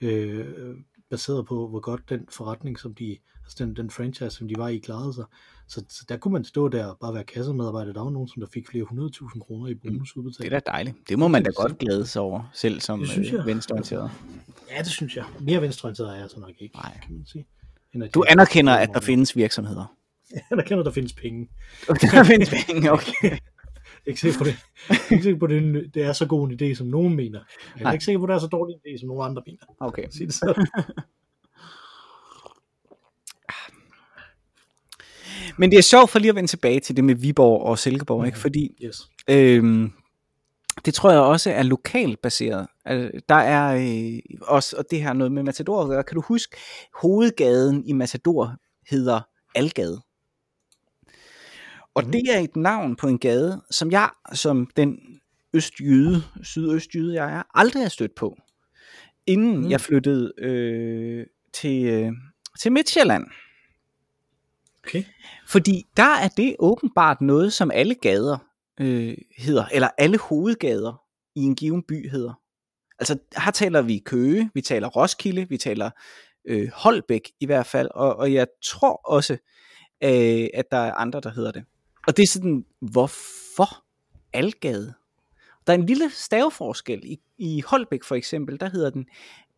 øh, 0.00 0.76
baseret 1.10 1.46
på, 1.46 1.68
hvor 1.68 1.80
godt 1.80 2.10
den 2.10 2.20
forretning, 2.30 2.78
som 2.78 2.94
de, 2.94 3.16
altså 3.44 3.64
den, 3.64 3.76
den 3.76 3.90
franchise, 3.90 4.30
som 4.30 4.48
de 4.48 4.54
var 4.58 4.68
i, 4.68 4.78
klarede 4.78 5.14
sig. 5.14 5.24
Så, 5.68 5.84
så 5.88 6.04
der 6.08 6.16
kunne 6.16 6.32
man 6.32 6.44
stå 6.44 6.68
der 6.68 6.86
og 6.86 6.98
bare 7.00 7.14
være 7.14 7.24
kassemedarbejder. 7.24 7.92
Der 7.92 8.02
var 8.02 8.10
nogen, 8.10 8.28
som 8.28 8.40
der 8.40 8.46
fik 8.54 8.68
flere 8.68 8.84
hundredtusind 8.84 9.42
kroner 9.42 9.66
i 9.70 9.74
bonus 9.74 10.12
Det 10.12 10.16
udbetalt. 10.20 10.52
er 10.52 10.58
da 10.60 10.70
dejligt. 10.70 10.96
Det 11.08 11.18
må 11.18 11.28
man 11.28 11.42
da 11.42 11.48
Det 11.48 11.56
godt 11.56 11.78
glæde 11.78 12.06
sig 12.06 12.22
over, 12.22 12.50
selv 12.52 12.80
som 12.80 13.00
Det 13.00 13.34
øh, 13.34 13.46
venstreorienteret. 13.46 14.10
Ja, 14.70 14.78
det 14.78 14.86
synes 14.86 15.16
jeg. 15.16 15.24
Mere 15.40 15.62
venstreorienteret 15.62 16.10
er 16.16 16.20
jeg 16.20 16.30
så 16.30 16.40
nok 16.40 16.52
ikke, 16.58 16.76
Nej. 16.76 17.00
kan 17.06 17.14
man 17.16 17.26
sige. 17.26 17.46
Du 18.14 18.24
anerkender, 18.28 18.72
at 18.74 18.90
der 18.94 19.00
findes 19.00 19.36
virksomheder. 19.36 19.94
Jeg 20.32 20.42
anerkender, 20.52 20.78
at 20.80 20.86
der 20.86 20.92
findes 20.92 21.12
penge. 21.12 21.48
der 21.88 22.24
findes 22.24 22.50
penge, 22.66 22.92
okay. 22.92 23.38
Ikke 24.08 24.20
sikker 24.20 24.38
på 24.38 24.44
det. 24.44 24.56
ikke 25.10 25.22
sikker 25.22 25.38
på, 25.40 25.46
det, 25.46 25.90
det 25.94 26.02
er 26.02 26.12
så 26.12 26.26
god 26.26 26.50
en 26.50 26.60
idé, 26.62 26.74
som 26.74 26.86
nogen 26.86 27.16
mener. 27.16 27.38
Jeg 27.74 27.80
er 27.80 27.84
Nej. 27.84 27.92
ikke 27.92 28.04
sikker 28.04 28.18
på, 28.20 28.26
det 28.26 28.34
er 28.34 28.38
så 28.38 28.46
dårlig 28.46 28.74
en 28.74 28.80
idé, 28.86 29.00
som 29.00 29.08
nogen 29.08 29.30
andre 29.30 29.42
mener. 29.46 29.58
okay. 29.80 30.04
Sig 30.10 30.26
det 30.26 30.34
sådan. 30.34 30.66
Men 35.58 35.70
det 35.70 35.78
er 35.78 35.82
sjovt 35.82 36.10
for 36.10 36.18
lige 36.18 36.28
at 36.28 36.34
vende 36.34 36.50
tilbage 36.50 36.80
til 36.80 36.96
det 36.96 37.04
med 37.04 37.14
Viborg 37.14 37.62
og 37.62 37.78
Silkeborg, 37.78 38.26
ikke? 38.26 38.36
Mhm. 38.36 38.40
fordi 38.40 38.76
Yes. 38.84 39.08
Øhm, 39.30 39.92
det 40.84 40.94
tror 40.94 41.10
jeg 41.10 41.20
også 41.20 41.50
er 41.50 41.62
lokalt 41.62 42.22
baseret. 42.22 42.66
Altså, 42.84 43.20
der 43.28 43.34
er 43.34 43.74
øh, 43.74 44.18
også, 44.42 44.76
og 44.76 44.84
det 44.90 45.02
har 45.02 45.12
noget 45.12 45.32
med 45.32 45.42
Matador. 45.42 46.02
Kan 46.02 46.14
du 46.14 46.20
huske, 46.20 46.56
hovedgaden 47.02 47.84
i 47.86 47.92
Matador 47.92 48.54
hedder 48.90 49.20
Algade. 49.54 50.00
Og 51.98 52.04
Mhm. 52.04 52.12
det 52.12 52.22
er 52.36 52.38
et 52.38 52.56
navn 52.56 52.96
på 52.96 53.08
en 53.08 53.18
gade, 53.18 53.62
som 53.70 53.90
jeg, 53.90 54.10
som 54.32 54.70
den 54.76 54.98
østjyde, 55.54 56.22
sydøstjyde 56.42 57.14
jeg 57.14 57.34
er, 57.38 57.42
aldrig 57.54 57.82
har 57.82 57.88
stødt 57.88 58.14
på. 58.14 58.36
Inden 59.26 59.58
Mhm. 59.58 59.70
jeg 59.70 59.80
flyttede 59.80 60.32
øh, 60.38 61.26
til, 61.52 61.84
øh, 61.86 62.12
til 62.60 62.72
Midtjylland. 62.72 63.26
Okay. 64.86 65.04
Fordi 65.48 65.86
der 65.96 66.14
er 66.22 66.28
det 66.28 66.56
åbenbart 66.58 67.20
noget, 67.20 67.52
som 67.52 67.70
alle 67.70 67.94
gader 67.94 68.38
øh, 68.80 69.14
hedder, 69.38 69.64
eller 69.72 69.88
alle 69.98 70.18
hovedgader 70.18 71.02
i 71.34 71.40
en 71.40 71.56
given 71.56 71.82
by 71.82 72.10
hedder. 72.10 72.40
Altså 72.98 73.18
her 73.44 73.50
taler 73.50 73.82
vi 73.82 73.98
Køge, 73.98 74.50
vi 74.54 74.60
taler 74.60 74.88
Roskilde, 74.88 75.48
vi 75.48 75.56
taler 75.56 75.90
øh, 76.44 76.68
Holbæk 76.74 77.30
i 77.40 77.46
hvert 77.46 77.66
fald, 77.66 77.88
og, 77.94 78.16
og 78.16 78.32
jeg 78.32 78.46
tror 78.64 79.00
også, 79.04 79.32
øh, 80.04 80.46
at 80.54 80.64
der 80.70 80.76
er 80.76 80.92
andre, 80.94 81.20
der 81.20 81.30
hedder 81.30 81.52
det. 81.52 81.64
Og 82.08 82.16
det 82.16 82.22
er 82.22 82.26
sådan, 82.26 82.64
hvorfor 82.80 83.84
Algade? 84.32 84.94
Der 85.66 85.72
er 85.72 85.74
en 85.74 85.86
lille 85.86 86.10
staveforskel. 86.10 87.00
I, 87.04 87.20
I 87.38 87.60
Holbæk 87.66 88.04
for 88.04 88.14
eksempel, 88.14 88.60
der 88.60 88.68
hedder 88.70 88.90
den 88.90 89.06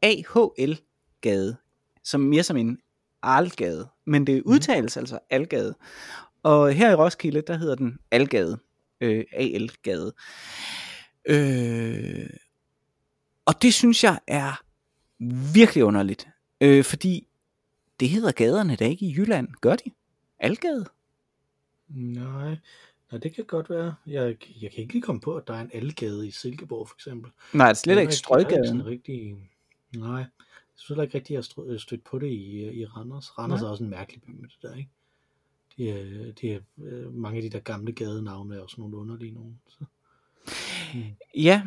AHL-gade, 0.02 1.56
som 2.04 2.20
mere 2.20 2.42
som 2.42 2.56
en 2.56 2.78
Algade, 3.22 3.88
men 4.06 4.26
det 4.26 4.42
udtales 4.42 4.96
altså 4.96 5.18
Algade. 5.30 5.74
Og 6.42 6.72
her 6.72 6.90
i 6.90 6.94
Roskilde, 6.94 7.42
der 7.46 7.56
hedder 7.56 7.74
den 7.74 7.98
Algade, 8.10 8.58
øh, 9.00 9.24
AL-gade. 9.32 10.12
Øh, 11.24 12.30
og 13.44 13.62
det 13.62 13.74
synes 13.74 14.04
jeg 14.04 14.20
er 14.26 14.62
virkelig 15.52 15.84
underligt, 15.84 16.28
øh, 16.60 16.84
fordi 16.84 17.28
det 18.00 18.08
hedder 18.08 18.32
gaderne 18.32 18.76
da 18.76 18.84
ikke 18.84 19.06
i 19.06 19.14
Jylland, 19.16 19.48
gør 19.60 19.76
de? 19.76 19.90
Algade? 20.38 20.86
Nej, 21.94 22.56
Nej, 23.12 23.18
det 23.18 23.34
kan 23.34 23.44
godt 23.44 23.70
være. 23.70 23.94
Jeg, 24.06 24.36
jeg 24.60 24.70
kan 24.70 24.80
ikke 24.80 24.92
lige 24.92 25.02
komme 25.02 25.20
på, 25.20 25.36
at 25.36 25.48
der 25.48 25.54
er 25.54 25.60
en 25.60 25.70
algade 25.74 26.28
i 26.28 26.30
Silkeborg, 26.30 26.88
for 26.88 26.96
eksempel. 26.96 27.30
Nej, 27.52 27.66
det 27.66 27.70
er 27.70 27.74
slet 27.74 28.00
ikke 28.00 28.12
Strøgaden. 28.12 28.86
rigtig... 28.86 29.36
Nej, 29.96 30.16
jeg 30.16 30.26
synes 30.76 31.02
ikke 31.02 31.14
rigtig, 31.14 31.38
at 31.38 31.56
jeg 31.56 31.64
har 31.72 31.78
stødt 31.78 32.04
på 32.04 32.18
det 32.18 32.26
i, 32.26 32.70
i 32.80 32.86
Randers. 32.86 33.38
Randers 33.38 33.60
Nej. 33.60 33.66
er 33.66 33.70
også 33.70 33.84
en 33.84 33.90
mærkelig 33.90 34.22
by 34.22 34.30
med 34.30 34.48
det 34.48 34.58
der, 34.62 34.76
ikke? 34.76 34.90
De 35.76 35.90
er, 35.90 36.32
de 36.32 36.52
er, 36.52 36.60
øh, 36.82 37.14
mange 37.14 37.36
af 37.36 37.42
de 37.42 37.50
der 37.50 37.58
gamle 37.58 37.92
gadenavne 37.92 38.56
er 38.56 38.60
også 38.60 38.76
nogle 38.78 38.96
underlige 38.96 39.32
nogen. 39.32 39.60
Så. 39.68 39.84
Mm. 40.94 41.02
Ja. 41.34 41.62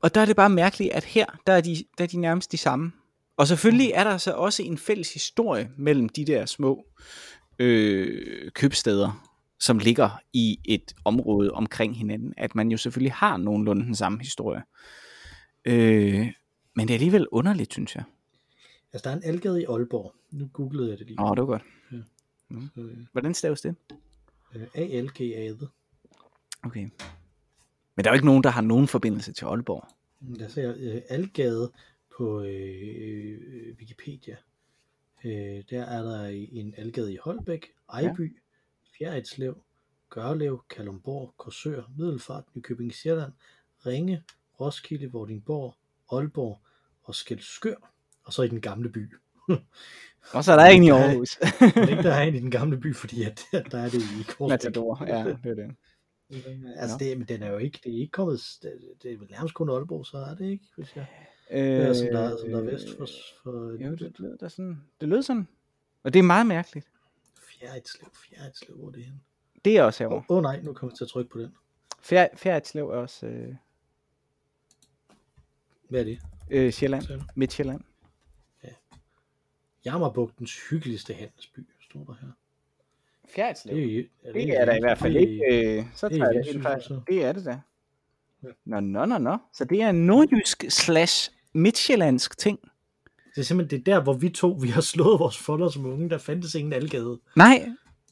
Og 0.00 0.14
der 0.14 0.20
er 0.20 0.26
det 0.26 0.36
bare 0.36 0.50
mærkeligt, 0.50 0.92
at 0.92 1.04
her, 1.04 1.26
der 1.46 1.52
er 1.52 1.60
de, 1.60 1.84
der 1.98 2.04
er 2.04 2.08
de 2.08 2.16
nærmest 2.20 2.52
de 2.52 2.56
samme. 2.56 2.92
Og 3.36 3.46
selvfølgelig 3.46 3.90
er 3.94 4.04
der 4.04 4.18
så 4.18 4.32
også 4.32 4.62
en 4.62 4.78
fælles 4.78 5.14
historie 5.14 5.70
mellem 5.76 6.08
de 6.08 6.24
der 6.24 6.46
små 6.46 6.86
øh, 7.58 8.50
købsteder, 8.50 9.28
som 9.60 9.78
ligger 9.78 10.10
i 10.32 10.58
et 10.64 10.92
område 11.04 11.50
omkring 11.50 11.98
hinanden, 11.98 12.34
at 12.36 12.54
man 12.54 12.70
jo 12.70 12.76
selvfølgelig 12.76 13.12
har 13.12 13.36
nogenlunde 13.36 13.84
den 13.84 13.94
samme 13.94 14.18
historie. 14.18 14.62
Øh, 15.64 16.32
men 16.76 16.88
det 16.88 16.90
er 16.90 16.98
alligevel 16.98 17.28
underligt, 17.28 17.72
synes 17.72 17.96
jeg. 17.96 18.04
Altså, 18.92 19.08
der 19.08 19.14
er 19.14 19.16
en 19.16 19.24
algade 19.24 19.62
i 19.62 19.64
Aalborg. 19.64 20.14
Nu 20.30 20.50
googlede 20.52 20.90
jeg 20.90 20.98
det 20.98 21.06
lige. 21.06 21.20
Åh, 21.20 21.30
det 21.36 21.40
var 21.40 21.46
godt. 21.46 21.62
Så, 21.90 22.80
øh, 22.80 22.98
Hvordan 23.12 23.34
staves 23.34 23.60
det? 23.60 23.76
A-L-G-A-D. 24.74 25.68
Okay. 26.62 26.88
Men 27.96 28.04
der 28.04 28.10
er 28.10 28.12
jo 28.12 28.14
ikke 28.14 28.26
nogen, 28.26 28.44
der 28.44 28.50
har 28.50 28.60
nogen 28.60 28.88
forbindelse 28.88 29.32
til 29.32 29.44
Aalborg. 29.44 29.88
Der 30.38 30.48
ser 30.48 30.74
øh, 30.78 31.00
Algade 31.08 31.72
på 32.16 32.42
øh, 32.42 32.48
øh, 32.98 33.74
Wikipedia. 33.78 34.36
Øh, 35.24 35.62
der 35.70 35.84
er 35.84 36.02
der 36.02 36.46
en 36.52 36.74
algade 36.76 37.12
i 37.12 37.16
Holbæk, 37.16 37.66
Ejby, 37.92 38.34
ja. 38.34 38.38
Fjerritslev, 38.98 39.62
Gørlev, 40.10 40.64
Kalumborg, 40.70 41.34
Korsør, 41.36 41.82
Middelfart, 41.98 42.44
Nykøbing 42.54 42.94
Sjælland, 42.94 43.32
Ringe, 43.86 44.22
Roskilde, 44.60 45.12
Vordingborg, 45.12 45.74
Aalborg 46.12 46.60
og 47.02 47.14
Skelskør. 47.14 47.92
Og 48.24 48.32
så 48.32 48.42
i 48.42 48.48
den 48.48 48.60
gamle 48.60 48.88
by. 48.88 49.12
Og 50.34 50.44
så 50.44 50.52
er 50.52 50.56
der 50.56 50.64
en 50.64 50.82
i 50.82 50.86
Der 50.86 50.94
Aarhus. 50.94 51.38
Men 51.76 51.88
ikke 51.88 52.02
der 52.02 52.14
er 52.14 52.22
en 52.22 52.34
i 52.34 52.40
den 52.40 52.50
gamle 52.50 52.76
by, 52.80 52.96
fordi 52.96 53.22
at, 53.22 53.42
der 53.52 53.78
er 53.78 53.88
det 53.88 54.02
i 54.02 54.22
Korsbæk. 54.28 54.48
Matador, 54.48 55.04
ja, 55.06 55.24
det 55.24 55.50
er 55.50 55.54
det. 55.54 55.76
Altså, 56.76 56.96
det, 56.98 57.18
men 57.18 57.28
den 57.28 57.42
er 57.42 57.50
jo 57.50 57.58
ikke, 57.58 57.80
det 57.84 57.94
er 57.94 58.00
ikke 58.00 58.10
kommet, 58.10 58.40
det, 58.62 58.72
det 59.02 59.12
er 59.12 59.16
nærmest 59.30 59.54
kun 59.54 59.70
Aalborg, 59.70 60.06
så 60.06 60.16
er 60.16 60.34
det 60.34 60.50
ikke, 60.50 60.64
hvis 60.76 60.96
jeg, 60.96 61.06
Øh, 61.52 61.58
det 61.60 61.88
er, 61.88 61.92
som 61.94 62.06
der, 62.06 62.36
som 62.38 62.48
der 62.50 62.58
er 62.58 62.62
vest 62.62 62.96
for, 62.98 63.06
for 63.42 63.82
Jo, 63.84 63.90
det 63.94 64.18
lød, 64.18 64.38
der 64.38 64.48
sådan, 64.48 64.82
det 65.00 65.08
lød 65.08 65.22
sådan. 65.22 65.48
Og 66.02 66.12
det 66.12 66.18
er 66.18 66.22
meget 66.22 66.46
mærkeligt. 66.46 66.86
Fjerritslev, 67.58 68.08
Fjerritslev, 68.28 68.76
hvor 68.76 68.88
er 68.88 68.92
det 68.92 69.04
henne? 69.04 69.20
Det 69.64 69.76
er 69.78 69.82
også 69.82 70.04
Åh 70.04 70.10
herovre. 70.10 70.24
oh, 70.28 70.36
oh, 70.36 70.42
nej, 70.42 70.60
nu 70.62 70.72
kommer 70.72 70.92
jeg 70.92 70.96
til 70.96 71.04
at 71.04 71.08
trykke 71.08 71.30
på 71.30 71.38
den. 71.38 71.54
Fjer, 72.00 72.28
Fjerritslev 72.36 72.88
er 72.90 72.96
også 72.96 73.26
øh, 73.26 73.54
Hvad 75.88 76.00
er 76.00 76.04
det? 76.04 76.18
øh, 76.50 76.72
Sjælland. 76.72 77.04
Midtjylland. 77.34 77.80
Jammerbugtens 79.84 80.68
hyggeligste 80.70 81.14
handelsby, 81.14 81.60
står 81.90 82.04
der 82.04 82.14
her. 82.20 82.28
Fjerritslev. 83.28 83.76
Det 83.76 83.98
er, 83.98 84.28
er, 84.28 84.32
Det 84.32 84.48
er 84.60 84.64
da 84.64 84.72
i 84.76 84.80
hvert 84.80 84.98
fald 84.98 85.14
det 85.14 85.20
ikke. 85.20 85.78
Øh, 85.78 85.84
så 85.94 86.08
det 86.08 86.14
er 86.18 86.24
tager 86.24 86.32
jeg 86.32 86.44
det 86.54 86.62
fejl. 86.62 86.82
så. 86.82 87.00
Det 87.08 87.24
er 87.24 87.32
det 87.32 87.44
da. 87.44 87.60
Ja. 88.42 88.48
Nå, 88.64 88.80
nå, 88.80 89.04
nå, 89.04 89.18
nå. 89.18 89.38
Så 89.52 89.64
det 89.64 89.82
er 89.82 89.90
en 89.90 90.06
nordjysk 90.06 90.64
slash 90.68 91.30
midtjyllandsk 91.54 92.38
ting. 92.38 92.58
Det 93.34 93.40
er 93.40 93.44
simpelthen 93.44 93.80
det 93.80 93.88
er 93.88 93.94
der, 93.94 94.02
hvor 94.02 94.12
vi 94.12 94.28
to 94.28 94.58
vi 94.62 94.68
har 94.68 94.80
slået 94.80 95.20
vores 95.20 95.38
folder 95.38 95.68
som 95.68 95.86
unge. 95.86 96.10
Der 96.10 96.18
fandtes 96.18 96.54
ingen 96.54 96.72
algade. 96.72 97.20
Nej, 97.36 97.68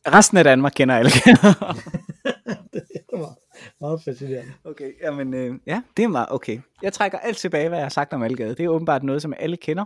resten 0.06 0.36
af 0.38 0.44
Danmark 0.44 0.72
kender 0.76 0.94
alle. 0.94 1.10
det 2.72 2.82
er 3.12 3.16
meget, 3.16 3.36
meget 3.80 4.02
fascinerende. 4.04 4.52
okay, 4.64 4.92
jamen, 5.02 5.34
øh, 5.34 5.54
ja, 5.66 5.82
det 5.96 6.02
er 6.02 6.08
meget 6.08 6.28
okay. 6.30 6.60
Jeg 6.82 6.92
trækker 6.92 7.18
alt 7.18 7.36
tilbage, 7.36 7.68
hvad 7.68 7.78
jeg 7.78 7.84
har 7.84 7.90
sagt 7.90 8.12
om 8.12 8.22
Algade. 8.22 8.54
Det 8.54 8.64
er 8.64 8.68
åbenbart 8.68 9.02
noget, 9.02 9.22
som 9.22 9.34
alle 9.38 9.56
kender. 9.56 9.84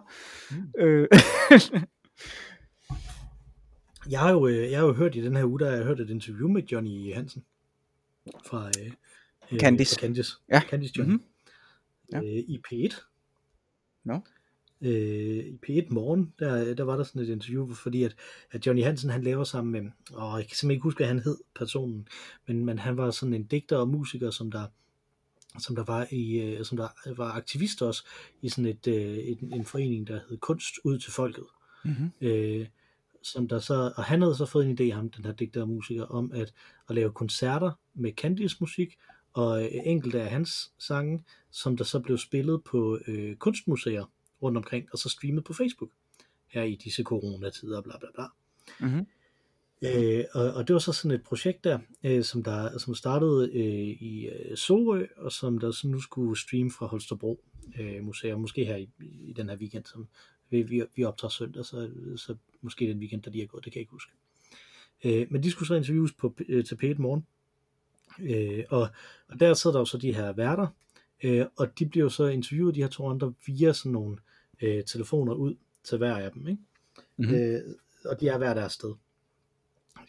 Mm. 0.51 0.81
Øh, 0.83 1.09
Jeg 4.11 4.21
har, 4.21 4.31
jo, 4.31 4.47
øh, 4.47 4.71
jeg 4.71 4.79
har 4.79 4.87
jo 4.87 4.93
hørt 4.93 5.17
i 5.17 5.25
den 5.25 5.37
her 5.37 5.45
uge, 5.45 5.61
der 5.61 5.71
har 5.71 5.77
jeg 5.77 5.85
hørt 5.85 6.01
et 6.01 6.11
interview 6.11 6.49
med 6.49 6.63
Johnny 6.63 7.15
Hansen 7.15 7.45
fra 8.47 8.71
øh, 8.81 8.93
øh, 9.53 9.59
Candice. 9.59 9.95
fra 9.95 10.01
Candice. 10.01 10.33
Ja. 10.53 10.61
Candice 10.61 10.95
Johnny. 10.99 11.13
Mhm. 11.13 11.23
Mm-hmm. 12.13 12.27
Ja. 12.27 12.33
Øh, 12.33 12.45
i 12.49 12.61
P1. 12.69 13.14
Nå. 14.05 14.21
øh, 14.81 15.45
i 15.45 15.59
P1 15.67 15.87
Morgen, 15.91 16.33
der, 16.39 16.75
der 16.75 16.85
var 16.85 16.97
der 16.97 17.05
sådan 17.05 17.23
et 17.23 17.29
interview, 17.29 17.75
fordi 17.75 18.03
at, 18.03 18.17
at 18.51 18.67
Johnny 18.67 18.83
Hansen, 18.83 19.11
han 19.11 19.23
laver 19.23 19.45
sammen 19.45 19.73
med, 19.73 19.91
og 20.13 20.39
jeg 20.39 20.47
kan 20.47 20.57
simpelthen 20.57 20.71
ikke 20.71 20.83
huske, 20.83 20.99
hvad 20.99 21.07
han 21.07 21.19
hed, 21.19 21.37
personen, 21.57 22.09
men, 22.47 22.65
men 22.65 22.79
han 22.79 22.97
var 22.97 23.11
sådan 23.11 23.35
en 23.35 23.45
digter 23.45 23.77
og 23.77 23.89
musiker, 23.89 24.31
som 24.31 24.51
der, 24.51 24.67
som 25.59 25.77
der 25.77 25.85
var 25.85 26.07
i, 26.11 26.41
øh, 26.41 26.65
som 26.65 26.77
der 26.77 27.15
var 27.17 27.33
aktivist 27.33 27.83
også 27.83 28.07
i 28.43 28.49
sådan 28.49 28.67
et, 28.67 28.87
øh, 28.87 29.19
en, 29.29 29.53
en 29.53 29.65
forening, 29.65 30.07
der 30.07 30.21
hed 30.29 30.39
Kunst 30.39 30.75
ud 30.85 30.99
til 30.99 31.13
folket. 31.13 31.45
Mm-hmm. 31.85 32.11
Øh, 32.21 32.67
som 33.23 33.49
der 33.49 33.59
så, 33.59 33.93
og 33.97 34.05
han 34.05 34.23
havde 34.23 34.37
så 34.37 34.47
fået 34.47 34.67
en 34.67 34.79
idé, 34.81 34.95
ham, 34.95 35.11
den 35.11 35.25
her 35.25 35.33
digter 35.33 35.61
og 35.61 35.69
musiker, 35.69 36.05
om 36.05 36.33
at, 36.33 36.53
at 36.89 36.95
lave 36.95 37.13
koncerter 37.13 37.73
med 37.95 38.13
Candys 38.13 38.61
musik, 38.61 38.99
og 39.35 39.65
øh, 39.65 39.71
enkelte 39.85 40.23
af 40.23 40.31
hans 40.31 40.73
sange, 40.79 41.25
som 41.51 41.77
der 41.77 41.85
så 41.85 42.01
blev 42.01 42.19
spillet 42.19 42.65
på 42.65 42.99
øh, 43.07 43.37
kunstmuseer 43.37 44.05
rundt 44.43 44.57
omkring, 44.57 44.89
og 44.93 44.99
så 44.99 45.09
streamet 45.09 45.45
på 45.45 45.53
Facebook, 45.53 45.91
her 46.47 46.63
i 46.63 46.75
disse 46.75 47.03
coronatider, 47.03 47.81
bla 47.81 47.99
bla 47.99 48.09
bla. 48.15 48.25
Mm-hmm. 48.81 49.07
Øh, 49.83 50.25
og, 50.33 50.53
og 50.53 50.69
det 50.69 50.75
var 50.75 50.81
så 50.81 50.93
sådan 50.93 51.11
et 51.11 51.23
projekt 51.23 51.65
der, 51.65 51.79
øh, 52.05 52.25
som 52.25 52.43
der 52.43 52.79
som 52.79 52.95
startede 52.95 53.51
øh, 53.53 54.03
i 54.03 54.29
øh, 54.29 54.57
Sorø, 54.57 55.07
og 55.17 55.33
som 55.33 55.59
der 55.59 55.71
så 55.71 55.89
nu 55.89 56.01
skulle 56.01 56.41
streame 56.41 56.71
fra 56.71 56.87
Holstebro 56.87 57.45
øh, 57.81 58.05
Museum, 58.05 58.41
måske 58.41 58.65
her 58.65 58.77
i, 58.77 58.89
i 59.01 59.33
den 59.33 59.49
her 59.49 59.57
weekend, 59.57 59.85
som 59.85 60.09
vi, 60.51 60.63
vi, 60.63 60.83
vi 60.97 61.05
optager 61.05 61.31
søndag, 61.31 61.65
så, 61.65 61.91
så 62.17 62.37
måske 62.61 62.89
den 62.89 62.99
weekend, 62.99 63.23
der 63.23 63.31
lige 63.31 63.43
er 63.43 63.47
gået, 63.47 63.65
det 63.65 63.73
kan 63.73 63.79
jeg 63.79 63.83
ikke 63.83 63.91
huske. 63.91 64.13
Øh, 65.05 65.27
men 65.31 65.43
de 65.43 65.51
skulle 65.51 65.67
så 65.67 65.75
interviews 65.75 66.13
på, 66.13 66.35
øh, 66.49 66.65
P1 66.65 66.95
morgen, 66.99 67.27
øh, 68.21 68.65
og, 68.71 68.89
og 69.29 69.41
der 69.41 69.55
sidder 69.55 69.75
der 69.75 69.81
jo 69.81 69.85
så 69.85 69.99
de 69.99 70.15
her 70.15 70.33
værter, 70.33 70.67
øh, 71.25 71.47
og 71.57 71.79
de 71.79 71.87
bliver 71.87 72.05
jo 72.05 72.11
så 72.11 72.27
interviewet, 72.27 72.75
de 72.75 72.83
her 72.83 72.89
to 72.89 73.09
andre, 73.09 73.35
via 73.47 73.73
sådan 73.73 73.93
nogle 73.93 74.17
øh, 74.63 74.85
telefoner 74.85 75.35
ud 75.35 75.55
til 75.85 75.99
hver 75.99 76.17
af 76.17 76.33
dem, 76.33 76.49
ikke? 76.49 76.63
Mm-hmm. 77.17 77.35
Øh, 77.35 77.61
og 78.05 78.21
de 78.21 78.29
er 78.29 78.39
hver 78.39 78.55
deres 78.55 78.73
sted 78.73 78.95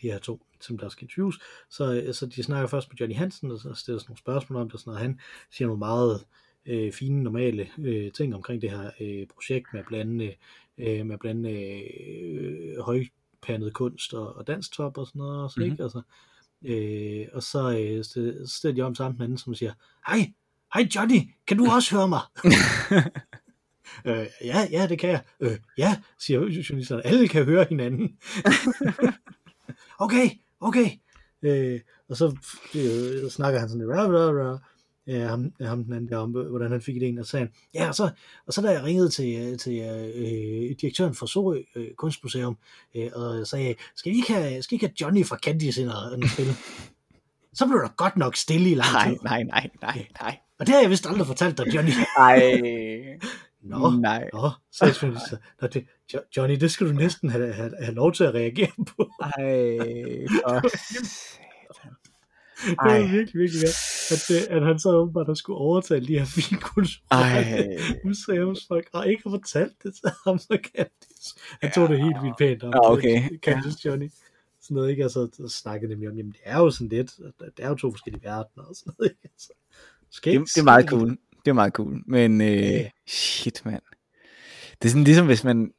de 0.02 0.12
her 0.12 0.20
to, 0.20 0.46
som 0.62 0.78
der 0.78 0.90
skal 0.90 1.04
interviews. 1.04 1.40
Så, 1.70 2.10
så 2.14 2.26
de 2.26 2.44
snakker 2.44 2.68
først 2.68 2.90
med 2.90 2.98
Johnny 2.98 3.16
Hansen, 3.16 3.52
og 3.52 3.60
så 3.60 3.74
stiller 3.74 4.00
sådan 4.00 4.10
nogle 4.10 4.20
spørgsmål 4.20 4.62
om 4.62 4.68
det, 4.68 4.74
og 4.74 4.80
sådan 4.80 4.92
noget. 4.92 5.02
Han 5.02 5.20
siger 5.52 5.68
nogle 5.68 5.80
meget 5.80 6.26
øh, 6.66 6.92
fine, 6.92 7.24
normale 7.24 7.70
øh, 7.78 8.12
ting 8.12 8.36
omkring 8.36 8.62
det 8.62 8.72
her 8.72 8.92
øh, 9.00 9.28
projekt 9.28 9.68
med 9.74 9.80
at 9.80 9.86
blande, 9.88 10.34
øh, 10.78 11.06
med 11.06 11.14
at 11.14 11.20
blande 11.20 11.52
øh, 11.52 12.80
højpandet 12.80 13.74
kunst 13.74 14.14
og, 14.14 14.36
og 14.36 14.48
danstop 14.48 14.98
og 14.98 15.08
sådan 15.08 15.20
noget 15.20 15.44
også, 15.44 15.60
mm-hmm. 15.60 15.72
ikke? 15.72 15.84
Altså, 15.84 16.02
øh, 16.66 17.28
og 17.34 17.44
så, 17.44 17.78
øh, 17.78 18.04
stiller 18.48 18.76
de 18.76 18.82
om 18.82 18.96
sammen 18.96 19.18
med 19.18 19.26
anden, 19.26 19.38
som 19.38 19.56
siger, 19.56 19.74
hej, 20.08 20.32
hej 20.74 20.88
Johnny, 20.96 21.20
kan 21.48 21.58
du 21.58 21.72
også 21.72 21.96
høre 21.96 22.08
mig? 22.08 22.22
øh, 24.08 24.28
ja, 24.42 24.68
ja, 24.72 24.88
det 24.88 25.00
kan 25.00 25.10
jeg. 25.10 25.22
Øh, 25.40 25.58
ja, 25.78 25.98
siger 26.20 26.40
journalisterne, 26.40 27.06
alle 27.06 27.28
kan 27.28 27.46
høre 27.46 27.66
hinanden. 27.70 28.18
okay, 30.06 30.30
okay. 30.60 30.90
Øh, 31.42 31.80
og 32.10 32.18
så 32.18 32.26
øh, 32.76 33.30
snakker 33.30 33.60
han 33.60 33.70
sådan, 33.70 33.90
rah, 33.90 34.10
rah, 34.14 34.36
rah, 34.36 34.60
ja, 35.08 35.28
ham, 35.28 35.52
ham 35.62 35.84
den 35.84 35.94
anden 35.94 36.10
der 36.10 36.18
om, 36.18 36.32
hvordan 36.32 36.72
han 36.72 36.82
fik 36.82 36.96
idéen, 36.96 37.20
og 37.20 37.26
så 37.26 37.32
sagde 37.32 37.46
han, 37.46 37.54
ja, 37.74 37.88
og 37.88 37.96
så, 37.96 38.10
og 38.48 38.54
så 38.54 38.62
da 38.62 38.70
jeg 38.72 38.84
ringede 38.84 39.10
til, 39.10 39.58
til 39.58 39.80
øh, 40.16 40.76
direktøren 40.82 41.16
for 41.16 41.26
Sorø 41.26 41.62
øh, 41.76 41.88
Kunstmuseum, 41.98 42.58
øh, 42.96 43.10
og 43.16 43.48
sagde, 43.48 43.76
skal 43.96 44.12
vi 44.12 44.18
ikke 44.18 44.34
have, 44.34 44.64
skal 44.64 44.76
ikke 44.76 44.86
have 44.86 44.94
Johnny 45.02 45.26
fra 45.26 45.38
Candice 45.38 45.82
ind 45.82 45.90
og, 45.90 46.30
spille? 46.30 46.54
så 47.54 47.66
blev 47.66 47.80
der 47.80 47.96
godt 47.96 48.18
nok 48.18 48.36
stille 48.36 48.70
i 48.72 48.76
lang 48.76 48.90
tid. 48.90 49.18
Nej, 49.24 49.44
nej, 49.44 49.44
nej, 49.44 49.70
nej, 49.82 50.08
nej. 50.22 50.38
Og 50.60 50.66
det 50.68 50.76
har 50.76 50.82
jeg 50.82 50.90
vist 50.90 51.06
aldrig 51.08 51.28
fortalt 51.28 51.58
dig, 51.58 51.76
Johnny. 51.76 51.92
Ej. 52.18 52.40
Nå, 53.70 53.90
Nej. 53.90 54.30
nå, 54.34 54.50
journalisten. 55.02 55.38
Nå, 55.62 55.68
det, 55.68 55.86
Jo- 56.14 56.20
Johnny, 56.38 56.56
det 56.56 56.72
skal 56.72 56.88
du 56.88 56.92
næsten 56.94 57.30
have, 57.30 57.54
have, 57.54 57.72
have 57.82 57.96
lov 57.96 58.14
til 58.14 58.24
at 58.24 58.34
reagere 58.34 58.72
på. 58.78 59.10
Ej, 59.22 59.68
for 60.44 60.62
Det 62.66 62.78
var 62.80 63.00
virkelig, 63.00 63.40
virkelig 63.42 63.62
godt, 63.62 64.12
at, 64.12 64.22
det, 64.28 64.56
at 64.56 64.66
han 64.66 64.80
så 64.80 64.90
åbenbart 64.90 65.28
der 65.28 65.34
skulle 65.34 65.58
overtale 65.58 66.08
de 66.08 66.20
her 66.20 66.26
fine 66.26 66.62
kulturelle 66.62 67.06
Ej. 67.12 67.78
museumsfolk, 68.06 68.88
og 68.94 69.08
ikke 69.08 69.24
har 69.24 69.30
fortalt 69.30 69.74
det 69.84 69.94
til 69.96 70.10
ham, 70.28 70.40
så 70.40 70.58
Candice. 70.76 71.36
Han 71.62 71.72
tog 71.72 71.90
det 71.90 71.98
helt 72.04 72.16
vildt 72.24 72.38
pænt 72.38 72.64
om 72.64 72.74
Ja, 72.74 72.92
okay. 72.92 73.40
Candice 73.46 73.78
Johnny. 73.86 74.10
Sådan 74.62 74.76
noget, 74.76 74.90
ikke? 74.90 75.04
Altså, 75.04 75.30
så 75.34 75.48
snakkede 75.48 75.92
nemlig 75.92 76.10
om, 76.10 76.16
jamen 76.18 76.32
det 76.32 76.42
er 76.44 76.58
jo 76.60 76.70
sådan 76.72 76.88
lidt, 76.90 77.12
det 77.58 77.66
er 77.66 77.70
jo 77.70 77.76
to 77.76 77.92
forskellige 77.92 78.24
verdener 78.24 78.64
og 78.66 78.76
sådan 78.76 78.94
noget, 79.00 79.12
ikke? 79.12 79.30
Altså, 79.34 79.50
Det, 80.26 80.56
det 80.56 80.58
er 80.58 80.64
meget 80.64 80.90
cool. 80.90 81.10
Det 81.46 81.52
er 81.52 81.54
meget 81.54 81.74
cool. 81.74 82.02
Men 82.08 82.42
øh, 82.42 82.48
Ja. 82.48 82.90
shit, 83.08 83.62
mand. 83.66 83.82
Det 84.82 84.86
er 84.88 84.90
sådan 84.90 85.04
ligesom, 85.04 85.26
hvis 85.26 85.44
man 85.44 85.72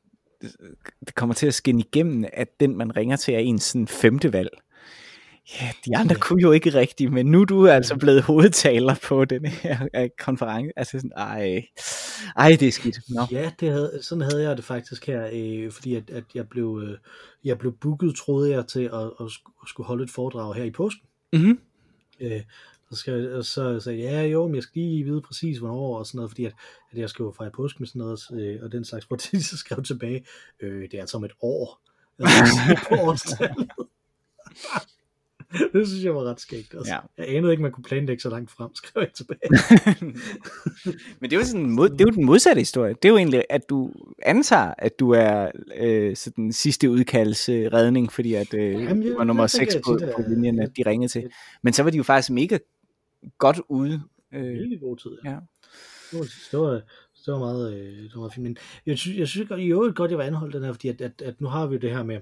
det 1.06 1.14
kommer 1.14 1.34
til 1.34 1.46
at 1.46 1.54
skinne 1.54 1.80
igennem, 1.80 2.24
at 2.32 2.60
den, 2.60 2.76
man 2.76 2.96
ringer 2.96 3.16
til, 3.16 3.34
er 3.34 3.38
ens 3.38 3.62
sådan 3.64 3.88
femte 3.88 4.32
valg. 4.32 4.48
Ja, 5.61 5.70
de 5.86 5.97
andre 5.97 6.14
kunne 6.16 6.42
jo 6.42 6.53
ikke 6.53 6.74
rigtigt, 6.74 7.12
men 7.12 7.26
nu 7.26 7.40
er 7.40 7.44
du 7.44 7.68
altså 7.68 7.97
blevet 7.97 8.22
hovedtaler 8.22 8.94
på 9.05 9.24
den 9.24 9.47
her 9.47 9.88
øh, 9.97 10.09
konference. 10.18 10.72
Altså 10.76 10.99
sådan, 10.99 11.12
ej, 11.16 11.66
ej, 12.36 12.57
det 12.61 12.68
er 12.68 12.72
skidt. 12.72 12.99
Nå. 13.09 13.20
Ja, 13.30 13.51
det 13.61 13.70
havde, 13.70 13.99
sådan 14.03 14.22
havde 14.22 14.42
jeg 14.42 14.57
det 14.57 14.64
faktisk 14.64 15.07
her, 15.07 15.28
øh, 15.32 15.72
fordi 15.72 15.94
at, 15.94 16.11
at 16.11 16.24
jeg, 16.34 16.49
blev, 16.49 16.82
øh, 16.84 16.99
jeg 17.44 17.59
blev 17.59 17.72
booket, 17.80 18.14
troede 18.16 18.51
jeg, 18.51 18.66
til 18.66 18.80
at, 18.84 19.01
at, 19.20 19.26
sk- 19.26 19.61
at 19.62 19.68
skulle 19.68 19.86
holde 19.86 20.05
et 20.05 20.11
foredrag 20.11 20.55
her 20.55 20.64
i 20.64 20.70
påsken. 20.70 21.03
Mm-hmm. 21.32 21.59
Øh, 22.20 22.40
så, 22.90 22.97
skal, 22.97 23.14
jeg- 23.22 23.32
og 23.32 23.44
så 23.44 23.80
sagde 23.80 23.99
jeg, 24.03 24.12
ja 24.12 24.22
jo, 24.22 24.47
men 24.47 24.55
jeg 24.55 24.62
skal 24.62 24.72
lige 24.82 25.05
vide 25.05 25.20
præcis, 25.20 25.59
hvornår 25.59 25.99
og 25.99 26.07
sådan 26.07 26.16
noget, 26.16 26.30
fordi 26.30 26.44
at, 26.44 26.53
at 26.92 26.99
jeg 26.99 27.11
skal 27.11 27.22
jo 27.22 27.34
fejre 27.36 27.51
påske 27.51 27.76
med 27.78 27.86
sådan 27.86 28.01
noget, 28.01 28.20
øh, 28.32 28.59
og 28.62 28.72
den 28.72 28.84
slags, 28.84 29.05
hvor 29.05 29.16
de 29.16 29.42
så 29.44 29.57
skrev 29.57 29.82
tilbage, 29.82 30.26
øh, 30.61 30.82
det 30.82 30.94
er 30.94 31.01
altså 31.01 31.16
om 31.16 31.24
et 31.24 31.32
år. 31.40 31.80
Altså, 32.18 32.80
på 32.88 32.94
årstallet. 32.94 33.68
det 35.72 35.88
synes 35.88 36.05
jeg 36.05 36.14
var 36.14 36.24
ret 36.24 36.40
skægt. 36.40 36.74
Altså. 36.74 36.92
Ja. 36.92 36.99
Jeg 37.24 37.36
anede 37.36 37.53
ikke, 37.53 37.62
man 37.62 37.72
kunne 37.72 37.84
planlægge 37.84 38.20
så 38.22 38.30
langt 38.30 38.51
frem, 38.51 38.74
skrev 38.80 39.01
jeg 39.03 39.12
tilbage. 39.12 39.40
Men 41.20 41.30
det 41.30 41.32
er 41.36 41.40
jo 41.40 41.44
sådan, 41.47 41.70
mod, 41.70 41.88
det 41.88 42.01
er 42.01 42.05
jo 42.09 42.14
den 42.14 42.24
modsatte 42.24 42.59
historie. 42.61 42.94
Det 42.94 43.05
er 43.05 43.09
jo 43.09 43.16
egentlig, 43.16 43.44
at 43.51 43.68
du 43.70 43.92
antager, 44.22 44.74
at 44.78 45.01
du 45.01 45.11
er 45.11 45.51
øh, 45.76 46.16
sådan 46.16 46.53
sidste 46.53 46.90
udkalds 46.90 47.49
øh, 47.49 47.72
redning, 47.72 48.12
fordi 48.12 48.34
at 48.34 48.55
øh, 48.55 48.72
Jamen, 48.72 49.01
du 49.03 49.09
jeg- 49.09 49.16
var 49.16 49.24
nummer 49.24 49.42
det 49.42 49.51
tænker 49.51 49.72
6 49.72 49.74
jeg 49.74 49.82
på, 49.86 49.99
tit, 49.99 50.09
på 50.16 50.22
linjen, 50.28 50.61
at 50.61 50.70
de 50.76 50.82
ringede 50.86 51.12
til. 51.12 51.30
Men 51.62 51.72
så 51.72 51.82
var 51.82 51.90
de 51.90 51.97
jo 51.97 52.03
faktisk 52.03 52.30
mega 52.30 52.59
godt 53.38 53.61
ude. 53.68 54.03
Øh, 54.34 54.42
Virkelig 54.44 54.80
god 54.80 54.97
tid, 54.97 55.11
ja. 55.24 55.36
Det 56.11 56.18
var, 56.18 56.26
det 56.51 56.59
var, 56.61 56.70
det 57.26 57.32
var 57.32 57.38
meget, 57.38 57.74
øh, 57.74 57.97
det 58.03 58.11
var 58.14 58.20
meget 58.20 58.32
fint. 58.34 58.42
Men 58.44 58.57
jeg 58.86 58.99
synes, 58.99 59.18
jeg 59.18 59.28
synes 59.28 59.49
godt, 59.49 59.61
i 59.61 59.66
øvrigt 59.66 59.97
godt, 59.97 60.11
jeg 60.11 60.18
var 60.18 60.24
anholdt 60.24 60.55
den 60.55 60.62
her, 60.64 60.72
fordi 60.72 60.88
at, 60.88 61.01
at, 61.01 61.22
at 61.24 61.40
nu 61.40 61.49
har 61.49 61.66
vi 61.66 61.74
jo 61.74 61.80
det 61.80 61.90
her 61.90 62.03
med, 62.03 62.18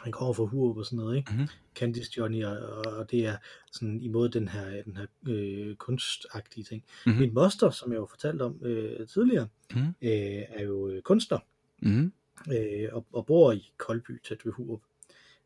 han 0.00 0.12
kommer 0.12 0.32
fra 0.32 0.44
Hurup 0.44 0.76
og 0.76 0.84
sådan 0.86 0.96
noget, 0.96 1.16
ikke? 1.16 1.30
Mhm. 1.32 1.40
Mm-hmm. 1.40 1.56
Candice 1.74 2.10
Johnny, 2.18 2.44
og, 2.44 2.58
og 2.86 3.10
det 3.10 3.26
er 3.26 3.36
sådan 3.72 4.00
imod 4.02 4.28
den 4.28 4.48
her, 4.48 4.82
den 4.82 4.96
her 4.96 5.06
øh, 5.28 5.76
kunstagtige 5.76 6.64
ting. 6.64 6.82
Mhm. 6.82 7.10
Mm-hmm. 7.12 7.20
Min 7.20 7.34
moster, 7.34 7.70
som 7.70 7.92
jeg 7.92 7.98
jo 7.98 8.06
fortalte 8.10 8.42
om 8.42 8.58
øh, 8.62 9.06
tidligere, 9.08 9.48
Mhm. 9.70 9.80
mm-hmm. 9.80 9.94
øh, 10.02 10.42
er 10.48 10.62
jo 10.64 10.88
øh, 10.88 11.02
kunstner, 11.02 11.38
Mm-hmm. 11.82 12.12
øh, 12.52 12.88
og, 12.92 13.06
og 13.12 13.26
bor 13.26 13.52
i 13.52 13.72
Koldby, 13.76 14.20
tæt 14.28 14.44
ved 14.44 14.52
Hurup. 14.52 14.80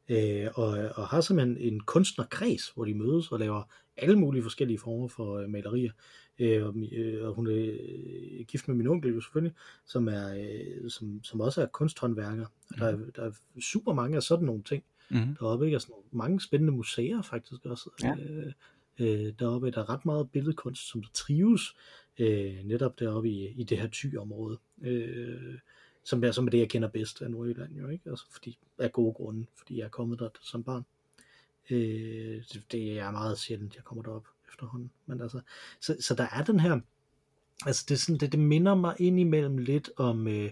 Øh, 0.09 0.49
og, 0.55 0.69
og 0.95 1.07
har 1.09 1.21
simpelthen 1.21 1.57
en 1.59 1.81
kunstnerkreds, 1.81 2.69
hvor 2.75 2.85
de 2.85 2.95
mødes 2.95 3.33
og 3.33 3.39
laver 3.39 3.63
alle 3.97 4.19
mulige 4.19 4.43
forskellige 4.43 4.79
former 4.79 5.09
for 5.09 5.39
øh, 5.39 5.49
malerier. 5.49 5.93
Øh, 6.39 6.67
og, 6.67 6.75
øh, 6.93 7.29
og 7.29 7.35
hun 7.35 7.47
er 7.47 7.53
øh, 7.53 8.45
gift 8.49 8.69
med 8.69 8.77
min 8.77 8.87
onkel 8.87 9.15
jo 9.15 9.21
selvfølgelig, 9.21 9.55
som, 9.87 10.09
er, 10.09 10.35
øh, 10.35 10.91
som, 10.91 11.21
som 11.23 11.41
også 11.41 11.63
er 11.63 11.67
kunsthåndværker. 11.67 12.47
Og 12.71 12.79
der, 12.79 12.87
er, 12.87 12.97
der 13.17 13.23
er 13.23 13.33
super 13.61 13.93
mange 13.93 14.17
af 14.17 14.23
sådan 14.23 14.47
nogle 14.47 14.63
ting 14.63 14.85
Mm-hmm. 15.11 15.37
deroppe, 15.37 15.65
ikke? 15.65 15.77
Og 15.77 15.81
sådan 15.81 15.95
mange 16.11 16.41
spændende 16.41 16.73
museer 16.73 17.23
faktisk 17.23 17.65
også. 17.65 17.91
Ja. 18.03 18.17
Øh, 18.21 18.53
øh, 18.99 19.33
deroppe 19.39 19.71
der 19.71 19.81
er 19.81 19.91
ret 19.91 20.07
meget 20.07 20.31
billedkunst, 20.31 20.89
som 20.89 21.03
der 21.03 21.09
trives 21.15 21.77
øh, 22.19 22.65
netop 22.65 22.99
deroppe 22.99 23.31
i, 23.31 23.49
i 23.49 23.65
det 23.65 23.79
her 23.79 23.89
ty-område. 23.89 24.59
Øh, 24.83 25.59
som 26.05 26.25
er, 26.25 26.31
som 26.31 26.47
er 26.47 26.51
det, 26.51 26.59
jeg 26.59 26.69
kender 26.69 26.89
bedst 26.89 27.23
af 27.23 27.31
Nordjylland 27.31 27.77
jo, 27.77 27.89
ikke? 27.89 28.11
Altså 28.11 28.25
fordi, 28.33 28.59
af 28.79 28.93
gode 28.93 29.15
grunde, 29.15 29.47
fordi 29.57 29.79
jeg 29.79 29.85
er 29.85 29.89
kommet 29.89 30.19
der 30.19 30.29
som 30.43 30.65
barn. 30.65 30.83
Øh, 31.71 32.43
det, 32.53 32.73
det 32.73 32.99
er 32.99 33.11
meget 33.11 33.39
sjældent, 33.39 33.77
jeg 33.77 33.85
kommer 33.85 34.03
derop 34.03 34.27
efterhånden. 34.49 34.91
Men 35.07 35.21
altså, 35.21 35.41
så, 35.81 35.97
så 36.01 36.15
der 36.15 36.27
er 36.33 36.45
den 36.45 36.61
her, 36.61 36.81
altså 37.67 37.85
det, 37.89 37.95
er 37.95 37.99
sådan, 37.99 38.19
det, 38.19 38.33
det 38.33 38.41
minder 38.41 38.75
mig 38.75 38.95
indimellem 38.99 39.59
lidt 39.59 39.91
om, 39.97 40.29
øh, 40.29 40.51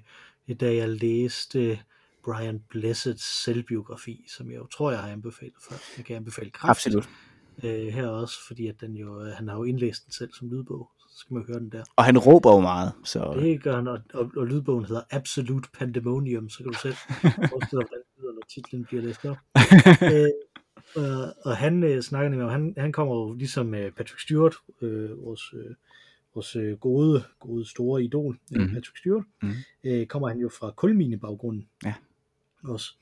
da 0.61 0.74
jeg 0.74 0.88
læste 0.88 1.78
Brian 2.24 2.62
Blesseds 2.68 3.42
selvbiografi, 3.45 4.24
som 4.28 4.51
jeg 4.51 4.57
jo 4.57 4.66
tror, 4.66 4.90
jeg 4.90 5.01
har 5.01 5.09
anbefalet 5.09 5.55
før. 5.68 5.76
Jeg 5.97 6.05
kan 6.05 6.16
anbefale 6.16 6.51
kraftigt 6.51 6.97
Absolut. 6.97 7.76
øh, 7.86 7.92
her 7.92 8.09
også, 8.09 8.47
fordi 8.47 8.66
at 8.66 8.80
den 8.80 8.97
jo, 8.97 9.24
øh, 9.24 9.32
han 9.32 9.49
har 9.49 9.57
jo 9.57 9.64
indlæst 9.64 10.05
den 10.05 10.12
selv 10.12 10.32
som 10.32 10.51
lydbog, 10.51 10.90
så 10.99 11.18
skal 11.18 11.34
man 11.34 11.45
høre 11.47 11.59
den 11.59 11.72
der. 11.72 11.84
Og 11.97 12.05
han 12.05 12.18
råber 12.18 12.53
jo 12.53 12.61
meget, 12.61 12.92
så 13.05 13.34
Det 13.40 13.62
gør 13.62 13.76
han, 13.76 13.88
og, 13.88 14.01
og, 14.14 14.30
og 14.36 14.47
lydbogen 14.47 14.84
hedder 14.84 15.03
Absolute 15.11 15.68
Pandemonium, 15.78 16.49
så 16.49 16.59
kan 16.59 16.66
du 16.66 16.78
selv 16.78 16.95
forestille 17.51 17.82
dig, 17.82 17.99
hvordan 18.18 18.40
titlen 18.55 18.84
bliver 18.84 19.03
læst 19.03 19.24
op. 19.24 19.36
øh, 20.12 20.28
og, 20.97 21.35
og 21.45 21.57
han 21.57 21.82
øh, 21.85 22.03
snakker 22.03 22.28
nemlig 22.28 22.45
om, 22.47 22.51
han, 22.53 22.74
han 22.76 22.93
kommer 22.93 23.14
jo 23.14 23.32
ligesom 23.32 23.74
øh, 23.74 23.93
Patrick 23.93 24.20
Stewart, 24.20 24.55
øh, 24.80 25.24
vores, 25.24 25.53
øh, 25.55 25.74
vores 26.35 26.57
øh, 26.57 26.78
gode, 26.78 27.24
gode 27.41 27.68
store 27.70 28.05
idol, 28.05 28.39
mm. 28.51 28.61
Mhm. 28.61 28.68
Patrick 28.68 28.99
Stewart, 28.99 29.24
Mhm. 29.43 29.53
øh, 29.85 30.07
kommer 30.07 30.28
han 30.28 30.39
jo 30.39 30.49
fra 30.49 30.70
kulminebaggrunden. 30.70 31.68
Ja. 31.85 31.95
Også. 32.64 32.95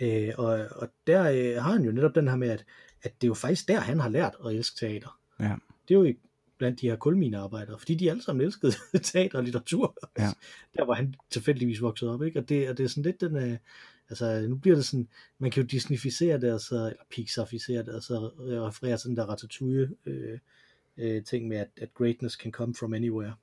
Øh, 0.00 0.28
og, 0.38 0.66
og 0.76 0.88
der 1.06 1.20
øh, 1.30 1.62
har 1.62 1.72
han 1.72 1.82
jo 1.84 1.92
netop 1.92 2.14
den 2.14 2.28
her 2.28 2.36
med, 2.36 2.48
at, 2.48 2.64
at 3.02 3.12
det 3.20 3.26
er 3.26 3.28
jo 3.28 3.34
faktisk 3.34 3.68
der, 3.68 3.80
han 3.80 4.00
har 4.00 4.08
lært 4.08 4.34
at 4.46 4.52
elske 4.54 4.76
teater. 4.86 5.18
Ja. 5.40 5.56
Det 5.88 5.94
er 5.94 5.98
jo 5.98 6.02
ikke 6.04 6.20
blandt 6.58 6.80
de 6.80 6.88
her 6.88 6.96
kulminearbejdere, 6.96 7.78
fordi 7.78 7.94
de 7.94 8.10
alle 8.10 8.22
sammen 8.22 8.46
elskede 8.46 8.72
teater 9.02 9.38
og 9.38 9.44
litteratur. 9.44 9.96
Ja. 10.18 10.28
Der 10.76 10.84
var 10.84 10.94
han 10.94 11.14
tilfældigvis 11.30 11.82
vokset 11.82 12.08
op, 12.08 12.22
ikke? 12.22 12.38
Og 12.38 12.48
det, 12.48 12.70
og 12.70 12.78
det 12.78 12.84
er 12.84 12.88
sådan 12.88 13.02
lidt 13.02 13.20
den, 13.20 13.36
øh, 13.36 13.56
altså 14.10 14.46
nu 14.48 14.56
bliver 14.56 14.76
det 14.76 14.84
sådan, 14.84 15.08
man 15.38 15.50
kan 15.50 15.62
jo 15.62 15.66
disneyficere 15.66 16.40
det, 16.40 16.52
og 16.52 16.60
så, 16.60 16.74
eller 16.74 17.02
pixarficere 17.10 17.82
det, 17.82 17.94
og 17.94 18.02
så 18.02 18.30
referere 18.38 18.98
til 18.98 19.08
den 19.08 19.16
der 19.16 19.24
ratatouille 19.26 19.94
øh, 20.06 20.38
øh, 20.96 21.24
ting 21.24 21.48
med, 21.48 21.56
at, 21.56 21.68
at 21.76 21.94
greatness 21.94 22.34
can 22.34 22.52
come 22.52 22.74
from 22.74 22.94
anywhere. 22.94 23.34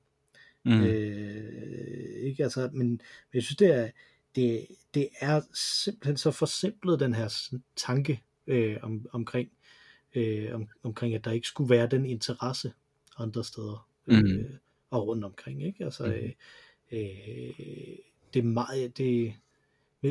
Mm. 0.64 0.72
Mm. 0.72 0.82
Øh, 0.82 2.22
ikke 2.22 2.42
altså, 2.42 2.70
men, 2.72 2.88
men 2.88 3.00
jeg 3.34 3.42
synes, 3.42 3.56
det 3.56 3.74
er, 3.74 3.90
det, 4.34 4.66
det 4.94 5.08
er 5.20 5.40
simpelthen 5.54 6.16
så 6.16 6.30
forsimplet, 6.30 7.00
den 7.00 7.14
her 7.14 7.28
sådan 7.28 7.62
tanke 7.76 8.22
øh, 8.46 8.76
om, 8.82 9.06
omkring, 9.12 9.50
øh, 10.14 10.54
om, 10.54 10.68
omkring, 10.82 11.14
at 11.14 11.24
der 11.24 11.30
ikke 11.32 11.46
skulle 11.48 11.70
være 11.70 11.86
den 11.86 12.04
interesse 12.06 12.72
andre 13.18 13.44
steder 13.44 13.88
øh, 14.06 14.18
Mhm. 14.18 14.46
og 14.90 15.06
rundt 15.06 15.24
omkring. 15.24 15.66
Ikke? 15.66 15.84
Altså, 15.84 16.06
Mhm. 16.06 16.14
øh, 16.14 16.30
øh, 16.92 17.96
det 18.34 18.38
er 18.38 18.42
meget, 18.42 18.98
det, 18.98 19.34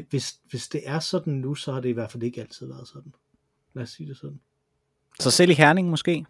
hvis, 0.10 0.40
hvis 0.50 0.68
det 0.68 0.82
er 0.86 1.00
sådan 1.00 1.34
nu, 1.34 1.56
så 1.56 1.72
har 1.74 1.80
det 1.82 1.90
i 1.90 1.92
hvert 1.92 2.12
fald 2.12 2.24
ikke 2.24 2.42
altid 2.42 2.68
været 2.68 2.88
sådan. 2.88 3.14
Lad 3.74 3.84
os 3.84 3.90
sige 3.90 4.10
det 4.10 4.18
sådan. 4.18 4.40
Så 5.20 5.32
selv 5.32 5.50
i 5.52 5.54
Herning 5.54 5.90
måske? 5.90 6.26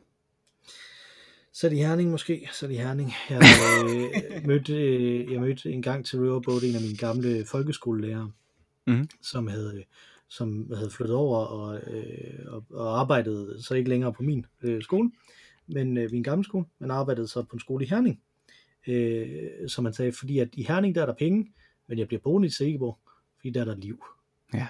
Så 1.53 1.70
i 1.70 1.76
Herning 1.76 2.11
måske, 2.11 2.49
så 2.53 2.68
i 2.68 2.76
Herning. 2.76 3.11
Jeg 3.30 3.41
øh, 3.86 4.45
mødte, 4.47 4.74
øh, 4.74 5.32
jeg 5.34 5.41
mødte 5.41 5.72
en 5.72 5.82
gang 5.82 6.05
til 6.05 6.20
Riverboat 6.20 6.63
en 6.63 6.76
af 6.76 6.82
mine 6.82 6.97
gamle 6.97 7.45
folkeskolelærere, 7.45 8.32
Mhm. 8.88 9.09
som 9.22 9.47
havde 9.47 9.84
som 10.28 10.72
havde 10.76 10.89
flyttet 10.89 11.16
over 11.16 11.38
og, 11.38 11.80
øh, 11.93 12.45
og, 12.47 12.66
og 12.70 12.99
arbejdede 12.99 13.63
så 13.63 13.74
ikke 13.74 13.89
længere 13.89 14.13
på 14.13 14.24
min 14.24 14.45
øh, 14.61 14.82
skole, 14.82 15.11
men 15.68 15.97
øh, 15.97 16.11
min 16.11 16.24
gamle 16.24 16.43
skole, 16.43 16.66
men 16.80 16.91
arbejdede 16.91 17.28
så 17.28 17.43
på 17.43 17.53
en 17.53 17.59
skole 17.59 17.86
i 17.86 17.88
Herning. 17.89 18.22
Øh, 18.88 19.70
som 19.70 19.84
man 19.84 19.93
sagde, 19.93 20.11
fordi 20.11 20.39
at 20.39 20.49
i 20.53 20.63
Herning 20.63 20.95
der 20.95 21.01
er 21.01 21.05
der 21.05 21.13
penge, 21.13 21.53
men 21.88 21.99
jeg 21.99 22.07
bliver 22.07 22.22
boende 22.22 22.47
i 22.47 22.51
Silkeborg, 22.51 22.99
fordi 23.45 23.53
der 23.53 23.61
er 23.61 23.65
der 23.65 23.75
liv. 23.75 24.03
Ja. 24.53 24.67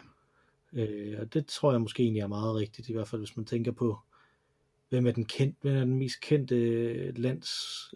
Øh, 0.73 1.19
og 1.19 1.33
det 1.33 1.45
tror 1.45 1.71
jeg 1.71 1.81
måske 1.81 2.03
egentlig 2.03 2.21
er 2.21 2.27
meget 2.27 2.55
rigtigt, 2.55 2.89
i 2.89 2.93
hvert 2.93 3.07
fald 3.07 3.21
hvis 3.21 3.37
man 3.37 3.45
tænker 3.45 3.71
på, 3.71 3.99
hvem 4.89 5.07
er 5.07 5.11
den, 5.11 5.25
kendt, 5.25 5.57
hvem 5.61 5.75
er 5.75 5.79
den 5.79 5.97
mest 5.97 6.21
kendte 6.21 7.11
lands, 7.11 7.49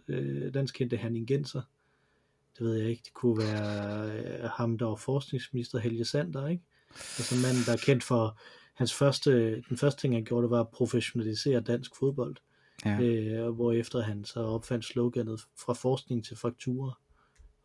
øh, 0.07 0.53
landskendte 0.53 0.97
herningenser? 0.97 1.61
Det 2.57 2.65
ved 2.65 2.75
jeg 2.75 2.89
ikke. 2.89 3.01
Det 3.05 3.13
kunne 3.13 3.38
være 3.38 4.11
øh, 4.11 4.49
ham, 4.49 4.77
der 4.77 4.86
var 4.86 4.95
forskningsminister, 4.95 5.80
Helge 5.80 6.05
Sander, 6.05 6.47
ikke? 6.47 6.63
Altså 6.89 7.36
manden, 7.36 7.63
der 7.65 7.73
er 7.73 7.86
kendt 7.86 8.03
for 8.03 8.39
hans 8.73 8.93
første, 8.93 9.61
den 9.69 9.77
første 9.77 10.01
ting, 10.01 10.13
han 10.13 10.25
gjorde, 10.25 10.43
det 10.43 10.51
var 10.51 10.59
at 10.59 10.69
professionalisere 10.69 11.61
dansk 11.61 11.91
fodbold. 11.99 12.36
Ja. 12.86 12.99
Øh, 13.01 13.49
hvorefter 13.49 14.01
han 14.01 14.25
så 14.25 14.39
opfandt 14.39 14.86
sloganet 14.86 15.41
fra 15.57 15.73
forskning 15.73 16.25
til 16.25 16.38
fakturer 16.38 16.99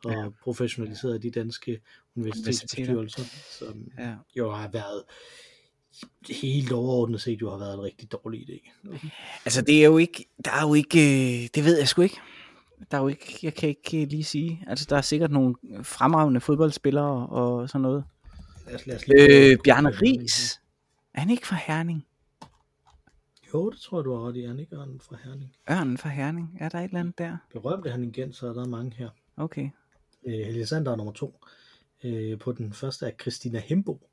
og 0.04 0.12
Ja. 0.12 0.28
professionaliserede 0.42 1.18
de 1.18 1.30
danske 1.30 1.80
universitetsbestyrelser, 2.16 3.22
som 3.58 3.88
Ja. 3.98 4.14
jo 4.36 4.50
har 4.52 4.68
været 4.68 5.02
helt 6.30 6.72
overordnet 6.72 7.20
set 7.20 7.40
jo 7.40 7.50
har 7.50 7.58
været 7.58 7.74
en 7.74 7.82
rigtig 7.82 8.12
dårlig 8.12 8.40
idé. 8.40 8.70
Altså 9.44 9.62
det 9.62 9.80
er 9.80 9.84
jo 9.84 9.98
ikke, 9.98 10.24
der 10.44 10.50
er 10.50 10.68
jo 10.68 10.74
ikke, 10.74 10.98
øh, 10.98 11.48
det 11.54 11.64
ved 11.64 11.78
jeg 11.78 11.88
sgu 11.88 12.02
ikke. 12.02 12.16
Der 12.90 12.96
er 12.98 13.02
jo 13.02 13.08
ikke, 13.08 13.38
jeg 13.42 13.54
kan 13.54 13.68
ikke 13.68 14.02
øh, 14.02 14.08
lige 14.08 14.24
sige. 14.24 14.64
Altså 14.66 14.86
der 14.90 14.96
er 14.96 15.00
sikkert 15.00 15.30
nogle 15.30 15.54
fremragende 15.82 16.40
fodboldspillere 16.40 17.26
og 17.26 17.68
sådan 17.68 17.82
noget. 17.82 18.04
Lad 18.66 18.74
os, 18.74 18.86
lad 18.86 18.96
os 18.96 19.06
lige 19.08 19.50
Øh, 19.52 19.58
Bjarne 19.64 19.90
Ries. 19.90 20.60
Er 21.14 21.20
han 21.20 21.30
ikke 21.30 21.46
fra 21.46 21.56
Herning? 21.66 22.06
Jo, 23.54 23.70
det 23.70 23.80
tror 23.80 23.98
jeg, 23.98 24.04
du 24.04 24.14
har 24.14 24.28
ret 24.28 24.36
i. 24.36 24.44
Han 24.44 24.58
ikke 24.58 24.76
han 24.76 25.00
fra 25.02 25.16
Herning. 25.24 25.52
Ørnen 25.70 25.98
fra 25.98 26.08
Herning. 26.08 26.56
Er 26.60 26.68
der 26.68 26.78
et 26.78 26.84
eller 26.84 27.00
andet 27.00 27.18
der? 27.18 27.36
Berømte 27.52 27.90
han 27.90 28.04
igen, 28.04 28.32
så 28.32 28.46
er 28.48 28.52
der 28.52 28.66
mange 28.66 28.94
her. 28.96 29.08
Okay. 29.36 29.70
Øh, 30.26 30.32
Helge 30.46 30.66
Sander 30.66 30.92
er 30.92 30.96
nummer 30.96 31.12
to. 31.12 31.40
Øh, 32.04 32.38
på 32.38 32.52
den 32.52 32.72
første 32.72 33.06
er 33.06 33.10
Christina 33.20 33.58
Hembo, 33.58 34.06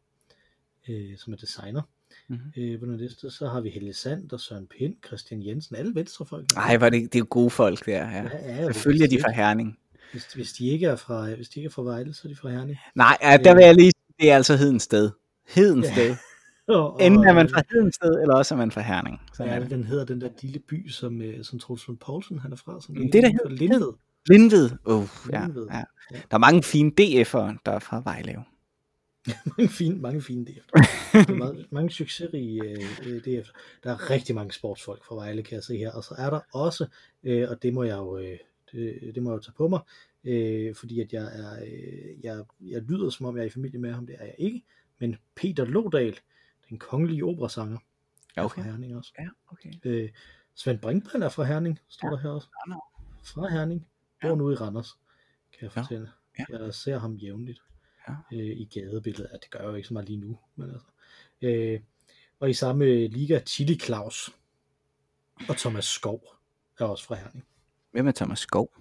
øh, 0.89 1.17
som 1.17 1.33
er 1.33 1.37
designer. 1.37 1.81
Mhm. 2.27 2.39
Øh, 2.57 2.79
på 2.79 2.85
den 2.85 2.97
liste, 2.97 3.29
så 3.31 3.47
har 3.47 3.61
vi 3.61 3.69
Helge 3.69 3.93
Sander, 3.93 4.37
Søren 4.37 4.67
Pind, 4.67 4.95
Christian 5.07 5.45
Jensen, 5.45 5.75
alle 5.75 5.95
venstrefolk. 5.95 6.45
Ej, 6.57 6.77
var 6.77 6.89
det, 6.89 7.01
det 7.01 7.15
er 7.15 7.19
jo 7.19 7.27
gode 7.29 7.49
folk 7.49 7.85
der. 7.85 7.91
Ja. 8.11 8.23
Ja, 8.23 8.55
ja, 8.55 8.65
Selvfølgelig 8.73 9.05
er 9.05 9.09
de 9.09 9.21
fra 9.21 9.31
Herning. 9.31 9.77
Hvis, 10.11 10.33
hvis, 10.33 10.53
de 10.53 10.67
ikke 10.67 10.85
er 10.87 10.95
fra, 10.95 11.35
hvis 11.35 11.49
de 11.49 11.59
ikke 11.59 11.67
er 11.67 11.71
fra 11.71 11.81
Vejle, 11.81 12.13
så 12.13 12.21
er 12.27 12.29
de 12.29 12.35
fra 12.35 12.49
Herning. 12.49 12.77
Nej, 12.95 13.17
ja, 13.21 13.37
der 13.37 13.55
vil 13.55 13.63
jeg 13.65 13.75
lige 13.75 13.91
sige, 13.91 14.13
det 14.19 14.31
er 14.31 14.35
altså 14.35 14.55
Hedensted. 14.55 15.11
Hedensted. 15.47 16.09
Ja. 16.09 16.17
Og, 16.75 17.01
Enten 17.03 17.23
er 17.27 17.33
man 17.33 17.49
fra 17.49 17.61
Hedensted, 17.71 18.09
eller 18.21 18.35
også 18.35 18.55
er 18.55 18.57
man 18.57 18.71
fra 18.71 18.81
Herning. 18.81 19.21
Er 19.39 19.43
er 19.43 19.53
det, 19.59 19.61
det. 19.61 19.71
den 19.77 19.83
hedder, 19.83 20.05
den 20.05 20.21
der 20.21 20.29
lille 20.41 20.59
by, 20.59 20.89
som, 20.89 21.21
øh, 21.21 21.43
som 21.43 21.59
Troels 21.59 21.87
Lund 21.87 21.97
Poulsen 21.97 22.39
han 22.39 22.51
er 22.51 22.55
fra? 22.55 22.81
Som 22.81 22.95
Det 22.95 23.15
er 23.15 23.21
der 23.21 23.27
hedder 23.29 23.49
hed- 23.49 23.93
Lindved. 24.29 24.69
Oh, 24.85 25.03
ja, 25.31 25.41
Lindved. 25.45 25.67
ja. 25.71 25.83
Der 26.11 26.35
er 26.35 26.37
mange 26.37 26.63
fine 26.63 26.91
DF'ere, 27.01 27.57
der 27.65 27.71
er 27.71 27.79
fra 27.79 28.01
Vejle. 28.03 28.31
jo. 28.33 28.41
mange 29.57 29.69
fine, 29.69 29.95
mange 30.01 30.21
fine 30.21 30.45
DF. 30.45 30.65
Der 31.13 31.19
er 31.33 31.35
meget, 31.35 31.65
mange 31.71 31.89
succesrige 31.91 32.63
øh, 32.63 32.83
øh, 33.05 33.21
DF. 33.21 33.49
Der 33.83 33.91
er 33.91 34.09
rigtig 34.09 34.35
mange 34.35 34.51
sportsfolk 34.53 35.05
fra 35.05 35.15
Vejle, 35.15 35.43
kan 35.43 35.55
jeg 35.55 35.63
se 35.63 35.77
her. 35.77 35.91
Og 35.91 36.03
så 36.03 36.15
er 36.17 36.29
der 36.29 36.39
også, 36.53 36.85
øh, 37.23 37.49
og 37.49 37.63
det 37.63 37.73
må 37.73 37.83
jeg 37.83 37.97
jo, 37.97 38.17
øh, 38.17 38.37
det, 38.71 39.11
det 39.15 39.23
må 39.23 39.29
jeg 39.31 39.35
jo 39.37 39.41
tage 39.41 39.53
på 39.57 39.67
mig, 39.67 39.79
øh, 40.23 40.75
fordi 40.75 40.99
at 41.01 41.13
jeg 41.13 41.23
er, 41.23 41.63
øh, 41.63 42.23
jeg, 42.25 42.43
jeg 42.61 42.81
lyder 42.81 43.09
som 43.09 43.25
om 43.25 43.35
jeg 43.35 43.41
er 43.41 43.45
i 43.47 43.49
familie 43.49 43.79
med 43.79 43.93
ham, 43.93 44.05
det 44.05 44.15
er 44.19 44.25
jeg 44.25 44.35
ikke, 44.37 44.63
men 44.99 45.15
Peter 45.35 45.65
Lodal, 45.65 46.19
den 46.69 46.79
kongelige 46.79 47.25
operasanger, 47.25 47.77
Ja, 48.35 48.41
er 48.41 48.45
okay. 48.45 48.61
fra 48.61 48.69
Herning 48.69 48.97
også. 48.97 49.13
Ja, 49.19 49.27
okay. 49.51 49.69
Øh, 49.83 50.09
Svend 50.55 50.79
Brinkmann 50.79 51.23
er 51.23 51.29
fra 51.29 51.43
Herning, 51.43 51.79
står 51.89 52.07
Ja. 52.07 52.11
der 52.15 52.19
her 52.21 52.29
også. 52.29 52.47
Fra 53.23 53.47
Herning. 53.49 53.87
Bor 54.21 54.29
Ja. 54.29 54.35
nu 54.35 54.51
i 54.51 54.55
Randers, 54.55 54.97
kan 55.53 55.59
jeg 55.61 55.71
Ja. 55.75 55.81
fortælle. 55.81 56.09
Ja. 56.39 56.45
Jeg 56.59 56.73
ser 56.73 56.99
ham 56.99 57.15
jævnligt 57.15 57.61
Ja. 58.07 58.13
øh, 58.33 58.39
i 58.45 58.65
gadebilledet. 58.73 59.29
Ja, 59.31 59.37
det 59.37 59.49
gør 59.51 59.59
jeg 59.59 59.67
jo 59.69 59.73
ikke 59.75 59.87
så 59.87 59.93
meget 59.93 60.09
lige 60.09 60.19
nu. 60.19 60.39
Men 60.55 60.69
altså. 60.71 60.87
øh, 61.41 61.79
og 62.39 62.49
i 62.49 62.53
samme 62.53 63.07
liga, 63.07 63.39
Chili 63.39 63.79
Claus 63.79 64.33
og 65.49 65.57
Thomas 65.57 65.85
Skov 65.85 66.23
er 66.79 66.85
også 66.85 67.05
fra 67.05 67.15
Herning. 67.15 67.45
Hvem 67.91 68.07
er 68.07 68.11
Thomas 68.11 68.39
Skov? 68.39 68.73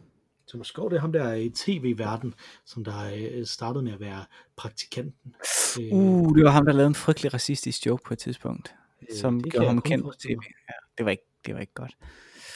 Thomas 0.49 0.67
Skov, 0.67 0.91
det 0.91 0.97
er 0.97 1.01
ham 1.01 1.13
der 1.13 1.35
i 1.35 1.51
tv-verden, 1.51 2.35
som 2.65 2.85
der 2.85 3.11
øh, 3.39 3.47
startede 3.47 3.85
med 3.85 3.93
at 3.93 4.01
være 4.01 4.25
praktikanten. 4.57 5.35
Øh, 5.81 5.93
Uh, 5.93 6.37
det 6.37 6.45
var 6.45 6.51
ham, 6.51 6.65
der 6.65 6.73
lavede 6.73 6.87
en 6.89 6.95
frygtelig 6.95 7.35
racistisk 7.35 7.87
joke 7.87 8.03
på 8.07 8.13
et 8.15 8.19
tidspunkt, 8.19 8.75
øh, 9.03 9.17
som 9.17 9.43
gjorde 9.43 9.67
ham 9.67 9.83
kendt 9.83 10.05
på 10.05 10.13
tv. 10.19 10.31
Ja, 10.69 10.75
det 10.99 11.05
var 11.05 11.11
ikke, 11.11 11.23
det 11.47 11.55
var 11.55 11.61
ikke 11.61 11.75
godt. 11.75 11.97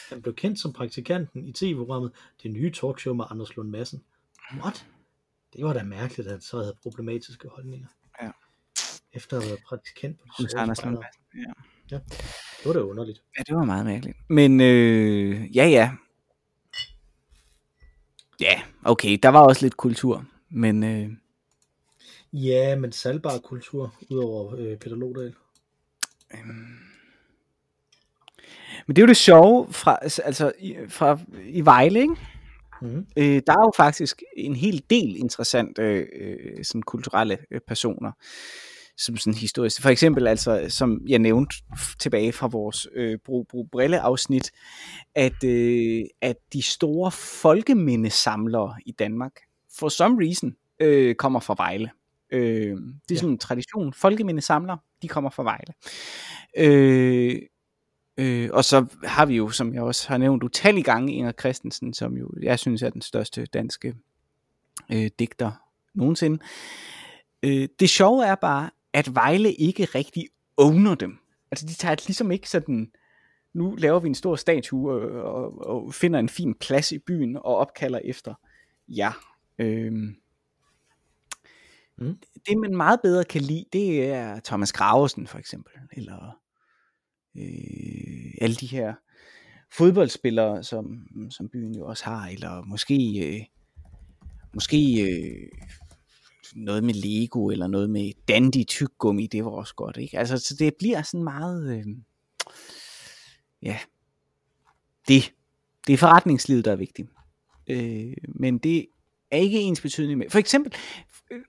Han 0.09 0.21
blev 0.21 0.35
kendt 0.35 0.59
som 0.59 0.73
praktikanten 0.73 1.45
i 1.47 1.51
tv-programmet 1.53 2.11
Det 2.43 2.51
nye 2.51 2.71
talkshow 2.71 3.13
med 3.13 3.25
Anders 3.29 3.55
Lund 3.55 3.69
Madsen. 3.69 4.03
What? 4.53 4.85
Det 5.53 5.65
var 5.65 5.73
da 5.73 5.83
mærkeligt, 5.83 6.27
at 6.27 6.31
han 6.31 6.41
så 6.41 6.57
havde 6.57 6.75
problematiske 6.83 7.47
holdninger. 7.47 7.87
Ja. 8.21 8.29
Efter 9.13 9.37
at 9.37 9.43
have 9.43 9.49
været 9.49 9.63
praktikant 9.67 10.19
på 10.19 10.25
de 10.25 10.43
Hos 10.43 10.51
sorte 10.51 10.61
Anders 10.61 10.83
Lund 10.83 10.97
spejdere. 10.97 11.53
Ja. 11.91 11.99
Det 12.57 12.65
var 12.65 12.73
da 12.73 12.79
underligt. 12.79 13.23
ja, 13.37 13.43
det 13.43 13.55
var 13.55 13.63
meget 13.65 13.85
mærkeligt. 13.85 14.17
Men 14.29 14.61
øh, 14.61 15.55
ja, 15.55 15.67
ja. 15.67 15.91
Ja, 18.39 18.61
okay, 18.83 19.19
der 19.23 19.29
var 19.29 19.47
også 19.47 19.65
lidt 19.65 19.77
kultur, 19.77 20.25
men 20.49 20.83
øh, 20.83 21.09
Ja, 22.33 22.75
men 22.75 22.91
salgbar 22.91 23.37
kultur, 23.37 23.95
udover 24.09 24.55
øh, 24.55 24.77
Peter 24.77 24.95
Lodal. 24.95 25.35
Men 28.87 28.95
det 28.95 29.01
er 29.01 29.03
jo 29.03 29.07
det 29.07 29.17
sjove 29.17 29.73
fra, 29.73 29.97
altså, 30.01 30.51
i, 30.59 30.75
fra, 30.89 31.19
i 31.45 31.65
Vejle, 31.65 31.99
ikke? 32.01 32.15
Mm-hmm. 32.81 33.05
Øh, 33.17 33.41
der 33.47 33.53
er 33.53 33.65
jo 33.65 33.71
faktisk 33.77 34.23
en 34.37 34.55
hel 34.55 34.83
del 34.89 35.15
interessante 35.15 35.81
øh, 35.81 36.63
sådan 36.63 36.81
kulturelle 36.81 37.37
øh, 37.51 37.61
personer, 37.67 38.11
som 38.97 39.17
sådan 39.17 39.33
historisk. 39.33 39.81
For 39.81 39.89
eksempel, 39.89 40.27
altså, 40.27 40.65
som 40.69 41.01
jeg 41.07 41.19
nævnte 41.19 41.55
tilbage 41.99 42.31
fra 42.31 42.47
vores 42.47 42.87
øh, 42.95 43.17
brug, 43.25 43.47
brug 43.47 43.69
brille 43.71 43.99
afsnit, 43.99 44.51
at, 45.15 45.43
øh, 45.43 46.03
at 46.21 46.35
de 46.53 46.61
store 46.61 47.11
folkemindesamlere 47.11 48.75
i 48.85 48.91
Danmark, 48.91 49.31
for 49.79 49.89
some 49.89 50.25
reason, 50.25 50.55
øh, 50.79 51.15
kommer 51.15 51.39
fra 51.39 51.55
Vejle. 51.57 51.89
Øh, 52.31 52.77
det 53.09 53.15
er 53.15 53.19
sådan 53.19 53.29
en 53.29 53.37
tradition. 53.37 53.93
Folkemindesamlere, 53.93 54.77
de 55.01 55.07
kommer 55.07 55.29
fra 55.29 55.43
Vejle. 55.43 55.73
Øh, 56.57 57.41
Øh, 58.17 58.49
og 58.53 58.65
så 58.65 58.85
har 59.03 59.25
vi 59.25 59.35
jo, 59.35 59.49
som 59.49 59.73
jeg 59.73 59.81
også 59.81 60.07
har 60.07 60.17
nævnt 60.17 60.43
utallige 60.43 60.83
gange, 60.83 61.13
Inger 61.13 61.31
Christensen, 61.31 61.93
som 61.93 62.17
jo 62.17 62.31
jeg 62.41 62.59
synes 62.59 62.81
er 62.81 62.89
den 62.89 63.01
største 63.01 63.45
danske 63.45 63.95
øh, 64.91 65.09
digter 65.19 65.51
nogensinde. 65.93 66.39
Øh, 67.43 67.67
det 67.79 67.89
sjove 67.89 68.25
er 68.25 68.35
bare, 68.35 68.69
at 68.93 69.15
Vejle 69.15 69.53
ikke 69.53 69.85
rigtig 69.85 70.27
owner 70.57 70.95
dem. 70.95 71.17
Altså 71.51 71.65
de 71.65 71.73
tager 71.73 71.95
ligesom 72.07 72.31
ikke 72.31 72.49
sådan, 72.49 72.91
nu 73.53 73.75
laver 73.75 73.99
vi 73.99 74.07
en 74.07 74.15
stor 74.15 74.35
statue 74.35 74.91
og, 74.91 75.23
og, 75.23 75.67
og 75.67 75.93
finder 75.93 76.19
en 76.19 76.29
fin 76.29 76.55
plads 76.55 76.91
i 76.91 76.99
byen 76.99 77.37
og 77.37 77.55
opkalder 77.55 77.99
efter 78.03 78.33
jer. 78.87 79.11
Øhm, 79.59 80.15
Mm. 81.97 82.17
Det 82.47 82.57
man 82.57 82.75
meget 82.75 82.99
bedre 83.03 83.23
kan 83.23 83.41
lide, 83.41 83.65
det 83.73 84.05
er 84.05 84.39
Thomas 84.39 84.73
Gravesen 84.73 85.27
for 85.27 85.37
eksempel, 85.39 85.73
eller 85.91 86.39
øh, 87.37 88.33
alle 88.41 88.55
de 88.55 88.67
her 88.67 88.93
fodboldspillere, 89.73 90.63
som, 90.63 91.07
som 91.29 91.49
byen 91.49 91.75
jo 91.75 91.85
også 91.85 92.05
har, 92.05 92.27
eller 92.27 92.63
måske, 92.63 92.95
øh, 93.27 93.41
måske 94.53 95.01
øh, 95.01 95.47
noget 96.55 96.83
med 96.83 96.93
Lego, 96.93 97.49
eller 97.49 97.67
noget 97.67 97.89
med 97.89 98.11
Dandy 98.27 98.65
tyggegummi, 98.67 99.27
det 99.27 99.45
var 99.45 99.51
også 99.51 99.75
godt, 99.75 99.97
ikke? 99.97 100.19
Altså, 100.19 100.37
så 100.37 100.55
det 100.59 100.73
bliver 100.79 101.01
sådan 101.01 101.23
meget, 101.23 101.77
øh, 101.77 101.85
ja, 103.61 103.77
det, 105.07 105.33
det 105.87 105.93
er 105.93 105.97
forretningslivet, 105.97 106.65
der 106.65 106.71
er 106.71 106.75
vigtigt. 106.75 107.09
Øh, 107.67 108.13
men 108.27 108.57
det 108.57 108.87
er 109.31 109.37
ikke 109.37 109.59
ens 109.59 109.81
betydning 109.81 110.17
med. 110.17 110.29
For 110.29 110.39
eksempel, 110.39 110.73
øh, 111.31 111.41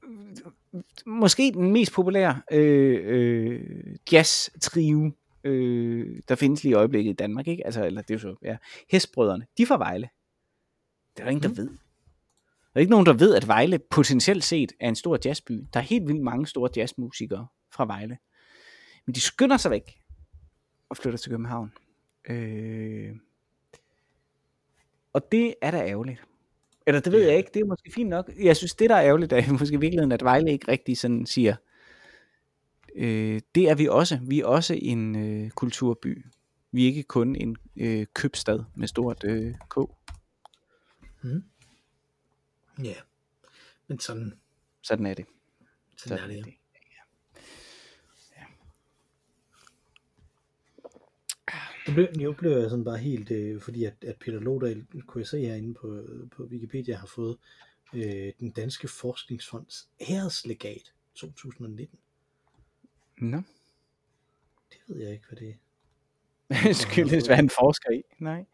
måske 1.07 1.53
den 1.55 1.73
mest 1.73 1.93
populære 1.93 2.41
øh, 2.53 3.01
øh, 3.05 3.61
jazz-trio, 4.13 5.11
øh, 5.47 6.23
der 6.29 6.35
findes 6.35 6.63
lige 6.63 6.71
i 6.71 6.75
øjeblikket 6.75 7.11
i 7.11 7.15
Danmark, 7.15 7.49
ikke? 7.49 7.67
Altså, 7.67 7.85
eller 7.85 8.03
det 8.03 8.11
er 8.11 8.15
jo 8.15 8.19
så, 8.19 8.35
ja, 8.43 8.57
Hestbrødrene, 8.91 9.47
de 9.59 9.63
er 9.63 9.67
fra 9.67 9.79
Vejle. 9.79 10.09
Det 11.17 11.21
er 11.21 11.25
der 11.25 11.31
ingen, 11.31 11.43
der 11.43 11.49
Mm. 11.49 11.57
ved. 11.57 11.69
Der 11.69 12.79
er 12.79 12.81
ikke 12.81 12.91
nogen, 12.91 13.07
der 13.07 13.13
ved, 13.13 13.35
at 13.35 13.49
Vejle 13.49 13.79
potentielt 13.79 14.45
set 14.45 14.73
er 14.81 14.89
en 14.89 14.97
stor 14.97 15.19
jazzby. 15.25 15.65
Der 15.73 15.81
er 15.81 15.85
helt 15.85 16.09
vildt 16.09 16.23
mange 16.23 16.47
store 16.47 16.71
jazzmusikere 16.77 17.47
fra 17.73 17.87
Vejle. 17.87 18.19
Men 19.07 19.15
de 19.15 19.21
skynder 19.21 19.57
sig 19.57 19.71
væk 19.71 20.01
og 20.89 20.97
flytter 20.97 21.19
til 21.19 21.31
København. 21.31 21.73
Øh, 22.29 23.17
og 25.13 25.33
det 25.33 25.55
er 25.63 25.71
da 25.71 25.87
ærgerligt. 25.87 26.25
Eller 26.87 27.01
det 27.01 27.13
ved 27.13 27.27
jeg 27.29 27.37
ikke, 27.37 27.51
det 27.55 27.61
er 27.61 27.67
måske 27.67 27.93
fint 27.95 28.09
nok. 28.09 28.31
Jeg 28.39 28.57
synes, 28.57 28.75
det 28.75 28.91
der 28.91 28.97
er 28.97 29.05
ærgerligt, 29.07 29.33
er 29.33 29.53
måske 29.53 29.75
i 29.75 29.81
virkeligheden, 29.81 30.13
at 30.13 30.25
Vejle 30.25 30.53
ikke 30.53 30.69
rigtig 30.69 30.99
sådan 30.99 31.27
siger, 31.27 31.57
øh, 32.97 33.41
det 33.55 33.69
er 33.69 33.75
vi 33.75 33.89
også. 33.89 34.19
Vi 34.23 34.41
er 34.41 34.47
også 34.47 34.79
en 34.83 35.17
øh, 35.17 35.51
kulturby. 35.51 36.25
Vi 36.73 36.83
er 36.83 36.87
ikke 36.87 37.03
kun 37.03 37.37
en 37.37 37.57
øh, 37.77 38.07
købstad 38.15 38.65
med 38.75 38.89
stort 38.89 39.25
øh, 39.25 39.55
K. 39.71 39.77
Mm. 41.23 41.45
Ja, 42.85 42.95
men 43.87 43.99
sådan, 43.99 44.39
Sådan 44.83 45.07
er 45.07 45.15
det. 45.15 45.27
sådan 45.97 46.19
er 46.19 46.27
det. 46.27 46.55
ja. 48.37 48.43
Nu 51.89 51.95
blev, 51.95 52.09
nu 52.17 52.33
blev 52.33 52.51
jeg 52.51 52.71
sådan 52.71 52.85
bare 52.85 52.99
helt, 52.99 53.31
øh, 53.31 53.61
fordi 53.61 53.85
at, 53.85 53.95
at 54.05 54.17
Peter 54.21 54.41
Lodal, 54.41 54.87
kunne 55.07 55.21
jeg 55.21 55.27
se 55.27 55.41
herinde 55.41 55.75
på, 55.75 56.03
på 56.37 56.43
Wikipedia, 56.45 56.97
har 56.97 57.07
fået 57.07 57.39
øh, 57.95 58.33
den 58.41 58.51
danske 58.51 58.89
forskningsfonds 58.89 59.89
æreslegat 60.11 60.93
2019. 61.15 61.99
Nå. 63.21 63.43
Det 64.71 64.79
ved 64.89 65.03
jeg 65.03 65.13
ikke, 65.13 65.25
hvad 65.29 65.37
det 65.37 65.49
er. 65.49 66.73
Skyldes, 66.73 67.27
hvad 67.27 67.37
han 67.37 67.51
forsker 67.51 67.91
i. 67.91 68.03
Nej. 68.19 68.45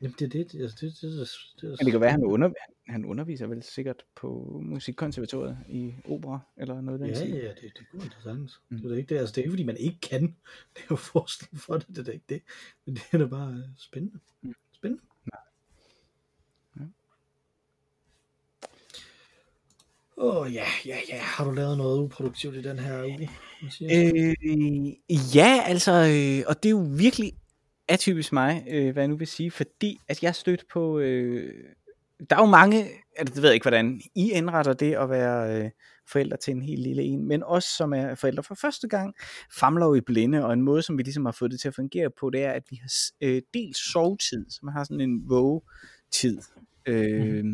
Jamen 0.00 0.14
det 0.18 0.24
er 0.24 0.44
det, 0.44 0.60
altså 0.60 0.76
det, 0.80 1.00
det, 1.00 1.12
det, 1.12 1.28
det, 1.60 1.68
Men 1.68 1.78
det 1.78 1.92
kan 1.92 2.00
være, 2.00 2.10
han, 2.10 2.24
under, 2.24 2.52
han 2.88 3.04
underviser 3.04 3.46
vel 3.46 3.62
sikkert 3.62 4.04
på 4.14 4.60
musikkonservatoriet 4.64 5.58
i 5.68 5.94
opera, 6.04 6.40
eller 6.56 6.80
noget 6.80 7.02
af 7.02 7.06
den 7.06 7.30
Ja, 7.30 7.36
ja, 7.36 7.48
det, 7.48 7.72
det 7.78 7.88
kunne 7.90 8.04
interessant. 8.04 8.50
Mm. 8.68 8.78
Det 8.78 8.92
er 8.92 8.96
ikke 8.96 9.14
det, 9.14 9.20
altså 9.20 9.32
det 9.32 9.40
er 9.40 9.42
ikke 9.42 9.52
fordi 9.52 9.64
man 9.64 9.76
ikke 9.76 10.00
kan 10.00 10.36
lave 10.76 10.98
forskning 10.98 11.60
for 11.60 11.78
det, 11.78 11.96
det 11.96 12.08
er 12.08 12.12
ikke 12.12 12.24
det. 12.28 12.42
Men 12.84 12.94
det 12.94 13.02
er 13.12 13.18
da 13.18 13.26
bare 13.26 13.52
øh, 13.52 13.64
spændende. 13.76 14.18
Mm. 14.42 14.54
Spændende. 14.72 15.02
Åh 20.16 20.36
oh, 20.36 20.54
ja, 20.54 20.64
ja, 20.86 20.96
ja. 21.08 21.18
Har 21.18 21.44
du 21.44 21.50
lavet 21.50 21.78
noget 21.78 22.00
uproduktivt 22.00 22.54
i 22.54 22.62
den 22.62 22.78
her 22.78 23.04
uge? 23.04 23.30
Øh, 23.82 25.36
ja, 25.36 25.62
altså, 25.66 25.92
øh, 25.92 26.44
og 26.48 26.62
det 26.62 26.68
er 26.68 26.70
jo 26.70 26.86
virkelig 26.98 27.32
atypisk 27.88 28.32
mig, 28.32 28.64
øh, 28.70 28.92
hvad 28.92 29.02
jeg 29.02 29.08
nu 29.08 29.16
vil 29.16 29.26
sige, 29.26 29.50
fordi 29.50 30.00
at 30.08 30.22
jeg 30.22 30.34
stødte 30.34 30.64
på, 30.72 30.98
øh, 30.98 31.54
der 32.30 32.36
er 32.36 32.40
jo 32.40 32.46
mange, 32.46 32.88
altså, 33.16 33.34
det 33.34 33.42
ved 33.42 33.48
jeg 33.48 33.54
ikke, 33.54 33.64
hvordan 33.64 34.00
I 34.14 34.30
indretter 34.30 34.72
det 34.72 34.94
at 34.94 35.10
være 35.10 35.64
øh, 35.64 35.70
forældre 36.08 36.36
til 36.36 36.50
en 36.50 36.62
helt 36.62 36.82
lille 36.82 37.02
en, 37.02 37.28
men 37.28 37.42
os, 37.42 37.64
som 37.64 37.92
er 37.92 38.14
forældre 38.14 38.42
for 38.42 38.54
første 38.54 38.88
gang, 38.88 39.14
famler 39.58 39.86
jo 39.86 39.94
i 39.94 40.00
blinde, 40.00 40.44
og 40.44 40.52
en 40.52 40.62
måde, 40.62 40.82
som 40.82 40.98
vi 40.98 41.02
ligesom 41.02 41.24
har 41.24 41.32
fået 41.32 41.50
det 41.50 41.60
til 41.60 41.68
at 41.68 41.74
fungere 41.74 42.10
på, 42.20 42.30
det 42.30 42.44
er, 42.44 42.50
at 42.50 42.62
vi 42.70 42.76
har 42.76 42.90
øh, 43.20 43.42
delt 43.54 43.76
sovetid, 43.76 44.50
så 44.50 44.60
man 44.62 44.74
har 44.74 44.84
sådan 44.84 45.00
en 45.00 45.28
vågetid, 45.28 46.38
øh, 46.86 47.44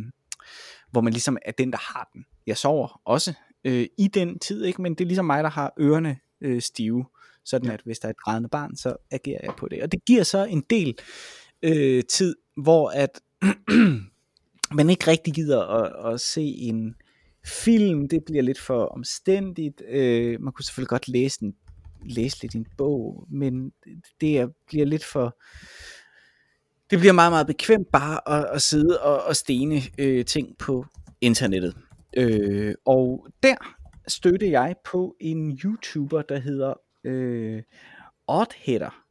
hvor 0.90 1.00
man 1.00 1.12
ligesom 1.12 1.38
er 1.44 1.52
den, 1.52 1.72
der 1.72 1.78
har 1.78 2.11
den. 2.14 2.24
Jeg 2.49 2.57
sover 2.57 3.01
også 3.05 3.34
øh, 3.64 3.86
i 3.99 4.09
den 4.09 4.38
tid, 4.38 4.64
ikke? 4.64 4.82
men 4.82 4.94
det 4.94 5.01
er 5.01 5.09
ligesom 5.09 5.24
mig, 5.24 5.44
der 5.44 5.51
har 5.51 5.74
ørerne 5.80 6.18
øh, 6.40 6.62
stive, 6.62 7.05
sådan 7.44 7.70
at 7.70 7.80
hvis 7.84 7.99
der 7.99 8.09
er 8.09 8.11
et 8.11 8.16
grædende 8.16 8.49
barn, 8.49 8.76
så 8.76 8.96
agerer 9.11 9.40
jeg 9.42 9.55
på 9.59 9.68
det. 9.68 9.82
Og 9.82 9.92
det 9.92 10.05
giver 10.05 10.22
så 10.22 10.44
en 10.44 10.64
del 10.70 10.99
øh, 11.62 12.03
tid, 12.05 12.36
hvor 12.57 12.90
at 12.90 13.20
man 14.78 14.90
ikke 14.90 15.07
rigtig 15.07 15.34
gider 15.34 15.62
at, 15.62 16.14
at 16.14 16.20
se 16.20 16.42
en 16.42 16.94
film, 17.44 18.09
det 18.09 18.24
bliver 18.26 18.42
lidt 18.42 18.61
for 18.61 18.84
omstændigt. 18.84 19.82
Øh, 19.88 20.40
man 20.40 20.53
kunne 20.53 20.64
selvfølgelig 20.64 20.88
godt 20.88 21.09
læse, 21.09 21.42
en, 21.42 21.55
læse 22.05 22.42
lidt 22.42 22.55
i 22.55 22.59
en 22.59 22.66
bog, 22.76 23.26
men 23.30 23.72
det 24.20 24.38
er, 24.38 24.49
bliver 24.66 24.86
lidt 24.86 25.05
for... 25.05 25.36
Det 26.90 26.99
bliver 26.99 27.12
meget, 27.12 27.32
meget 27.32 27.46
bekvemt 27.46 27.88
bare 27.92 28.28
at, 28.38 28.46
at 28.55 28.62
sidde 28.62 29.01
og, 29.01 29.22
og 29.22 29.36
stene 29.36 29.82
øh, 29.99 30.24
ting 30.24 30.59
på 30.59 30.86
internettet. 31.20 31.76
Øh, 32.16 32.74
og 32.84 33.26
der 33.42 33.56
stødte 34.09 34.50
jeg 34.50 34.74
på 34.84 35.16
en 35.20 35.59
YouTuber, 35.64 36.22
der 36.22 36.38
hedder 36.38 36.74
øh, 37.04 37.62
Oddheader. 38.26 39.04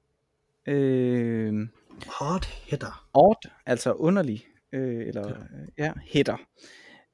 Øh, 0.67 1.67
hitter. 2.69 3.07
odd, 3.13 3.49
altså 3.65 3.93
underlig, 3.93 4.45
øh, 4.73 5.07
eller 5.07 5.33
ja, 5.77 5.85
ja 5.85 5.91
header, 6.05 6.37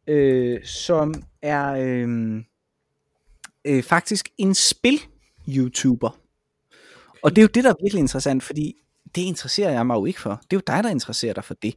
øh, 0.08 0.66
som 0.66 1.14
er 1.42 1.74
øh, 1.74 2.44
øh, 3.66 3.84
faktisk 3.84 4.30
en 4.38 4.54
spil-YouTuber. 4.56 6.20
Og 7.24 7.32
det 7.32 7.38
er 7.38 7.42
jo 7.42 7.50
det, 7.54 7.64
der 7.64 7.70
er 7.70 7.84
virkelig 7.84 8.00
interessant, 8.00 8.44
fordi 8.44 8.74
det 9.16 9.22
interesserer 9.22 9.72
jeg 9.72 9.88
mig 9.88 9.96
jo 9.96 10.06
ikke 10.06 10.22
for. 10.22 10.30
Det 10.30 10.54
er 10.54 10.58
jo 10.58 10.76
dig, 10.76 10.84
der 10.84 10.90
interesserer 10.90 11.34
dig 11.34 11.44
for 11.44 11.54
det. 11.54 11.76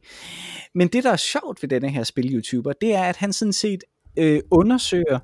Men 0.73 0.87
det, 0.87 1.03
der 1.03 1.11
er 1.11 1.15
sjovt 1.15 1.61
ved 1.61 1.69
denne 1.69 1.89
her 1.89 2.03
spil-YouTuber, 2.03 2.73
det 2.81 2.95
er, 2.95 3.03
at 3.03 3.15
han 3.15 3.33
sådan 3.33 3.53
set 3.53 3.83
øh, 4.17 4.41
undersøger 4.51 5.19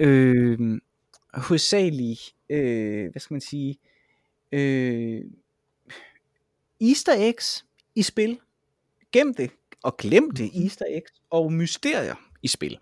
øh, 0.00 0.80
hovedsageligt, 1.34 2.20
øh, 2.50 3.10
hvad 3.10 3.20
skal 3.20 3.34
man 3.34 3.40
sige, 3.40 3.78
øh, 4.52 5.20
easter 6.80 7.12
eggs 7.16 7.64
i 7.94 8.02
spil, 8.02 8.38
gemte 9.12 9.50
og 9.82 9.96
glemte 9.96 10.62
easter 10.62 10.84
eggs 10.88 11.12
og 11.30 11.52
mysterier 11.52 12.14
i 12.42 12.48
spil. 12.48 12.78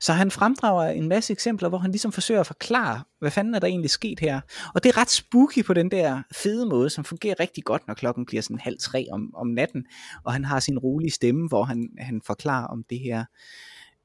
Så 0.00 0.12
han 0.12 0.30
fremdrager 0.30 0.90
en 0.90 1.08
masse 1.08 1.32
eksempler, 1.32 1.68
hvor 1.68 1.78
han 1.78 1.90
ligesom 1.90 2.12
forsøger 2.12 2.40
at 2.40 2.46
forklare, 2.46 3.02
hvad 3.18 3.30
fanden 3.30 3.54
er 3.54 3.58
der 3.58 3.66
egentlig 3.66 3.90
sket 3.90 4.20
her. 4.20 4.40
Og 4.74 4.84
det 4.84 4.88
er 4.88 4.96
ret 4.96 5.10
spooky 5.10 5.64
på 5.64 5.74
den 5.74 5.90
der 5.90 6.22
fede 6.32 6.66
måde, 6.66 6.90
som 6.90 7.04
fungerer 7.04 7.40
rigtig 7.40 7.64
godt, 7.64 7.86
når 7.86 7.94
klokken 7.94 8.26
bliver 8.26 8.42
sådan 8.42 8.58
halv 8.58 8.78
tre 8.80 9.06
om, 9.12 9.34
om 9.34 9.46
natten, 9.46 9.86
og 10.24 10.32
han 10.32 10.44
har 10.44 10.60
sin 10.60 10.78
rolige 10.78 11.10
stemme, 11.10 11.48
hvor 11.48 11.62
han, 11.64 11.88
han 11.98 12.22
forklarer 12.26 12.66
om 12.66 12.84
det 12.90 12.98
her 13.00 13.24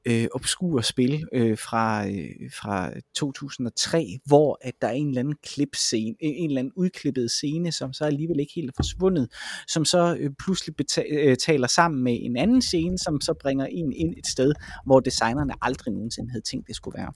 øh, 0.04 0.26
obskure 0.34 0.82
spil 0.82 1.24
øh, 1.32 1.58
fra, 1.58 2.06
øh, 2.06 2.50
fra 2.60 2.90
2003, 3.14 4.18
hvor 4.24 4.58
at 4.60 4.74
der 4.82 4.88
er 4.88 4.92
en 4.92 5.08
eller 5.08 5.20
anden 5.20 5.36
klipscene, 5.42 6.14
en 6.20 6.50
eller 6.50 6.58
anden 6.58 6.72
udklippet 6.76 7.30
scene, 7.30 7.72
som 7.72 7.92
så 7.92 8.04
alligevel 8.04 8.40
ikke 8.40 8.52
helt 8.54 8.68
er 8.68 8.72
forsvundet, 8.76 9.32
som 9.68 9.84
så 9.84 10.16
øh, 10.20 10.30
pludselig 10.38 10.74
beta- 10.82 11.14
øh, 11.14 11.36
taler 11.36 11.66
sammen 11.66 12.04
med 12.04 12.18
en 12.20 12.36
anden 12.36 12.62
scene, 12.62 12.98
som 12.98 13.20
så 13.20 13.34
bringer 13.40 13.66
en 13.66 13.92
ind 13.92 14.14
et 14.18 14.26
sted, 14.26 14.52
hvor 14.86 15.00
designerne 15.00 15.52
aldrig 15.62 15.94
nogensinde 15.94 16.30
havde 16.30 16.44
tænkt, 16.44 16.68
det 16.68 16.76
skulle 16.76 16.98
være. 16.98 17.12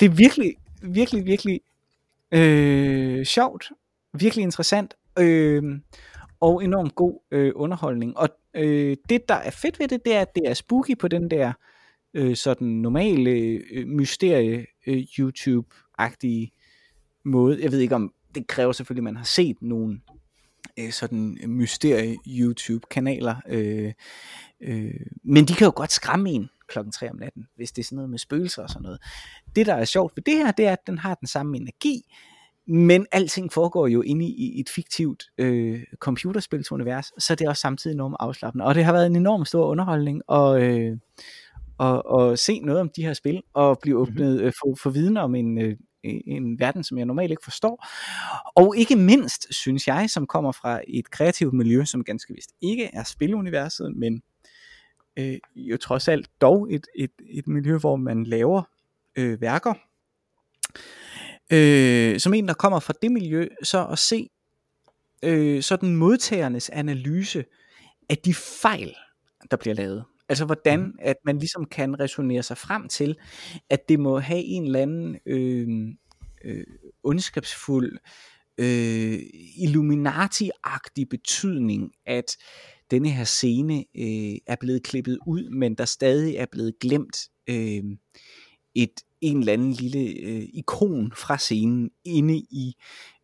Det 0.00 0.06
er 0.06 0.10
virkelig, 0.10 0.54
virkelig, 0.82 1.24
virkelig 1.24 1.60
øh, 2.32 3.24
sjovt, 3.24 3.70
virkelig 4.18 4.42
interessant, 4.42 4.94
øh, 5.18 5.62
og 6.40 6.64
enormt 6.64 6.94
god 6.94 7.20
øh, 7.30 7.52
underholdning. 7.54 8.16
Og 8.16 8.28
øh, 8.54 8.96
det, 9.08 9.28
der 9.28 9.34
er 9.34 9.50
fedt 9.50 9.78
ved 9.78 9.88
det, 9.88 10.04
det 10.04 10.14
er, 10.14 10.20
at 10.20 10.34
det 10.34 10.42
er 10.46 10.54
spooky 10.54 10.98
på 10.98 11.08
den 11.08 11.30
der 11.30 11.52
øh, 12.16 12.36
sådan 12.36 12.68
normale 12.68 13.30
øh, 13.70 13.86
mysterie 13.86 14.66
øh, 14.86 15.02
YouTube-agtige 15.18 16.50
måde. 17.24 17.62
Jeg 17.62 17.72
ved 17.72 17.78
ikke 17.78 17.94
om, 17.94 18.12
det 18.34 18.46
kræver 18.46 18.72
selvfølgelig, 18.72 19.00
at 19.00 19.14
man 19.14 19.16
har 19.16 19.24
set 19.24 19.56
nogle 19.62 20.00
øh, 20.78 20.90
sådan 20.90 21.38
mysterie 21.46 22.16
YouTube-kanaler, 22.26 23.36
øh, 23.48 23.92
øh, 24.60 25.00
men 25.24 25.44
de 25.44 25.54
kan 25.54 25.64
jo 25.64 25.72
godt 25.76 25.92
skræmme 25.92 26.30
en 26.30 26.48
klokken 26.68 26.92
3 26.92 27.10
om 27.10 27.16
natten, 27.16 27.46
hvis 27.56 27.72
det 27.72 27.82
er 27.82 27.84
sådan 27.84 27.96
noget 27.96 28.10
med 28.10 28.18
spøgelser 28.18 28.62
og 28.62 28.68
sådan 28.68 28.82
noget. 28.82 29.00
Det, 29.56 29.66
der 29.66 29.74
er 29.74 29.84
sjovt 29.84 30.12
ved 30.16 30.22
det 30.22 30.34
her, 30.34 30.52
det 30.52 30.66
er, 30.66 30.72
at 30.72 30.86
den 30.86 30.98
har 30.98 31.14
den 31.14 31.28
samme 31.28 31.56
energi, 31.56 32.02
men 32.68 33.06
alting 33.12 33.52
foregår 33.52 33.86
jo 33.86 34.02
inde 34.02 34.26
i 34.26 34.60
et 34.60 34.68
fiktivt 34.68 35.24
øh, 35.38 35.82
computerspilsunivers, 35.98 37.12
så 37.18 37.34
det 37.34 37.44
er 37.44 37.48
også 37.48 37.60
samtidig 37.60 37.94
enormt 37.94 38.16
afslappende. 38.20 38.64
Og 38.64 38.74
det 38.74 38.84
har 38.84 38.92
været 38.92 39.06
en 39.06 39.16
enorm 39.16 39.44
stor 39.44 39.66
underholdning 39.66 40.22
og, 40.26 40.62
øh, 40.62 40.96
at, 41.80 42.02
at 42.18 42.38
se 42.38 42.60
noget 42.60 42.80
om 42.80 42.90
de 42.96 43.02
her 43.02 43.14
spil, 43.14 43.42
og 43.54 43.78
blive 43.82 43.94
mhm. 43.94 44.02
åbnet, 44.02 44.40
øh, 44.40 44.52
få, 44.62 44.76
få 44.82 44.90
viden 44.90 45.16
om 45.16 45.34
en, 45.34 45.58
øh, 45.58 45.76
en 46.26 46.58
verden, 46.58 46.84
som 46.84 46.98
jeg 46.98 47.06
normalt 47.06 47.30
ikke 47.30 47.44
forstår. 47.44 47.86
Og 48.56 48.76
ikke 48.76 48.96
mindst, 48.96 49.46
synes 49.54 49.88
jeg, 49.88 50.10
som 50.10 50.26
kommer 50.26 50.52
fra 50.52 50.80
et 50.88 51.10
kreativt 51.10 51.54
miljø, 51.54 51.84
som 51.84 52.04
ganske 52.04 52.34
vist 52.34 52.50
ikke 52.60 52.90
er 52.92 53.04
spiluniverset, 53.04 53.96
men 53.96 54.22
øh, 55.18 55.38
jo 55.56 55.76
trods 55.76 56.08
alt 56.08 56.30
dog 56.40 56.74
et, 56.74 56.86
et, 56.96 57.10
et 57.30 57.46
miljø, 57.46 57.78
hvor 57.78 57.96
man 57.96 58.24
laver 58.24 58.62
øh, 59.16 59.40
værker, 59.40 59.74
øh, 61.52 62.20
som 62.20 62.34
en, 62.34 62.48
der 62.48 62.54
kommer 62.54 62.80
fra 62.80 62.94
det 63.02 63.12
miljø, 63.12 63.48
så 63.62 63.86
at 63.86 63.98
se 63.98 64.28
øh, 65.22 65.62
sådan 65.62 65.96
modtagernes 65.96 66.70
analyse 66.70 67.44
af 68.10 68.18
de 68.18 68.34
fejl, 68.34 68.94
der 69.50 69.56
bliver 69.56 69.74
lavet. 69.74 70.04
Altså 70.28 70.44
hvordan 70.44 70.80
mm. 70.80 70.92
at 70.98 71.16
man 71.24 71.38
ligesom 71.38 71.64
kan 71.64 72.00
resonere 72.00 72.42
sig 72.42 72.58
frem 72.58 72.88
til, 72.88 73.16
at 73.70 73.88
det 73.88 74.00
må 74.00 74.18
have 74.18 74.42
en 74.42 74.64
eller 74.64 74.80
anden 74.80 75.16
øh, 75.26 75.68
øh, 76.44 76.64
ondskabsfuld, 77.02 77.98
øh, 78.58 79.18
Illuminati-agtig 79.56 81.04
betydning, 81.10 81.92
at 82.06 82.36
denne 82.90 83.10
her 83.10 83.24
scene 83.24 83.74
øh, 83.78 84.36
er 84.46 84.56
blevet 84.60 84.82
klippet 84.82 85.18
ud, 85.26 85.50
men 85.50 85.74
der 85.74 85.84
stadig 85.84 86.36
er 86.36 86.46
blevet 86.52 86.78
glemt 86.80 87.16
øh, 87.48 87.82
et 88.74 89.00
en 89.20 89.38
eller 89.38 89.52
anden 89.52 89.72
lille 89.72 90.00
øh, 90.00 90.48
ikon 90.52 91.12
fra 91.16 91.38
scenen 91.38 91.90
inde 92.04 92.36
i 92.36 92.74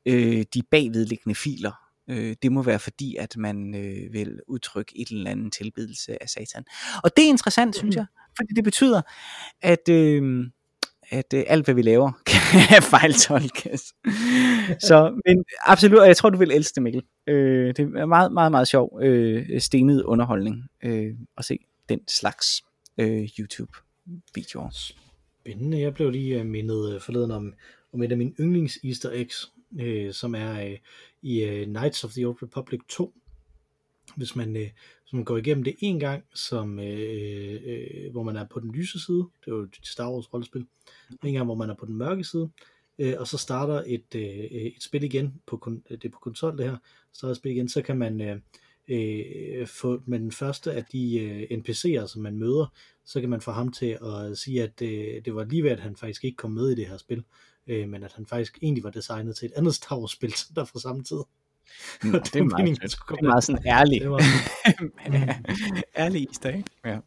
øh, 0.06 0.44
de 0.54 0.62
bagvedliggende 0.70 1.34
filer. 1.34 1.81
Øh, 2.08 2.36
det 2.42 2.52
må 2.52 2.62
være 2.62 2.78
fordi, 2.78 3.16
at 3.16 3.36
man 3.36 3.74
øh, 3.74 4.12
vil 4.12 4.40
udtrykke 4.48 4.92
et 5.00 5.08
eller 5.08 5.30
andet 5.30 5.52
tilbedelse 5.52 6.22
af 6.22 6.28
satan. 6.28 6.64
Og 7.04 7.16
det 7.16 7.24
er 7.24 7.28
interessant, 7.28 7.76
synes 7.76 7.96
jeg, 7.96 8.06
fordi 8.36 8.54
det 8.56 8.64
betyder, 8.64 9.02
at... 9.62 9.88
Øh, 9.88 10.46
at 11.10 11.34
øh, 11.34 11.44
alt 11.46 11.64
hvad 11.64 11.74
vi 11.74 11.82
laver 11.82 12.12
kan 12.30 12.82
fejltolkes. 12.82 13.82
Så, 14.88 15.20
men 15.26 15.44
absolut, 15.64 15.98
og 15.98 16.06
jeg 16.06 16.16
tror 16.16 16.30
du 16.30 16.38
vil 16.38 16.50
elske 16.50 16.74
det 16.74 16.82
Mikkel. 16.82 17.02
Øh, 17.26 17.66
det 17.66 17.78
er 17.78 18.06
meget, 18.06 18.32
meget, 18.32 18.50
meget 18.50 18.68
sjov 18.68 18.98
øh, 19.02 19.60
stenet 19.60 20.02
underholdning 20.02 20.56
øh, 20.84 21.14
at 21.38 21.44
se 21.44 21.58
den 21.88 22.00
slags 22.08 22.62
øh, 22.98 23.28
YouTube 23.38 23.72
videoer. 24.34 24.70
Spændende. 25.40 25.80
Jeg 25.80 25.94
blev 25.94 26.10
lige 26.10 26.40
uh, 26.40 26.46
mindet 26.46 26.94
uh, 26.94 27.00
forleden 27.00 27.30
om, 27.30 27.54
om 27.94 28.02
et 28.02 28.12
af 28.12 28.18
mine 28.18 28.32
yndlings 28.40 28.78
easter 28.84 29.10
eggs, 29.12 29.51
øh, 29.80 30.12
som 30.12 30.34
er 30.34 30.64
øh, 30.64 30.78
i 31.22 31.42
øh, 31.42 31.66
Knights 31.66 32.04
of 32.04 32.12
the 32.12 32.26
Old 32.26 32.42
Republic 32.42 32.80
2. 32.88 33.14
Hvis 34.16 34.36
man, 34.36 34.56
øh, 34.56 34.70
hvis 35.02 35.12
man 35.12 35.24
går 35.24 35.36
igennem 35.36 35.64
det 35.64 35.74
en 35.78 36.00
gang, 36.00 36.24
som, 36.34 36.78
øh, 36.78 37.60
øh, 37.64 38.12
hvor 38.12 38.22
man 38.22 38.36
er 38.36 38.46
på 38.50 38.60
den 38.60 38.72
lyse 38.72 39.00
side, 39.00 39.28
det 39.40 39.46
er 39.46 39.56
jo 39.56 39.62
et 39.62 39.78
Star 39.82 40.12
Wars 40.12 40.32
rollespil, 40.32 40.66
en 41.24 41.34
gang 41.34 41.44
hvor 41.44 41.54
man 41.54 41.70
er 41.70 41.74
på 41.74 41.86
den 41.86 41.96
mørke 41.96 42.24
side, 42.24 42.50
øh, 42.98 43.14
og 43.18 43.26
så 43.26 43.38
starter 43.38 43.82
et, 43.86 44.14
øh, 44.14 44.38
øh 44.38 44.62
et 44.62 44.82
spil 44.82 45.02
igen, 45.02 45.34
på 45.46 45.62
kon- 45.66 45.82
øh, 45.90 45.98
det 45.98 46.04
er 46.04 46.12
på 46.12 46.18
konsol 46.18 46.58
det 46.58 46.70
her, 46.70 46.76
starter 47.12 47.30
et 47.30 47.36
spil 47.36 47.52
igen, 47.52 47.68
så 47.68 47.82
kan 47.82 47.98
man 47.98 48.20
uh, 48.20 48.36
øh, 48.88 49.66
få 49.66 50.02
med 50.06 50.18
den 50.18 50.32
første 50.32 50.72
af 50.72 50.84
de 50.84 51.18
øh, 51.18 51.58
NPC'er, 51.58 52.06
som 52.06 52.22
man 52.22 52.38
møder, 52.38 52.66
så 53.04 53.20
kan 53.20 53.30
man 53.30 53.40
få 53.40 53.50
ham 53.50 53.72
til 53.72 53.98
at 54.02 54.38
sige, 54.38 54.62
at 54.62 54.82
øh, 54.82 55.24
det 55.24 55.34
var 55.34 55.44
lige 55.44 55.62
ved, 55.62 55.70
at 55.70 55.80
han 55.80 55.96
faktisk 55.96 56.24
ikke 56.24 56.36
kom 56.36 56.50
med 56.50 56.70
i 56.70 56.74
det 56.74 56.86
her 56.86 56.96
spil, 56.96 57.24
øh, 57.66 57.88
men 57.88 58.02
at 58.02 58.12
han 58.12 58.26
faktisk 58.26 58.58
egentlig 58.62 58.84
var 58.84 58.90
designet 58.90 59.36
til 59.36 59.46
et 59.46 59.52
andet 59.52 59.74
Star 59.74 59.98
Wars-spil, 59.98 60.34
der 60.56 60.64
fra 60.64 60.80
samme 60.80 61.04
tid. 61.04 61.16
Mm, 62.04 62.12
det, 62.12 62.24
det, 62.24 62.36
er 62.36 62.44
meget, 62.44 62.82
det 62.82 63.18
er 63.18 63.22
meget 63.22 63.44
sådan 63.44 63.66
ærlig. 63.66 64.00
Det 64.00 64.10
var, 64.10 64.22
ærlig 66.04 66.30
is 66.30 66.40
ikke? 66.44 66.64
Ja. 66.84 66.98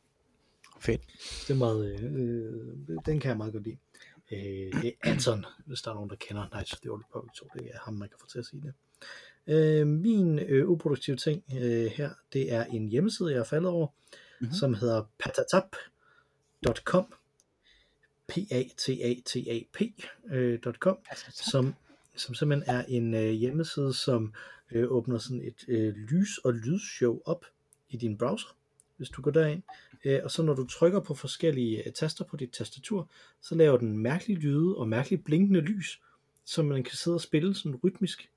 Fedt. 0.79 1.01
Det 1.47 1.53
er 1.53 1.57
meget, 1.57 2.01
øh, 2.01 2.97
den 3.05 3.19
kan 3.19 3.29
jeg 3.29 3.37
meget 3.37 3.53
godt 3.53 3.63
lide. 3.63 3.77
Øh, 4.31 4.81
det 4.81 4.85
er 4.85 4.91
Anton, 5.11 5.45
hvis 5.65 5.81
der 5.81 5.91
er 5.91 5.95
nogen, 5.95 6.09
der 6.09 6.15
kender 6.15 6.47
Knights 6.49 6.73
of 6.73 6.79
the 6.79 6.91
Old 6.91 7.03
Republic 7.03 7.31
2. 7.35 7.47
Det 7.53 7.69
er 7.73 7.79
ham, 7.85 7.93
man 7.93 8.09
kan 8.09 8.17
få 8.21 8.27
til 8.27 8.39
at 8.39 8.45
sige 8.45 8.61
det. 8.61 8.73
Øh, 9.47 9.87
min 9.87 10.39
øh, 10.39 10.69
uproduktive 10.69 11.15
ting 11.15 11.43
øh, 11.55 11.85
her, 11.85 12.09
det 12.33 12.53
er 12.53 12.63
en 12.63 12.87
hjemmeside, 12.87 13.31
jeg 13.31 13.39
har 13.39 13.45
faldet 13.45 13.69
over, 13.69 13.87
mm-hmm. 13.87 14.53
som 14.53 14.73
hedder 14.73 15.03
patatap.com 15.19 17.13
p-a-t-a-t-a-p.com 18.27 20.97
som, 21.31 21.73
som 22.15 22.35
simpelthen 22.35 22.75
er 22.75 22.85
en 22.87 23.13
øh, 23.13 23.31
hjemmeside, 23.31 23.93
som 23.93 24.33
øh, 24.71 24.91
åbner 24.91 25.17
sådan 25.17 25.41
et 25.41 25.65
øh, 25.67 25.95
lys- 25.95 26.37
og 26.37 26.53
lydshow 26.53 27.19
op 27.25 27.45
i 27.89 27.97
din 27.97 28.17
browser, 28.17 28.47
hvis 28.97 29.09
du 29.09 29.21
går 29.21 29.31
derind. 29.31 29.61
Øh, 30.05 30.19
og 30.23 30.31
så 30.31 30.43
når 30.43 30.53
du 30.53 30.65
trykker 30.65 30.99
på 30.99 31.13
forskellige 31.13 31.87
øh, 31.87 31.93
taster 31.93 32.25
på 32.25 32.37
dit 32.37 32.49
tastatur, 32.49 33.09
så 33.41 33.55
laver 33.55 33.77
den 33.77 33.97
mærkelige 33.97 34.39
lyde 34.39 34.75
og 34.75 34.87
mærkeligt 34.87 35.25
blinkende 35.25 35.59
lys, 35.59 36.01
som 36.45 36.65
man 36.65 36.83
kan 36.83 36.95
sidde 36.95 37.15
og 37.15 37.21
spille 37.21 37.55
sådan 37.55 37.79
rytmisk 37.83 38.29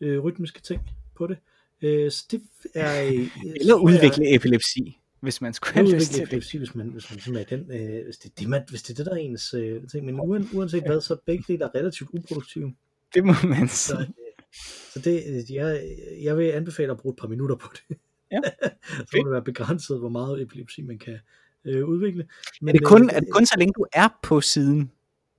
øh, 0.00 0.20
rytmiske 0.20 0.60
ting 0.60 0.82
på 1.14 1.26
det. 1.26 1.38
Øh, 1.82 2.10
så 2.10 2.26
det 2.30 2.42
er... 2.74 3.02
Øh, 3.02 3.28
Eller 3.60 3.74
udvikle 3.74 4.30
er, 4.30 4.36
epilepsi, 4.36 5.00
hvis 5.26 5.40
man 5.40 5.52
skulle 5.54 5.74
have 5.74 5.94
lyst 5.94 6.12
til 6.12 6.22
epilepsi, 6.22 6.58
hvis 6.58 6.74
man, 6.74 6.88
hvis 6.88 7.10
man 7.10 7.20
sådan 7.20 7.40
er 7.40 7.44
den, 7.44 7.60
øh, 7.70 8.04
hvis, 8.04 8.18
det, 8.18 8.38
det, 8.38 8.48
man, 8.48 8.62
hvis 8.70 8.82
det 8.82 8.90
er 8.90 8.94
det, 8.94 9.06
der 9.06 9.12
er 9.12 9.16
ens 9.16 9.54
øh, 9.54 9.88
ting. 9.88 10.06
Men 10.06 10.20
uanset 10.52 10.82
hvad, 10.86 11.00
så 11.00 11.14
er 11.14 11.18
begge 11.26 11.44
dele 11.48 11.64
er 11.64 11.74
relativt 11.74 12.10
uproduktive. 12.12 12.74
Det 13.14 13.24
må 13.24 13.32
man 13.44 13.68
sige. 13.68 13.96
Så, 13.96 14.00
øh, 14.00 14.06
så 14.92 14.98
det, 14.98 15.22
øh, 15.28 15.54
jeg, 15.54 15.82
jeg 16.22 16.36
vil 16.36 16.44
anbefale 16.44 16.90
at 16.90 16.98
bruge 16.98 17.12
et 17.12 17.20
par 17.20 17.28
minutter 17.28 17.56
på 17.56 17.68
det. 17.72 17.96
Ja. 18.32 18.40
så 19.08 19.16
må 19.16 19.22
det 19.24 19.32
være 19.32 19.42
begrænset, 19.42 19.98
hvor 19.98 20.08
meget 20.08 20.42
epilepsi 20.42 20.82
man 20.82 20.98
kan 20.98 21.18
øh, 21.64 21.88
udvikle. 21.88 22.26
Men, 22.60 22.68
er, 22.68 22.72
det 22.72 22.86
kun, 22.86 23.02
øh, 23.02 23.16
er 23.16 23.20
det 23.20 23.28
kun 23.32 23.46
så 23.46 23.54
længe 23.58 23.72
du 23.72 23.86
er 23.92 24.08
på 24.22 24.40
siden? 24.40 24.90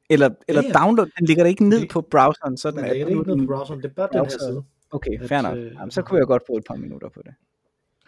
Eller, 0.10 0.30
eller 0.48 0.62
ja, 0.62 0.68
ja. 0.68 0.80
download, 0.80 1.08
den 1.18 1.26
ligger 1.26 1.44
der 1.44 1.50
ikke 1.50 1.70
ned 1.70 1.82
det, 1.82 1.90
på 1.90 2.02
browseren? 2.02 2.58
Sådan 2.58 2.84
den 2.84 2.90
ligger 2.90 3.08
ikke 3.08 3.24
ned 3.24 3.38
på 3.48 3.54
browseren, 3.54 3.82
det 3.82 3.90
er 3.90 3.94
bare 3.94 4.10
browser. 4.12 4.38
den 4.38 4.48
her 4.48 4.54
side. 4.54 4.64
Okay, 4.92 5.28
fair 5.28 5.42
nok. 5.42 5.58
Øh, 5.58 5.74
Jamen, 5.74 5.92
så 5.92 6.02
kunne 6.02 6.20
jeg 6.20 6.28
godt 6.28 6.44
bruge 6.48 6.60
et 6.60 6.66
par 6.68 6.76
minutter 6.76 7.10
på 7.10 7.22
det. 7.26 7.34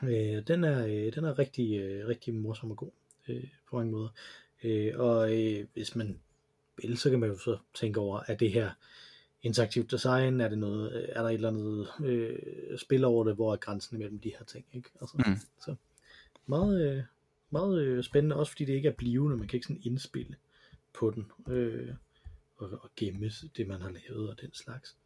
Øh, 0.03 0.47
den, 0.47 0.63
er, 0.63 0.85
øh, 0.85 1.13
den 1.15 1.23
er 1.23 1.39
rigtig, 1.39 1.79
øh, 1.79 2.07
rigtig 2.07 2.33
morsom 2.33 2.71
og 2.71 2.77
god 2.77 2.91
øh, 3.27 3.43
på 3.69 3.75
mange 3.75 3.91
måder. 3.91 4.09
Øh, 4.63 4.93
og 4.95 5.37
øh, 5.37 5.65
hvis 5.73 5.95
man 5.95 6.19
vil, 6.77 6.97
så 6.97 7.09
kan 7.09 7.19
man 7.19 7.29
jo 7.29 7.37
så 7.37 7.57
tænke 7.73 7.99
over, 7.99 8.19
at 8.19 8.39
det 8.39 8.51
her 8.51 8.71
interaktivt 9.43 9.91
design, 9.91 10.41
er, 10.41 10.49
det 10.49 10.57
noget, 10.57 10.93
øh, 10.93 11.09
er 11.09 11.21
der 11.21 11.29
et 11.29 11.33
eller 11.33 11.49
andet 11.49 11.87
øh, 12.03 12.77
spil 12.77 13.05
over 13.05 13.23
det, 13.23 13.35
hvor 13.35 13.53
er 13.53 13.57
grænsen 13.57 13.97
imellem 13.97 14.19
de 14.19 14.33
her 14.39 14.45
ting, 14.45 14.65
ikke? 14.73 14.89
Altså, 15.01 15.17
mm. 15.17 15.37
Så 15.65 15.75
meget, 16.45 16.91
øh, 16.91 17.03
meget 17.49 17.81
øh, 17.81 18.03
spændende, 18.03 18.35
også 18.35 18.51
fordi 18.51 18.65
det 18.65 18.73
ikke 18.73 18.89
er 18.89 18.93
blivende, 18.93 19.37
man 19.37 19.47
kan 19.47 19.57
ikke 19.57 19.67
sådan 19.67 19.81
indspille 19.83 20.35
på 20.93 21.11
den, 21.11 21.53
øh, 21.53 21.93
og, 22.57 22.69
og 22.81 22.89
gemme 22.95 23.31
det, 23.57 23.67
man 23.67 23.81
har 23.81 23.89
lavet 23.89 24.29
og 24.29 24.41
den 24.41 24.53
slags. 24.53 24.97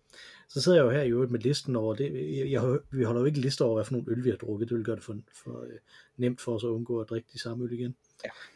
Så 0.49 0.61
sidder 0.61 0.78
jeg 0.78 0.86
jo 0.86 0.89
her 0.89 1.01
i 1.01 1.09
øvrigt 1.09 1.32
med 1.32 1.39
listen 1.39 1.76
over 1.76 1.95
det. 1.95 2.38
Jeg, 2.38 2.51
jeg, 2.51 2.80
vi 2.91 3.03
holder 3.03 3.22
jo 3.22 3.26
ikke 3.26 3.39
lister 3.39 3.66
over, 3.66 3.76
hvad 3.76 3.86
for 3.86 3.93
nogle 3.93 4.11
øl 4.11 4.24
vi 4.24 4.30
har 4.30 4.38
drukket. 4.38 4.70
Det 4.70 4.78
vil 4.78 4.86
gøre 4.86 4.95
det 4.95 5.03
for, 5.03 5.18
for 5.43 5.51
uh, 5.51 5.68
nemt 6.18 6.41
for 6.41 6.55
os 6.55 6.64
at 6.64 6.68
undgå 6.68 7.01
at 7.01 7.09
drikke 7.09 7.30
de 7.34 7.39
samme 7.39 7.64
øl 7.64 7.72
igen. 7.74 7.95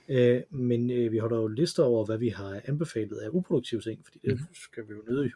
Ja. 0.10 0.38
Uh, 0.38 0.60
men 0.60 0.90
uh, 0.90 1.12
vi 1.12 1.18
holder 1.18 1.38
jo 1.38 1.48
lister 1.48 1.84
over, 1.84 2.06
hvad 2.06 2.18
vi 2.18 2.30
har 2.30 2.62
anbefalet 2.66 3.18
af 3.18 3.30
uproduktive 3.32 3.82
ting, 3.82 4.06
fordi 4.06 4.20
det 4.24 4.32
mm-hmm. 4.34 4.56
skal 4.56 4.84
vi 4.88 4.94
jo 4.94 5.04
nødig 5.08 5.32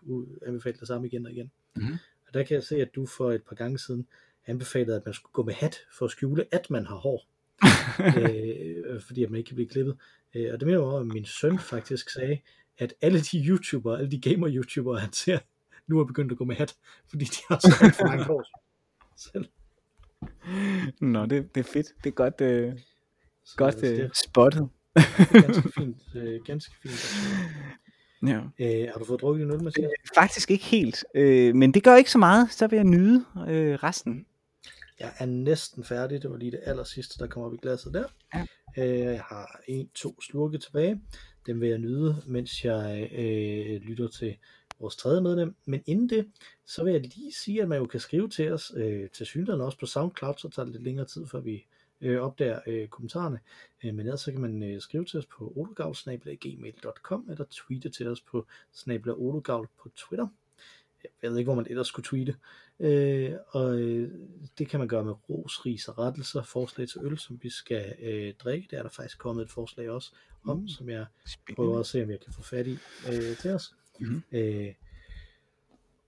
anbefale 0.45 0.78
det 0.80 0.88
samme 0.88 1.07
igen 1.07 1.26
og 1.26 1.32
igen. 1.32 1.51
Mm-hmm. 1.76 1.93
Og 2.28 2.34
der 2.34 2.43
kan 2.43 2.55
jeg 2.55 2.63
se, 2.63 2.82
at 2.82 2.95
du 2.95 3.05
for 3.05 3.32
et 3.32 3.43
par 3.43 3.55
gange 3.55 3.80
siden 3.80 4.07
anbefalede, 4.47 4.95
at 4.95 5.05
man 5.05 5.13
skulle 5.13 5.34
gå 5.34 5.43
med 5.43 5.53
hat 5.53 5.76
for 5.97 6.05
at 6.05 6.11
skjule, 6.11 6.45
at 6.51 6.69
man 6.69 6.86
har 6.86 6.95
hår. 6.95 7.28
uh, 7.99 9.01
fordi 9.07 9.24
at 9.24 9.30
man 9.30 9.38
ikke 9.38 9.47
kan 9.47 9.55
blive 9.55 9.69
klippet. 9.69 9.97
Uh, 10.36 10.41
og 10.53 10.59
det 10.59 10.67
mener 10.67 10.91
jeg, 10.91 10.99
at 10.99 11.07
min 11.07 11.26
søn 11.26 11.59
faktisk 11.59 12.09
sagde, 12.09 12.39
at 12.78 12.93
alle 13.01 13.22
de 13.22 13.45
YouTubere, 13.47 13.97
alle 13.97 14.11
de 14.11 14.22
gamer-YouTubere, 14.30 14.99
han 14.99 15.13
ser, 15.13 15.39
nu 15.92 16.00
er 16.00 16.06
begyndt 16.06 16.32
at 16.32 16.38
gå 16.38 16.44
med 16.46 16.56
hat, 16.56 16.76
fordi 17.10 17.26
de 17.26 17.38
har 17.50 17.60
så 17.60 17.76
alt 17.82 17.96
for 17.96 18.08
mange 18.08 18.24
hår 18.24 18.44
selv. 19.18 19.46
Nå, 21.02 21.26
det, 21.26 21.56
det 21.56 21.60
er 21.68 21.70
fedt. 21.74 21.88
Det 22.04 22.10
er 22.10 22.14
godt, 22.14 22.42
øh, 22.42 22.74
så, 23.46 23.56
godt 23.58 23.76
altså, 23.76 23.92
det, 23.92 24.04
øh, 24.04 24.10
spottet. 24.26 24.70
ganske 25.34 25.72
fint. 25.78 25.98
Øh, 26.16 26.39
ganske 26.46 26.76
fint. 26.82 27.16
Ja. 28.28 28.42
Øh, 28.60 28.88
har 28.92 29.00
du 29.00 29.06
fået 29.06 29.22
drukket 29.22 29.44
en 29.44 29.52
øl, 29.52 29.64
måske? 29.64 29.82
Øh, 29.84 29.89
faktisk 30.16 30.52
ikke 30.52 30.64
helt, 30.64 31.06
øh, 31.16 31.56
men 31.56 31.74
det 31.74 31.84
gør 31.84 31.96
ikke 31.96 32.12
så 32.12 32.18
meget. 32.18 32.52
Så 32.52 32.68
vil 32.68 32.78
jeg 32.78 32.86
nyde 32.86 33.26
øh, 33.48 33.74
resten. 33.74 34.26
Jeg 35.00 35.14
er 35.20 35.26
næsten 35.26 35.84
færdig. 35.84 36.22
Det 36.22 36.32
var 36.32 36.38
lige 36.38 36.52
det 36.52 36.60
aller 36.64 36.84
sidste, 36.84 37.20
der 37.20 37.28
kommer 37.28 37.48
op 37.48 37.54
i 37.54 37.58
glasset 37.62 37.94
der. 37.94 38.06
Ja. 38.36 38.46
Øh, 38.78 39.00
jeg 39.00 39.22
har 39.30 39.62
en, 39.68 39.89
to 39.96 40.22
slurke 40.22 40.58
tilbage. 40.58 41.02
Dem 41.46 41.62
vil 41.62 41.70
jeg 41.70 41.78
nyde, 41.78 42.24
mens 42.28 42.66
jeg 42.66 43.10
øh, 43.12 43.82
lytter 43.82 44.08
til 44.08 44.38
vores 44.82 44.96
tredje 44.96 45.22
medlem. 45.22 45.56
Men 45.66 45.84
inden 45.86 46.10
det, 46.10 46.32
så 46.66 46.84
vil 46.84 46.94
jeg 46.94 47.02
lige 47.02 47.34
sige, 47.34 47.62
at 47.62 47.68
man 47.68 47.78
jo 47.78 47.86
kan 47.86 48.00
skrive 48.00 48.30
til 48.30 48.52
os, 48.52 48.72
øh, 48.76 49.10
til 49.10 49.26
synligheden 49.26 49.62
også 49.62 49.78
på 49.78 49.86
SoundCloud, 49.86 50.34
så 50.38 50.50
tager 50.50 50.66
det 50.66 50.74
lidt 50.74 50.84
længere 50.84 51.06
tid, 51.06 51.28
før 51.28 51.40
vi 51.40 51.66
øh, 52.02 52.22
opdager 52.22 52.60
øh, 52.68 52.88
kommentarerne. 52.88 53.40
Øh, 53.84 53.96
men 53.96 54.00
ellers 54.00 54.22
så 54.22 54.32
kan 54.32 54.42
man 54.42 54.64
øh, 54.64 54.82
skrive 54.82 55.06
til 55.06 55.20
os 55.20 55.26
på 55.26 55.54
ologavl.gmail.com 55.56 57.28
eller 57.30 57.46
tweete 57.52 57.90
til 57.90 58.08
os 58.08 58.22
på 58.22 58.48
snabla 58.74 59.14
på 59.14 59.90
Twitter. 59.96 60.28
jeg 61.22 61.32
ved 61.32 61.38
ikke, 61.38 61.48
hvor 61.48 61.56
man 61.56 61.68
ellers 61.70 61.88
skulle 61.88 62.06
tweete. 62.06 62.36
Øh, 62.80 63.34
og 63.48 63.80
øh, 63.80 64.12
det 64.58 64.70
kan 64.70 64.80
man 64.80 64.88
gøre 64.88 65.04
med 65.04 65.14
ros, 65.30 65.66
ris 65.66 65.88
og 65.88 65.98
rettelser, 65.98 66.44
forslag 66.44 66.88
til 66.88 67.02
øl, 67.04 67.18
som 67.18 67.40
vi 67.42 67.50
skal 67.50 67.96
øh, 68.02 68.34
drikke. 68.34 68.68
Der 68.72 68.78
er 68.78 68.84
der 68.84 68.90
faktisk 68.90 69.18
kommet 69.20 69.44
et 69.44 69.52
forslag 69.52 69.90
også 69.90 70.12
om, 70.44 70.58
mm. 70.58 70.68
som 70.68 70.90
jeg 70.90 71.06
Spindende. 71.26 71.56
prøver 71.56 71.80
at 71.80 71.86
se, 71.86 72.04
om 72.04 72.10
jeg 72.10 72.20
kan 72.20 72.34
få 72.34 72.42
fat 72.42 72.68
i 72.68 72.78
øh, 73.08 73.38
til 73.38 73.52
os. 73.52 73.74
Mm. 74.00 74.24
Øh, 74.32 74.74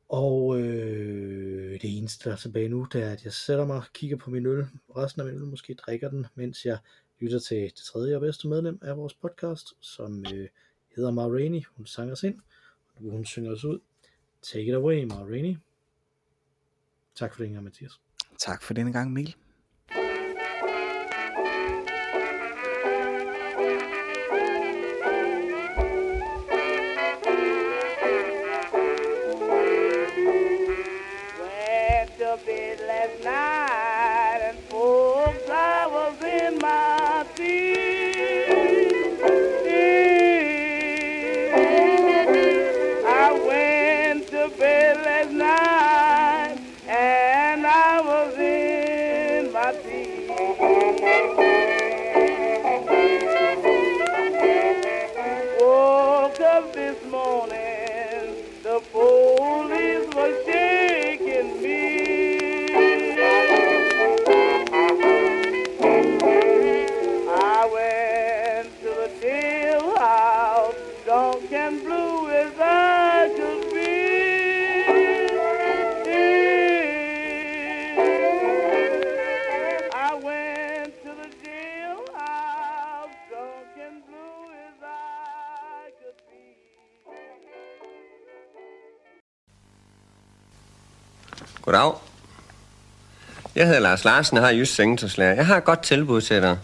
og 0.10 0.60
øh, 0.60 1.82
det 1.82 1.98
eneste, 1.98 2.30
der 2.30 2.36
er 2.36 2.40
tilbage 2.40 2.70
nu, 2.70 2.88
det 2.94 3.04
er, 3.04 3.12
at 3.12 3.24
jeg 3.24 3.34
sætter 3.34 3.66
mig, 3.66 3.84
kigger 3.94 4.18
på 4.18 4.30
min 4.30 4.46
øl, 4.46 4.66
resten 4.98 5.22
af 5.22 5.26
min 5.28 5.36
øl, 5.36 5.48
måske 5.48 5.74
drikker 5.74 6.10
den, 6.10 6.26
mens 6.36 6.66
jeg 6.66 6.78
lytter 7.20 7.40
til 7.40 7.58
det 7.58 7.76
tredje 7.76 8.16
og 8.16 8.22
bedste 8.22 8.48
medlem 8.48 8.80
af 8.82 8.98
vores 8.98 9.14
podcast, 9.14 9.68
som 9.80 10.26
øh, 10.34 10.48
hedder 10.96 11.12
Mar 11.12 11.28
Rainey. 11.28 11.62
Hun 11.78 11.86
sang 11.86 12.12
os 12.12 12.24
ind, 12.24 12.40
og 12.96 13.12
hun 13.12 13.26
synger 13.26 13.52
os 13.52 13.64
ud. 13.66 13.80
Take 14.42 14.66
it 14.66 14.74
away, 14.74 15.04
Mar 15.04 15.24
Rainey. 15.24 15.58
Tak 17.16 17.36
for 17.36 17.44
det, 17.44 17.64
Mathias. 17.64 18.00
Tak 18.38 18.64
for 18.64 18.74
denne 18.74 18.94
gang, 18.94 19.14
Mikkel. 19.14 19.36
Lars 93.94 94.06
Larsen 94.06 94.38
har 94.38 94.50
just 94.50 94.76
Sengetøjslærer. 94.76 95.36
Jeg 95.36 95.46
har 95.46 95.58
et 95.58 95.64
godt 95.64 95.82
tilbud 95.82 96.22
til 96.22 96.41
dig. 96.41 96.58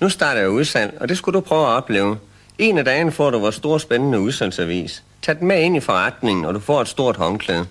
Nu 0.00 0.08
starter 0.08 0.40
jeg 0.40 0.50
udsalg, 0.50 0.96
og 1.00 1.08
det 1.08 1.18
skulle 1.18 1.34
du 1.34 1.40
prøve 1.40 1.66
at 1.66 1.68
opleve. 1.68 2.18
En 2.58 2.78
af 2.78 2.84
dagene 2.84 3.12
får 3.12 3.30
du 3.30 3.38
vores 3.38 3.54
store 3.54 3.80
spændende 3.80 4.20
udsalgsavis. 4.20 5.04
Tag 5.22 5.38
den 5.38 5.48
med 5.48 5.62
ind 5.62 5.76
i 5.76 5.80
forretningen, 5.80 6.44
og 6.44 6.54
du 6.54 6.60
får 6.60 6.80
et 6.80 6.88
stort 6.88 7.16
håndklæde. 7.16 7.66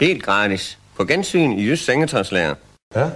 Helt 0.00 0.22
gratis. 0.22 0.78
På 0.96 1.04
gensyn 1.04 1.52
i 1.52 1.64
Jysk 1.66 1.84
Sengetøjslærer. 1.84 2.54
Ja? 2.94 3.10